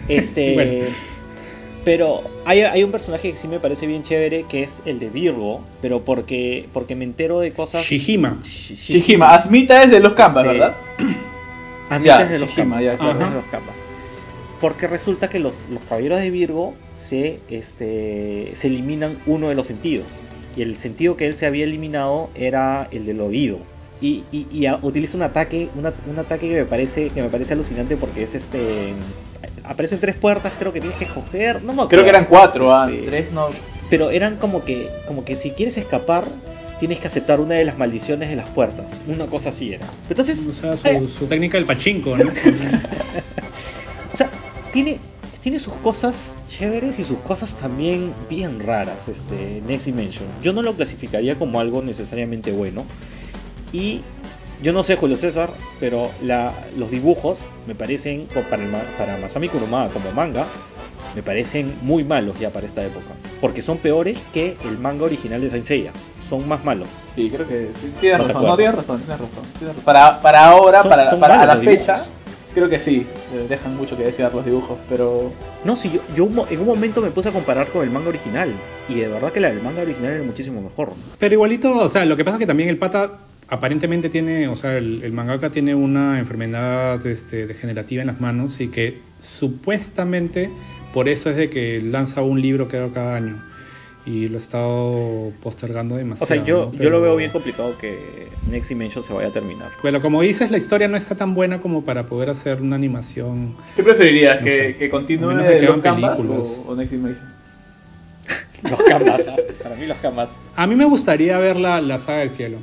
este... 0.08 0.54
Bueno. 0.54 0.84
Pero 1.84 2.22
hay, 2.44 2.60
hay 2.60 2.84
un 2.84 2.92
personaje 2.92 3.32
que 3.32 3.36
sí 3.36 3.48
me 3.48 3.58
parece 3.58 3.88
bien 3.88 4.04
chévere, 4.04 4.44
que 4.48 4.62
es 4.62 4.84
el 4.86 5.00
de 5.00 5.08
Virgo, 5.08 5.62
pero 5.80 6.04
porque, 6.04 6.68
porque 6.72 6.94
me 6.94 7.02
entero 7.04 7.40
de 7.40 7.52
cosas... 7.52 7.84
Shihima. 7.84 8.38
Shi- 8.44 8.76
Shihima, 8.76 9.26
Asmita 9.34 9.82
es 9.82 9.90
de 9.90 9.98
los 9.98 10.12
Canvas, 10.12 10.44
Este, 10.44 10.58
¿verdad? 10.60 10.76
A 11.90 11.98
mí 11.98 12.06
Ya, 12.06 12.22
es 12.22 12.30
de 12.30 12.38
los 12.38 12.50
Shihima, 12.50 12.76
Canvas, 12.76 12.82
ya, 12.84 12.92
es 12.92 13.00
de 13.00 13.34
los 13.34 13.44
Canvas. 13.50 13.81
Porque 14.62 14.86
resulta 14.86 15.28
que 15.28 15.40
los, 15.40 15.68
los 15.68 15.82
caballeros 15.82 16.20
de 16.20 16.30
Virgo 16.30 16.74
se, 16.94 17.40
este, 17.50 18.52
se 18.54 18.68
eliminan 18.68 19.18
uno 19.26 19.48
de 19.50 19.54
los 19.56 19.66
sentidos. 19.66 20.20
Y 20.56 20.62
el 20.62 20.76
sentido 20.76 21.16
que 21.16 21.26
él 21.26 21.34
se 21.34 21.44
había 21.46 21.64
eliminado 21.64 22.30
era 22.34 22.88
el 22.92 23.04
del 23.04 23.20
oído. 23.20 23.58
Y, 24.00 24.22
y- 24.32 24.46
y 24.52 24.66
a- 24.66 24.78
utiliza 24.82 25.16
un 25.16 25.24
ataque, 25.24 25.68
una- 25.74 25.92
un 26.06 26.18
ataque 26.18 26.48
que 26.48 26.54
me 26.54 26.64
parece, 26.64 27.10
que 27.10 27.22
me 27.22 27.28
parece 27.28 27.52
alucinante 27.54 27.96
porque 27.96 28.22
es 28.22 28.34
este. 28.34 28.94
Aparecen 29.64 29.98
tres 30.00 30.14
puertas, 30.16 30.52
creo 30.58 30.72
que 30.72 30.80
tienes 30.80 30.96
que 30.98 31.04
escoger. 31.06 31.62
No 31.62 31.72
me 31.72 31.86
Creo 31.88 32.04
que 32.04 32.10
eran 32.10 32.24
acuerdo. 32.24 32.44
cuatro, 32.46 32.74
ah, 32.74 32.88
Este, 32.90 33.06
tres 33.06 33.32
no. 33.32 33.48
Pero 33.90 34.10
eran 34.10 34.36
como 34.36 34.64
que, 34.64 34.88
como 35.08 35.24
que 35.24 35.34
si 35.36 35.50
quieres 35.50 35.76
escapar, 35.76 36.24
tienes 36.80 36.98
que 37.00 37.06
aceptar 37.08 37.40
una 37.40 37.54
de 37.54 37.64
las 37.64 37.76
maldiciones 37.78 38.28
de 38.28 38.36
las 38.36 38.48
puertas. 38.48 38.92
Una 39.08 39.26
cosa 39.26 39.48
así 39.50 39.72
era. 39.72 39.86
Entonces, 40.08 40.46
O 40.48 40.54
sea, 40.54 40.74
eh, 40.92 40.98
su, 41.00 41.08
su 41.08 41.26
técnica 41.26 41.58
del 41.58 41.66
pachinko, 41.66 42.16
¿no? 42.16 42.30
Tiene, 44.72 44.98
tiene 45.40 45.58
sus 45.58 45.74
cosas 45.74 46.38
chéveres 46.48 46.98
y 46.98 47.04
sus 47.04 47.18
cosas 47.18 47.54
también 47.54 48.12
bien 48.28 48.60
raras, 48.60 49.08
este 49.08 49.62
Next 49.66 49.86
Dimension. 49.86 50.26
Yo 50.42 50.52
no 50.52 50.62
lo 50.62 50.74
clasificaría 50.74 51.38
como 51.38 51.60
algo 51.60 51.82
necesariamente 51.82 52.52
bueno. 52.52 52.84
Y 53.72 54.00
yo 54.62 54.72
no 54.72 54.82
sé, 54.84 54.96
Julio 54.96 55.16
César, 55.16 55.50
pero 55.80 56.10
la, 56.22 56.52
los 56.76 56.90
dibujos 56.90 57.46
me 57.66 57.74
parecen, 57.74 58.28
para, 58.50 58.62
el 58.62 58.70
para 58.96 59.16
Masami 59.18 59.48
Kurumada 59.48 59.88
como 59.88 60.10
manga, 60.12 60.46
me 61.14 61.22
parecen 61.22 61.76
muy 61.82 62.04
malos 62.04 62.38
ya 62.38 62.50
para 62.50 62.64
esta 62.64 62.82
época. 62.84 63.08
Porque 63.40 63.60
son 63.60 63.78
peores 63.78 64.16
que 64.32 64.56
el 64.64 64.78
manga 64.78 65.04
original 65.04 65.40
de 65.40 65.50
Saint 65.50 65.64
Seiya. 65.66 65.92
Son 66.20 66.46
más 66.48 66.64
malos. 66.64 66.88
Sí, 67.14 67.28
creo 67.28 67.46
que 67.46 67.70
sí, 67.80 67.92
tienes 68.00 68.20
No 68.20 68.26
razón, 68.28 68.44
no, 68.44 68.56
tienes 68.56 68.74
razón, 68.76 69.00
tienes 69.00 69.20
razón, 69.20 69.44
tienes 69.58 69.76
razón. 69.76 69.84
Para, 69.84 70.22
para 70.22 70.44
ahora, 70.46 70.80
Son- 70.82 70.88
para, 70.90 71.10
son 71.10 71.20
para 71.20 71.44
la 71.44 71.56
fecha, 71.56 71.94
dibujos. 71.96 72.08
Creo 72.54 72.68
que 72.68 72.80
sí, 72.80 73.06
eh, 73.34 73.46
dejan 73.48 73.76
mucho 73.76 73.96
que 73.96 74.04
desear 74.04 74.34
los 74.34 74.44
dibujos, 74.44 74.78
pero 74.88 75.32
No, 75.64 75.76
si 75.76 75.90
yo, 75.90 76.00
yo 76.14 76.28
en 76.50 76.60
un 76.60 76.66
momento 76.66 77.00
me 77.00 77.10
puse 77.10 77.28
a 77.28 77.32
comparar 77.32 77.68
con 77.68 77.84
el 77.84 77.90
manga 77.90 78.08
original. 78.08 78.52
Y 78.88 78.94
de 78.94 79.08
verdad 79.08 79.32
que 79.32 79.40
la 79.40 79.48
del 79.50 79.62
manga 79.62 79.82
original 79.82 80.12
era 80.12 80.24
muchísimo 80.24 80.60
mejor. 80.60 80.92
Pero 81.18 81.34
igualito, 81.34 81.74
o 81.74 81.88
sea, 81.88 82.04
lo 82.04 82.16
que 82.16 82.24
pasa 82.24 82.36
es 82.36 82.40
que 82.40 82.46
también 82.46 82.68
el 82.68 82.78
pata 82.78 83.20
aparentemente 83.48 84.08
tiene, 84.08 84.48
o 84.48 84.56
sea, 84.56 84.76
el, 84.76 85.02
el 85.04 85.12
mangaka 85.12 85.50
tiene 85.50 85.74
una 85.74 86.18
enfermedad 86.18 87.04
este, 87.06 87.46
degenerativa 87.46 88.00
en 88.00 88.06
las 88.06 88.20
manos 88.20 88.60
y 88.60 88.68
que 88.68 89.00
supuestamente 89.20 90.48
por 90.94 91.08
eso 91.08 91.30
es 91.30 91.36
de 91.36 91.50
que 91.50 91.80
lanza 91.80 92.22
un 92.22 92.40
libro 92.40 92.68
creo 92.68 92.92
cada 92.92 93.16
año 93.16 93.51
y 94.04 94.28
lo 94.28 94.34
ha 94.36 94.38
estado 94.38 95.32
postergando 95.42 95.94
O 95.94 95.98
demasiado. 95.98 96.26
sea, 96.34 96.44
yo, 96.44 96.66
¿no? 96.66 96.72
yo 96.72 96.72
lo 96.72 96.78
Pero- 96.78 97.00
veo 97.02 97.16
bien 97.16 97.30
complicado 97.30 97.72
que 97.80 98.28
Next 98.50 98.68
Dimension 98.68 99.04
se 99.04 99.12
vaya 99.12 99.28
a 99.28 99.32
terminar. 99.32 99.68
Pero 99.82 100.02
como 100.02 100.22
dices, 100.22 100.50
la 100.50 100.58
historia 100.58 100.88
no 100.88 100.96
está 100.96 101.14
tan 101.14 101.34
buena 101.34 101.60
como 101.60 101.84
para 101.84 102.06
poder 102.06 102.28
hacer 102.30 102.60
una 102.62 102.76
animación. 102.76 103.54
¿qué 103.76 103.82
preferirías? 103.82 104.40
No 104.40 104.44
¿Que, 104.46 104.56
sé. 104.56 104.76
que 104.76 104.90
continúe 104.90 105.30
A 105.30 105.34
menos 105.34 105.48
de 105.48 105.58
que 105.58 105.66
los 105.66 105.80
Canvas 105.80 106.16
películas. 106.16 106.40
o, 106.66 106.70
o 106.70 106.74
Next 106.76 106.92
Dimension? 106.92 107.32
Los 108.70 108.80
Canvas, 108.82 109.28
para 109.60 109.74
mí 109.74 109.86
los 109.86 109.96
Canvas. 109.98 110.38
A 110.54 110.66
mí 110.68 110.76
me 110.76 110.84
gustaría 110.84 111.36
ver 111.38 111.56
la, 111.56 111.80
la 111.80 111.98
saga 111.98 112.20
del 112.20 112.30
cielo 112.30 112.58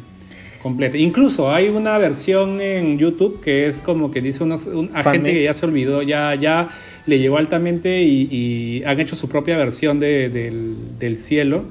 completa. 0.63 0.97
Incluso 0.97 1.51
hay 1.53 1.67
una 1.69 1.97
versión 1.97 2.61
en 2.61 2.97
YouTube 2.97 3.41
que 3.41 3.67
es 3.67 3.77
como 3.77 4.09
que 4.11 4.21
dice 4.21 4.43
unos, 4.43 4.65
un, 4.65 4.87
a 4.93 5.03
Fanmade. 5.03 5.11
gente 5.11 5.33
que 5.33 5.43
ya 5.43 5.53
se 5.53 5.65
olvidó, 5.65 6.01
ya, 6.01 6.35
ya 6.35 6.69
le 7.09 7.19
llegó 7.19 7.37
altamente 7.37 8.01
y, 8.01 8.27
y 8.31 8.83
han 8.85 8.99
hecho 8.99 9.15
su 9.17 9.27
propia 9.27 9.57
versión 9.57 9.99
de- 9.99 10.29
del, 10.29 10.75
del 10.99 11.17
cielo. 11.17 11.63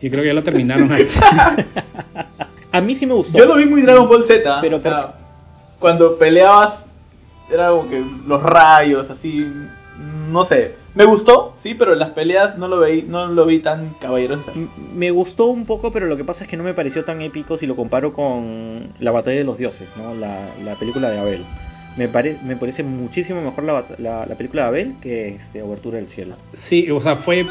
Y 0.00 0.10
creo 0.10 0.22
que 0.22 0.28
ya 0.28 0.34
lo 0.34 0.42
terminaron 0.42 0.90
ahí. 0.92 1.06
A 2.72 2.80
mí 2.80 2.94
sí 2.96 3.06
me 3.06 3.14
gustó. 3.14 3.38
Yo 3.38 3.46
lo 3.46 3.56
vi 3.56 3.66
muy 3.66 3.82
Dragon 3.82 4.08
Ball 4.08 4.26
Z, 4.26 4.58
Pero 4.60 4.76
o 4.76 4.80
sea, 4.80 5.14
cuando 5.78 6.18
peleabas 6.18 6.74
era 7.50 7.70
como 7.70 7.88
que 7.88 8.02
los 8.26 8.42
rayos, 8.42 9.08
así, 9.10 9.46
no 10.30 10.44
sé, 10.44 10.74
me 10.94 11.04
gustó, 11.06 11.54
sí, 11.62 11.74
pero 11.74 11.94
en 11.94 11.98
las 11.98 12.10
peleas 12.10 12.58
no 12.58 12.68
lo 12.68 12.80
vi, 12.80 13.02
no 13.02 13.26
lo 13.28 13.46
vi 13.46 13.60
tan 13.60 13.88
caballeroso. 14.00 14.52
M- 14.54 14.68
Me 14.94 15.10
gustó 15.10 15.46
un 15.46 15.64
poco, 15.64 15.90
pero 15.92 16.06
lo 16.06 16.16
que 16.18 16.24
pasa 16.24 16.44
es 16.44 16.50
que 16.50 16.58
no 16.58 16.62
me 16.64 16.74
pareció 16.74 17.04
tan 17.04 17.22
épico 17.22 17.56
si 17.56 17.66
lo 17.66 17.74
comparo 17.74 18.12
con 18.12 18.88
La 19.00 19.12
Batalla 19.12 19.38
de 19.38 19.44
los 19.44 19.56
Dioses, 19.56 19.88
¿no? 19.96 20.14
la, 20.14 20.36
la 20.62 20.74
película 20.74 21.08
de 21.10 21.18
Abel. 21.18 21.44
Me, 21.98 22.08
pare- 22.08 22.36
me 22.44 22.54
parece 22.56 22.82
muchísimo 22.84 23.42
mejor 23.42 23.64
la, 23.64 23.84
la, 23.98 24.24
la 24.26 24.34
película 24.36 24.62
de 24.62 24.68
Abel 24.68 24.94
que 25.02 25.28
este, 25.30 25.62
Obertura 25.62 25.98
del 25.98 26.08
Cielo. 26.08 26.36
Sí, 26.54 26.88
o 26.90 27.00
sea, 27.00 27.16
fue 27.16 27.44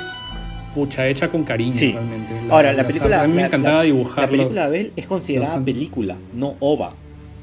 pucha 0.74 1.08
hecha 1.08 1.28
con 1.28 1.44
cariño 1.44 1.74
Sí. 1.74 1.92
realmente. 1.92 2.34
Ahora, 2.50 2.72
la 2.74 2.86
película. 2.88 3.22
A 3.24 3.28
mí 3.28 3.34
me 3.34 3.46
encantaba 3.46 3.84
dibujar 3.84 4.24
La 4.26 4.30
película 4.32 4.64
los- 4.64 4.72
de 4.72 4.80
Abel 4.80 4.94
es 4.96 5.06
considerada 5.06 5.56
los- 5.56 5.64
película, 5.66 6.16
no 6.34 6.56
OVA. 6.60 6.94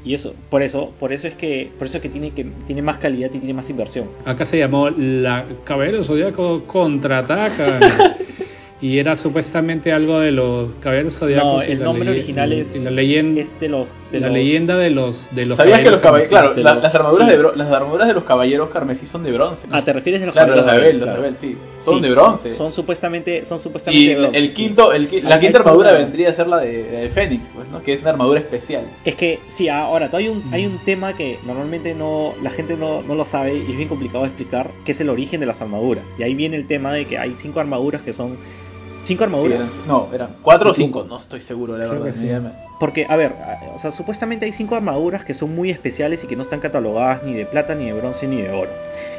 Y 0.07 0.13
eso, 0.15 0.35
por 0.51 0.63
eso, 0.63 0.93
por 1.01 1.13
eso 1.15 1.27
es 1.29 1.35
que, 1.35 1.71
por 1.79 1.87
eso 1.87 1.97
es 1.97 2.03
que 2.03 2.11
tiene 2.11 2.31
que 2.33 2.45
tiene 2.67 2.83
más 2.83 2.99
calidad 2.99 3.31
y 3.33 3.39
tiene 3.39 3.55
más 3.55 3.71
inversión. 3.71 4.07
Acá 4.27 4.45
se 4.45 4.59
llamó 4.59 4.91
La 4.91 5.47
Caballero 5.65 6.05
Zodíaco 6.05 6.65
contraataca. 6.67 7.81
y 8.81 8.99
era 8.99 9.17
supuestamente 9.17 9.93
algo 9.93 10.21
de 10.21 10.33
los 10.33 10.75
caballeros 10.77 11.19
zodiacos. 11.19 11.55
No, 11.55 11.63
el 11.63 11.83
nombre 11.83 12.11
original 12.11 12.53
y 12.53 12.61
es, 12.61 12.85
la 12.85 12.91
leyenda, 12.91 13.41
es 13.41 13.59
de 13.61 13.69
los... 13.69 13.95
De 14.11 14.21
la 14.21 14.27
los- 14.27 14.37
leyenda 14.37 14.77
de 14.77 14.91
los 14.91 15.35
de 15.35 15.47
los 15.47 15.57
¿Sabías 15.57 15.81
que 15.81 15.91
los 15.91 16.03
caballeros, 16.03 16.29
claro, 16.29 16.55
de 16.55 16.63
la- 16.63 16.75
los- 16.75 16.83
las, 16.83 16.95
armaduras 16.95 17.27
sí. 17.29 17.33
de 17.33 17.39
bro- 17.39 17.55
las 17.55 17.73
armaduras 17.73 18.09
de 18.09 18.15
los 18.15 18.25
caballeros 18.25 18.71
carmesí 18.71 19.07
son 19.07 19.23
de 19.23 19.33
bronce? 19.33 19.63
Ah, 19.71 19.83
¿te 19.83 19.93
refieres 19.93 20.21
a 20.23 20.27
los 20.27 20.33
claro, 20.35 20.55
los 20.57 20.65
caballeros 20.65 20.83
de 20.83 20.89
Abel, 20.89 21.01
los 21.01 21.09
de 21.09 21.15
Claro. 21.15 21.21
Abel, 21.29 21.37
sí. 21.41 21.57
Son 21.85 21.97
Sí, 21.97 22.01
de 22.01 22.11
bronce. 22.11 22.51
Son, 22.53 22.73
supuestamente, 22.73 23.45
son 23.45 23.59
supuestamente 23.59 24.03
y 24.05 24.09
de 24.09 24.17
bronce, 24.17 24.39
el 24.39 24.51
sí. 24.51 24.57
quinto, 24.57 24.93
el, 24.93 25.03
la 25.03 25.09
Hay- 25.09 25.41
quinta 25.41 25.59
hay 25.59 25.63
armadura 25.63 25.89
toda- 25.91 25.99
vendría 26.01 26.31
a 26.31 26.33
ser 26.35 26.47
la 26.47 26.59
de, 26.59 26.83
de 26.83 27.09
Fénix, 27.11 27.43
pues, 27.55 27.69
¿no? 27.69 27.83
Que 27.83 27.93
es 27.95 28.01
una 28.01 28.11
armadura 28.11 28.41
especial. 28.41 28.85
Es 29.05 29.15
que, 29.15 29.39
sí, 29.49 29.69
ahora, 29.69 30.09
hay 30.13 30.29
un, 30.29 30.43
hay 30.53 30.67
Mm. 30.67 30.71
un 30.73 30.79
tema 30.79 31.13
que 31.13 31.39
normalmente 31.45 31.95
no 31.95 32.33
la 32.43 32.51
gente 32.51 32.77
no, 32.77 33.03
no 33.03 33.15
lo 33.15 33.25
sabe 33.25 33.55
y 33.55 33.71
es 33.71 33.77
bien 33.77 33.89
complicado 33.89 34.25
de 34.25 34.29
explicar, 34.29 34.71
que 34.85 34.93
es 34.93 35.01
el 35.01 35.11
origen 35.11 35.41
de 35.41 35.47
las 35.47 35.61
armaduras. 35.63 36.15
Y 36.19 36.23
ahí 36.23 36.35
viene 36.35 36.57
el 36.57 36.67
tema 36.67 36.93
de 36.93 37.07
que 37.07 37.19
hay 37.19 37.35
cinco 37.35 37.61
armaduras 37.61 38.03
que 38.03 38.13
son... 38.13 38.37
Cinco 39.01 39.25
armaduras. 39.25 39.67
Sí, 39.67 39.73
eran- 39.77 39.87
no, 39.89 40.09
eran 40.15 40.37
cuatro 40.41 40.71
o 40.71 40.75
cinco, 40.75 41.05
no 41.07 41.19
estoy 41.19 41.43
seguro, 41.43 41.77
la 41.77 41.87
Creo 41.89 42.01
verdad. 42.05 42.19
sí. 42.19 42.27
Porque, 42.81 43.05
a 43.07 43.17
ver, 43.17 43.33
o 43.75 43.79
sea, 43.79 43.91
supuestamente 43.91 44.47
hay 44.47 44.53
cinco 44.53 44.77
armaduras 44.77 45.27
que 45.27 45.35
son 45.35 45.55
muy 45.55 45.69
especiales 45.71 46.25
y 46.25 46.27
que 46.27 46.37
no 46.37 46.41
están 46.43 46.61
catalogadas 46.61 47.23
ni 47.23 47.35
de 47.35 47.45
plata, 47.45 47.75
ni 47.75 47.85
de 47.85 47.93
bronce, 47.93 48.27
ni 48.27 48.41
de 48.41 48.51
oro. 48.51 48.71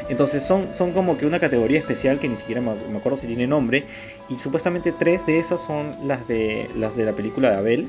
Entonces 0.10 0.44
son, 0.44 0.74
son 0.74 0.91
como 0.91 1.18
que 1.18 1.26
una 1.26 1.39
categoría 1.39 1.80
especial 1.80 2.20
que 2.20 2.30
ni 2.30 2.36
siquiera 2.36 2.62
me, 2.62 2.76
me 2.91 2.98
acuerdo 2.98 3.18
si 3.18 3.28
tiene 3.28 3.48
nombre. 3.48 3.86
Y 4.30 4.38
supuestamente 4.38 4.91
tres 4.91 5.26
de 5.26 5.39
esas 5.39 5.62
son 5.62 6.08
las 6.08 6.28
de 6.28 6.70
las 6.76 6.96
de 6.96 7.06
la 7.06 7.13
película 7.13 7.52
de 7.52 7.58
Abel. 7.58 7.88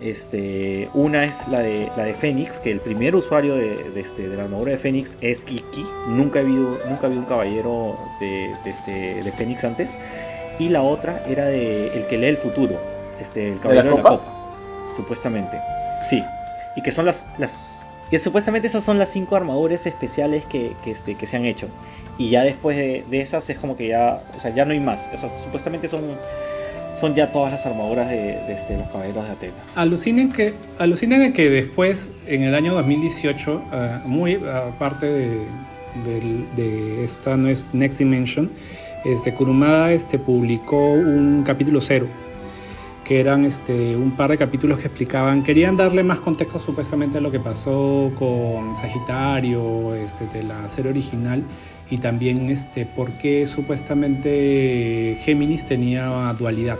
Este, 0.00 0.90
una 0.92 1.24
es 1.24 1.46
la 1.48 1.60
de 1.60 1.88
la 1.96 2.04
de 2.04 2.14
Fénix, 2.14 2.58
que 2.58 2.70
el 2.70 2.80
primer 2.80 3.14
usuario 3.14 3.54
de, 3.54 3.90
de 3.94 4.00
este, 4.00 4.28
de 4.28 4.36
la 4.36 4.42
armadura 4.44 4.72
de 4.72 4.78
Fénix 4.78 5.16
es 5.20 5.44
Iki. 5.50 5.86
Nunca 6.08 6.40
he 6.40 6.44
visto, 6.44 6.78
nunca 6.88 7.08
vi 7.08 7.16
un 7.16 7.24
caballero 7.24 7.96
de, 8.20 8.52
de, 8.64 8.70
este, 8.70 9.22
de 9.22 9.32
Fénix 9.32 9.64
antes. 9.64 9.96
Y 10.58 10.68
la 10.68 10.82
otra 10.82 11.24
era 11.26 11.46
de 11.46 11.96
el 11.96 12.06
que 12.06 12.18
lee 12.18 12.26
el 12.26 12.36
futuro, 12.36 12.78
este, 13.20 13.52
el 13.52 13.60
caballero 13.60 13.90
de 13.90 13.96
la 13.96 14.02
copa? 14.02 14.16
copa, 14.18 14.94
supuestamente. 14.94 15.58
Sí. 16.10 16.22
Y 16.76 16.82
que 16.82 16.92
son 16.92 17.06
las, 17.06 17.26
las 17.38 17.73
que 18.14 18.20
supuestamente 18.20 18.68
esas 18.68 18.84
son 18.84 18.96
las 18.96 19.10
cinco 19.10 19.34
armaduras 19.34 19.86
especiales 19.86 20.44
que, 20.44 20.76
este, 20.86 21.16
se 21.26 21.36
han 21.36 21.46
hecho. 21.46 21.66
Y 22.16 22.30
ya 22.30 22.44
después 22.44 22.76
de, 22.76 23.04
esas 23.10 23.50
es 23.50 23.58
como 23.58 23.76
que 23.76 23.88
ya, 23.88 24.22
o 24.36 24.38
sea, 24.38 24.54
ya 24.54 24.64
no 24.64 24.70
hay 24.70 24.78
más. 24.78 25.10
O 25.12 25.18
sea, 25.18 25.28
supuestamente 25.28 25.88
son, 25.88 26.02
son 26.94 27.16
ya 27.16 27.32
todas 27.32 27.50
las 27.50 27.66
armaduras 27.66 28.08
de, 28.08 28.16
de 28.16 28.52
este, 28.52 28.78
los 28.78 28.86
caballeros 28.86 29.24
de 29.24 29.30
Atena. 29.32 29.54
Alucinen 29.74 30.30
que, 30.30 30.54
alucinen 30.78 31.32
que 31.32 31.50
después, 31.50 32.12
en 32.28 32.44
el 32.44 32.54
año 32.54 32.74
2018, 32.74 33.62
ah, 33.72 34.02
muy 34.06 34.36
aparte 34.44 35.06
de, 35.06 35.46
de 36.54 37.02
esta 37.02 37.36
Next 37.36 37.98
Dimension, 37.98 38.48
este, 39.04 39.34
Kurumada 39.34 39.90
este, 39.90 40.20
publicó 40.20 40.92
un 40.92 41.42
capítulo 41.44 41.80
cero, 41.80 42.06
que 43.04 43.20
eran 43.20 43.44
este, 43.44 43.96
un 43.96 44.12
par 44.12 44.30
de 44.30 44.38
capítulos 44.38 44.78
que 44.78 44.86
explicaban, 44.86 45.42
querían 45.42 45.76
darle 45.76 46.02
más 46.02 46.18
contexto 46.20 46.58
supuestamente 46.58 47.18
a 47.18 47.20
lo 47.20 47.30
que 47.30 47.40
pasó 47.40 48.10
con 48.18 48.76
Sagitario, 48.76 49.94
este, 49.94 50.26
de 50.26 50.42
la 50.42 50.68
serie 50.68 50.90
original, 50.90 51.44
y 51.90 51.98
también 51.98 52.48
este, 52.50 52.86
por 52.86 53.10
qué 53.12 53.46
supuestamente 53.46 55.18
Géminis 55.22 55.66
tenía 55.66 56.34
dualidad. 56.38 56.78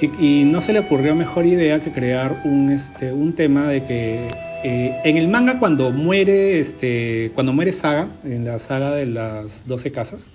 Y, 0.00 0.42
y 0.42 0.44
no 0.44 0.60
se 0.60 0.72
le 0.72 0.80
ocurrió 0.80 1.14
mejor 1.14 1.46
idea 1.46 1.80
que 1.80 1.90
crear 1.90 2.42
un, 2.44 2.70
este, 2.70 3.12
un 3.12 3.34
tema 3.34 3.66
de 3.66 3.84
que 3.84 4.28
eh, 4.62 5.00
en 5.04 5.16
el 5.16 5.28
manga 5.28 5.58
cuando 5.58 5.90
muere, 5.90 6.58
este, 6.58 7.30
cuando 7.34 7.52
muere 7.52 7.72
Saga, 7.72 8.08
en 8.24 8.44
la 8.44 8.58
saga 8.58 8.94
de 8.94 9.06
las 9.06 9.66
12 9.68 9.92
casas, 9.92 10.32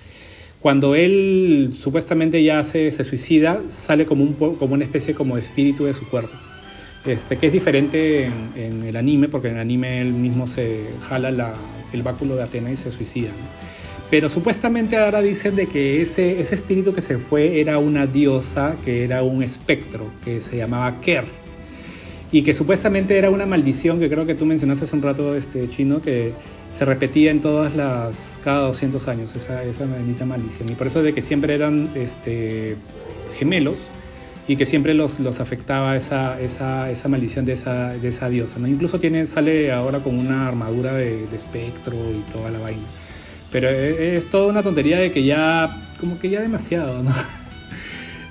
cuando 0.61 0.93
él 0.95 1.71
supuestamente 1.73 2.43
ya 2.43 2.63
se, 2.63 2.91
se 2.91 3.03
suicida, 3.03 3.61
sale 3.69 4.05
como, 4.05 4.23
un, 4.23 4.33
como 4.33 4.73
una 4.75 4.83
especie 4.83 5.15
como 5.15 5.35
de 5.35 5.41
espíritu 5.41 5.85
de 5.85 5.93
su 5.93 6.07
cuerpo. 6.07 6.33
Este, 7.05 7.37
que 7.37 7.47
es 7.47 7.53
diferente 7.53 8.25
en, 8.25 8.83
el 8.85 8.95
anime, 8.95 9.27
porque 9.27 9.47
en 9.47 9.55
el 9.55 9.61
anime 9.61 10.01
él 10.01 10.13
mismo 10.13 10.45
se 10.45 10.85
jala 11.01 11.31
la- 11.31 11.55
el 11.93 12.03
báculo 12.03 12.35
de 12.35 12.43
Atena 12.43 12.71
y 12.71 12.77
se 12.77 12.91
suicida. 12.91 13.31
Pero 14.11 14.29
supuestamente 14.29 14.97
ahora 14.97 15.21
dicen 15.21 15.55
de 15.55 15.67
que 15.67 16.03
ese, 16.03 16.39
ese 16.39 16.55
espíritu 16.55 16.93
que 16.93 17.01
se 17.01 17.17
fue 17.17 17.59
era 17.59 17.79
una 17.79 18.05
diosa, 18.05 18.75
que 18.85 19.03
era 19.03 19.23
un 19.23 19.41
espectro, 19.41 20.11
que 20.23 20.41
se 20.41 20.57
llamaba 20.57 21.01
Ker. 21.01 21.40
Y 22.31 22.43
que 22.43 22.53
supuestamente 22.53 23.17
era 23.17 23.29
una 23.29 23.45
maldición 23.45 23.99
que 23.99 24.09
creo 24.09 24.25
que 24.25 24.35
tú 24.35 24.45
mencionaste 24.45 24.85
hace 24.85 24.95
un 24.95 25.01
rato, 25.01 25.35
este 25.35 25.67
chino, 25.69 26.01
que 26.01 26.33
se 26.69 26.85
repetía 26.85 27.31
en 27.31 27.41
todas 27.41 27.75
las, 27.75 28.39
cada 28.43 28.67
200 28.67 29.07
años, 29.09 29.35
esa, 29.35 29.63
esa 29.63 29.85
bendita 29.85 30.25
maldición. 30.25 30.69
Y 30.69 30.75
por 30.75 30.87
eso 30.87 31.03
de 31.03 31.13
que 31.13 31.21
siempre 31.21 31.53
eran 31.53 31.89
este, 31.93 32.77
gemelos 33.37 33.79
y 34.47 34.55
que 34.55 34.65
siempre 34.65 34.93
los, 34.93 35.19
los 35.19 35.39
afectaba 35.41 35.95
esa, 35.97 36.39
esa, 36.39 36.89
esa 36.89 37.07
maldición 37.09 37.43
de 37.45 37.53
esa, 37.53 37.89
de 37.89 38.07
esa 38.07 38.29
diosa. 38.29 38.59
¿no? 38.59 38.67
Incluso 38.67 38.99
tiene, 38.99 39.25
sale 39.25 39.71
ahora 39.71 39.99
con 39.99 40.17
una 40.17 40.47
armadura 40.47 40.93
de, 40.93 41.27
de 41.27 41.35
espectro 41.35 41.95
y 41.95 42.21
toda 42.31 42.49
la 42.49 42.59
vaina. 42.59 42.83
Pero 43.51 43.69
e- 43.69 44.15
es 44.15 44.29
toda 44.29 44.47
una 44.47 44.63
tontería 44.63 44.99
de 44.99 45.11
que 45.11 45.23
ya, 45.23 45.77
como 45.99 46.17
que 46.17 46.29
ya 46.29 46.41
demasiado, 46.41 47.03
¿no? 47.03 47.11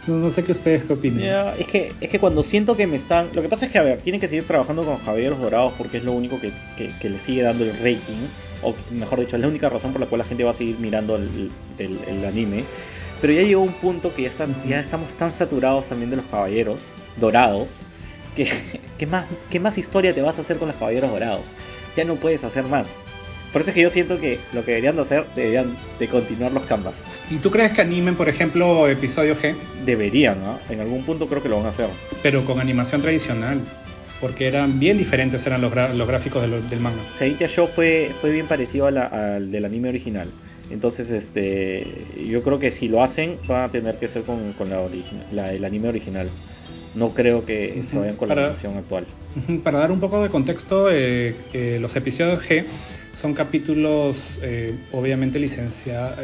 No, 0.06 0.16
no 0.16 0.30
sé 0.30 0.44
qué 0.44 0.52
ustedes 0.52 0.84
qué 0.84 0.92
opinan. 0.94 1.20
Ya, 1.20 1.54
es 1.56 1.66
que 1.66 1.92
es 2.00 2.08
que 2.08 2.18
cuando 2.18 2.42
siento 2.42 2.76
que 2.76 2.86
me 2.86 2.96
están 2.96 3.28
lo 3.34 3.42
que 3.42 3.48
pasa 3.48 3.66
es 3.66 3.72
que 3.72 3.78
a 3.78 3.82
ver 3.82 3.98
tienen 3.98 4.20
que 4.20 4.28
seguir 4.28 4.44
trabajando 4.46 4.82
con 4.82 4.96
caballeros 4.98 5.38
dorados 5.40 5.74
porque 5.76 5.98
es 5.98 6.04
lo 6.04 6.12
único 6.12 6.40
que, 6.40 6.52
que- 6.76 6.90
que 6.98 7.10
le 7.10 7.18
sigue 7.18 7.42
dando 7.42 7.64
el 7.64 7.72
rating 7.74 8.26
o 8.62 8.74
mejor 8.90 9.20
dicho 9.20 9.36
es 9.36 9.42
la 9.42 9.48
única 9.48 9.68
razón 9.68 9.92
por 9.92 10.00
la 10.00 10.06
cual 10.06 10.20
la 10.20 10.24
gente 10.24 10.42
va 10.44 10.50
a 10.52 10.54
seguir 10.54 10.78
mirando 10.78 11.16
el, 11.16 11.50
el- 11.78 12.24
anime. 12.24 12.64
Pero 13.20 13.32
ya 13.34 13.42
llegó 13.42 13.62
un 13.62 13.72
punto 13.74 14.14
que 14.14 14.22
ya 14.22 14.28
están 14.30 14.56
ya 14.66 14.80
estamos 14.80 15.12
tan 15.12 15.30
saturados 15.32 15.86
también 15.88 16.08
de 16.10 16.16
los 16.16 16.24
caballeros 16.26 16.88
dorados 17.16 17.80
que 18.34 18.48
¿qué 18.98 19.06
más 19.06 19.26
qué 19.50 19.60
más 19.60 19.76
historia 19.76 20.14
te 20.14 20.22
vas 20.22 20.38
a 20.38 20.40
hacer 20.40 20.56
con 20.58 20.68
los 20.68 20.76
caballeros 20.78 21.10
dorados. 21.10 21.46
Ya 21.96 22.04
no 22.04 22.14
puedes 22.16 22.42
hacer 22.44 22.64
más 22.64 23.02
por 23.52 23.60
eso 23.62 23.70
es 23.70 23.74
que 23.74 23.82
yo 23.82 23.90
siento 23.90 24.18
que 24.20 24.38
lo 24.52 24.64
que 24.64 24.72
deberían 24.72 24.96
de 24.96 25.02
hacer 25.02 25.24
deberían 25.34 25.76
de 25.98 26.08
continuar 26.08 26.52
los 26.52 26.64
canvas 26.64 27.06
¿Y 27.30 27.36
tú 27.36 27.50
crees 27.50 27.72
que 27.72 27.80
animen, 27.80 28.14
por 28.16 28.28
ejemplo, 28.28 28.86
episodio 28.88 29.34
G, 29.36 29.54
deberían 29.84 30.42
¿no? 30.44 30.58
en 30.68 30.80
algún 30.80 31.04
punto 31.04 31.26
creo 31.28 31.42
que 31.42 31.48
lo 31.48 31.56
van 31.56 31.66
a 31.66 31.70
hacer 31.70 31.88
pero 32.22 32.44
con 32.44 32.60
animación 32.60 33.00
tradicional? 33.02 33.60
Porque 34.20 34.46
eran 34.46 34.78
bien 34.78 34.98
diferentes 34.98 35.46
eran 35.46 35.62
los, 35.62 35.72
los 35.74 36.06
gráficos 36.06 36.42
de 36.42 36.48
lo- 36.48 36.60
del 36.60 36.78
manga. 36.78 37.00
Saitia 37.10 37.48
Show 37.48 37.66
fue, 37.74 38.10
fue 38.20 38.30
bien 38.30 38.46
parecido 38.46 38.86
a 38.86 38.90
la- 38.90 39.06
al 39.06 39.50
del 39.50 39.64
anime 39.64 39.88
original. 39.88 40.28
Entonces, 40.70 41.10
este, 41.10 41.86
yo 42.28 42.42
creo 42.42 42.58
que 42.58 42.70
si 42.70 42.86
lo 42.88 43.02
hacen, 43.02 43.38
van 43.48 43.62
a 43.62 43.70
tener 43.70 43.96
que 43.98 44.08
ser 44.08 44.24
con, 44.24 44.52
con 44.52 44.68
la 44.68 44.82
la- 45.32 45.54
el 45.54 45.64
anime 45.64 45.88
original. 45.88 46.28
No 46.94 47.14
creo 47.14 47.46
que 47.46 47.82
se 47.88 47.98
vayan 47.98 48.16
con 48.16 48.28
la 48.28 48.34
Para- 48.34 48.46
animación 48.48 48.76
actual. 48.76 49.06
Para 49.64 49.78
dar 49.78 49.90
un 49.90 50.00
poco 50.00 50.22
de 50.22 50.28
contexto, 50.28 50.90
eh, 50.92 51.34
eh, 51.54 51.78
los 51.80 51.96
episodios 51.96 52.42
G 52.46 52.64
son 53.20 53.34
capítulos 53.34 54.38
eh, 54.42 54.74
obviamente 54.92 55.38
licenciados, 55.38 56.18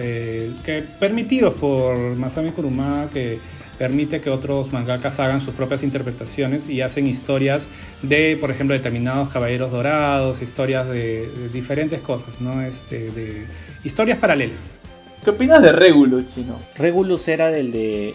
que 0.64 0.84
permitidos 0.98 1.54
por 1.54 1.98
Masami 2.16 2.52
Kurumada, 2.52 3.10
que 3.10 3.38
permite 3.78 4.20
que 4.20 4.30
otros 4.30 4.72
mangakas 4.72 5.20
hagan 5.20 5.40
sus 5.40 5.54
propias 5.54 5.82
interpretaciones 5.82 6.68
y 6.68 6.80
hacen 6.80 7.06
historias 7.06 7.68
de, 8.02 8.38
por 8.40 8.50
ejemplo, 8.50 8.74
determinados 8.74 9.28
caballeros 9.28 9.70
dorados, 9.70 10.40
historias 10.40 10.88
de, 10.88 11.28
de 11.28 11.48
diferentes 11.50 12.00
cosas, 12.00 12.40
¿no? 12.40 12.62
Este, 12.62 13.10
de 13.10 13.44
historias 13.84 14.18
paralelas. 14.18 14.80
¿Qué 15.22 15.30
opinas 15.30 15.60
de 15.62 15.72
Regulus, 15.72 16.24
chino? 16.34 16.58
Regulus 16.76 17.28
era 17.28 17.50
del 17.50 17.72
de 17.72 18.14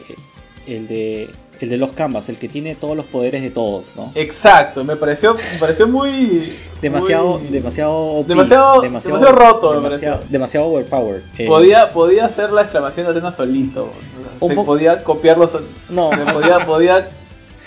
el 0.65 0.87
de 0.87 1.29
el 1.61 1.69
de 1.69 1.77
los 1.77 1.91
canvas, 1.91 2.27
el 2.29 2.37
que 2.37 2.47
tiene 2.49 2.75
todos 2.75 2.97
los 2.97 3.05
poderes 3.05 3.41
de 3.41 3.51
todos, 3.51 3.93
¿no? 3.95 4.11
Exacto, 4.15 4.83
me 4.83 4.95
pareció, 4.95 5.35
me 5.35 5.59
pareció 5.59 5.87
muy. 5.87 6.53
Demasiado, 6.81 7.39
muy- 7.39 7.49
demasiado, 7.49 7.93
OP, 7.93 8.27
Demasiado- 8.27 8.81
demasiado 8.81 9.31
roto, 9.31 9.73
demasiado, 9.73 10.19
demasiado 10.29 10.65
overpower. 10.67 11.23
Eh, 11.37 11.45
Podía, 11.47 11.89
podía 11.91 12.25
hacer 12.25 12.51
la 12.51 12.63
exclamación 12.63 13.05
de 13.05 13.11
Atena 13.11 13.31
solito. 13.31 13.91
Un 14.39 14.49
Se 14.49 14.55
po- 14.55 14.65
podía 14.65 15.03
copiarlo. 15.03 15.47
sol- 15.47 15.67
No. 15.89 16.09
se 16.11 16.33
podía, 16.33 16.65
podía, 16.65 17.09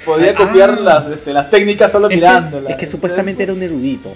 podía 0.05 0.33
Ah. 0.33 0.35
copiar 0.35 0.81
las, 0.81 1.07
este, 1.09 1.33
las 1.33 1.49
técnicas 1.51 1.93
solo 1.93 2.09
Es 2.09 2.11
que- 2.11 2.17
mirándolas. 2.17 2.71
es 2.73 2.77
que 2.77 2.87
supuestamente 2.87 3.43
era 3.45 3.53
un 3.53 3.63
erudito. 3.63 4.13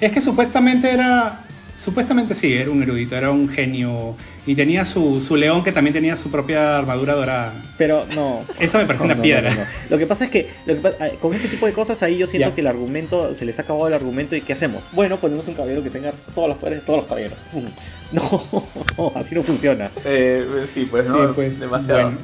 Es 0.00 0.12
que 0.12 0.20
supuestamente 0.20 0.92
era, 0.92 1.44
supuestamente 1.88 2.34
sí, 2.34 2.52
era 2.52 2.70
un 2.70 2.82
erudito, 2.82 3.16
era 3.16 3.30
un 3.30 3.48
genio 3.48 4.14
y 4.46 4.54
tenía 4.54 4.84
su, 4.84 5.20
su 5.20 5.36
león 5.36 5.64
que 5.64 5.72
también 5.72 5.94
tenía 5.94 6.16
su 6.16 6.30
propia 6.30 6.76
armadura 6.76 7.14
dorada. 7.14 7.54
Pero 7.78 8.04
no. 8.14 8.40
Eso 8.60 8.76
me 8.78 8.84
parece 8.84 9.04
No, 9.04 9.06
una 9.06 9.14
no, 9.14 9.22
piedra. 9.22 9.48
no, 9.50 9.56
no, 9.56 9.60
no. 9.62 9.66
Lo 9.88 9.96
que 9.98 10.06
pasa 10.06 10.24
es 10.24 10.30
que 10.30 10.48
lo 10.66 10.74
que 10.74 10.80
pa- 10.80 11.08
con 11.20 11.32
ese 11.34 11.48
tipo 11.48 11.64
de 11.66 11.72
cosas 11.72 12.02
ahí 12.02 12.18
yo 12.18 12.26
siento 12.26 12.50
Ya. 12.50 12.54
que 12.54 12.60
el 12.60 12.66
argumento 12.66 13.34
se 13.34 13.44
les 13.46 13.58
ha 13.58 13.62
acabado 13.62 13.88
el 13.88 13.94
argumento 13.94 14.36
y 14.36 14.42
¿qué 14.42 14.52
hacemos? 14.52 14.82
Bueno, 14.92 15.18
ponemos 15.18 15.48
un 15.48 15.54
caballero 15.54 15.82
que 15.82 15.90
tenga 15.90 16.12
todos 16.34 16.48
los 16.48 16.58
poderes 16.58 16.80
de 16.80 16.84
todos 16.86 16.98
los 17.00 17.08
caballeros. 17.08 17.38
No, 18.10 18.22
así 19.16 19.34
no 19.34 19.42
funciona. 19.42 19.90
Eh, 20.04 20.66
sí, 20.74 20.86
pues 20.90 21.06
Sí, 21.06 21.12
no, 21.12 21.34
pues, 21.34 21.58
demasiado. 21.60 22.02
bueno. 22.04 22.18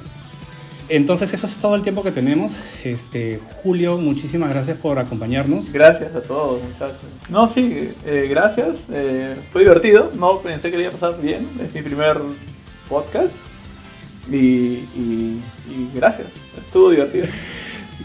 Entonces 0.88 1.32
eso 1.32 1.46
es 1.46 1.56
todo 1.56 1.74
el 1.74 1.82
tiempo 1.82 2.02
que 2.02 2.10
tenemos. 2.12 2.56
Este, 2.84 3.40
Julio, 3.62 3.96
muchísimas 3.98 4.50
gracias 4.50 4.76
por 4.76 4.98
acompañarnos. 4.98 5.72
Gracias 5.72 6.14
a 6.14 6.22
todos, 6.22 6.62
muchachos. 6.62 7.06
No, 7.28 7.48
sí, 7.48 7.90
eh, 8.04 8.26
gracias. 8.28 8.76
eh, 8.90 9.34
fue 9.52 9.62
divertido. 9.62 10.10
No 10.18 10.40
pensé 10.40 10.70
que 10.70 10.76
le 10.76 10.84
iba 10.84 10.92
a 10.92 10.96
pasar 10.96 11.20
bien. 11.20 11.48
Es 11.64 11.74
mi 11.74 11.82
primer 11.82 12.20
podcast. 12.88 13.32
Y, 14.30 14.36
y, 14.96 15.42
y 15.68 15.90
gracias, 15.94 16.28
estuvo 16.58 16.90
divertido. 16.90 17.26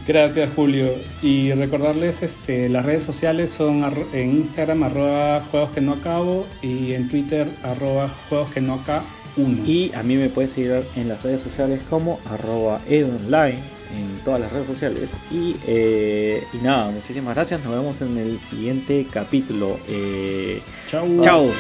Gracias 0.08 0.50
Julio. 0.56 0.94
Y 1.22 1.52
recordarles, 1.54 2.22
este, 2.24 2.70
las 2.70 2.86
redes 2.86 3.04
sociales 3.04 3.52
son 3.52 3.84
en 4.14 4.38
Instagram 4.38 4.84
arroba 4.84 5.42
juegos 5.52 5.72
que 5.72 5.82
no 5.82 5.94
acabo 5.94 6.46
y 6.62 6.94
en 6.94 7.10
Twitter 7.10 7.48
arroba 7.64 8.10
juegos 8.28 8.50
que 8.52 8.62
no 8.62 8.76
acá 8.76 9.04
1. 9.38 9.66
Y 9.66 9.92
a 9.94 10.04
mí 10.04 10.16
me 10.16 10.30
puedes 10.30 10.52
seguir 10.52 10.84
en 10.96 11.10
las 11.10 11.22
redes 11.24 11.42
sociales 11.42 11.82
como 11.90 12.20
arroba 12.26 12.82
edonline 12.88 13.60
en 13.96 14.20
todas 14.24 14.40
las 14.40 14.52
redes 14.52 14.68
sociales. 14.68 15.18
Y, 15.32 15.56
eh, 15.66 16.44
y 16.54 16.58
nada, 16.58 16.92
muchísimas 16.92 17.36
gracias. 17.36 17.64
Nos 17.64 17.72
vemos 17.72 18.02
en 18.02 18.18
el 18.18 18.40
siguiente 18.40 19.08
capítulo. 19.12 19.80
Eh, 19.88 20.62
chau. 20.90 21.22
Chau. 21.22 21.52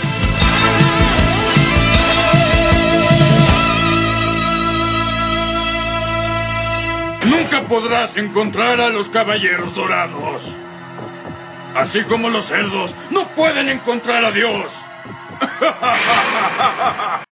Nunca 7.25 7.67
podrás 7.67 8.17
encontrar 8.17 8.79
a 8.81 8.89
los 8.89 9.09
caballeros 9.09 9.73
dorados. 9.75 10.55
Así 11.75 12.03
como 12.03 12.29
los 12.29 12.45
cerdos 12.45 12.95
no 13.11 13.27
pueden 13.29 13.69
encontrar 13.69 14.25
a 14.25 14.31
Dios. 14.31 14.71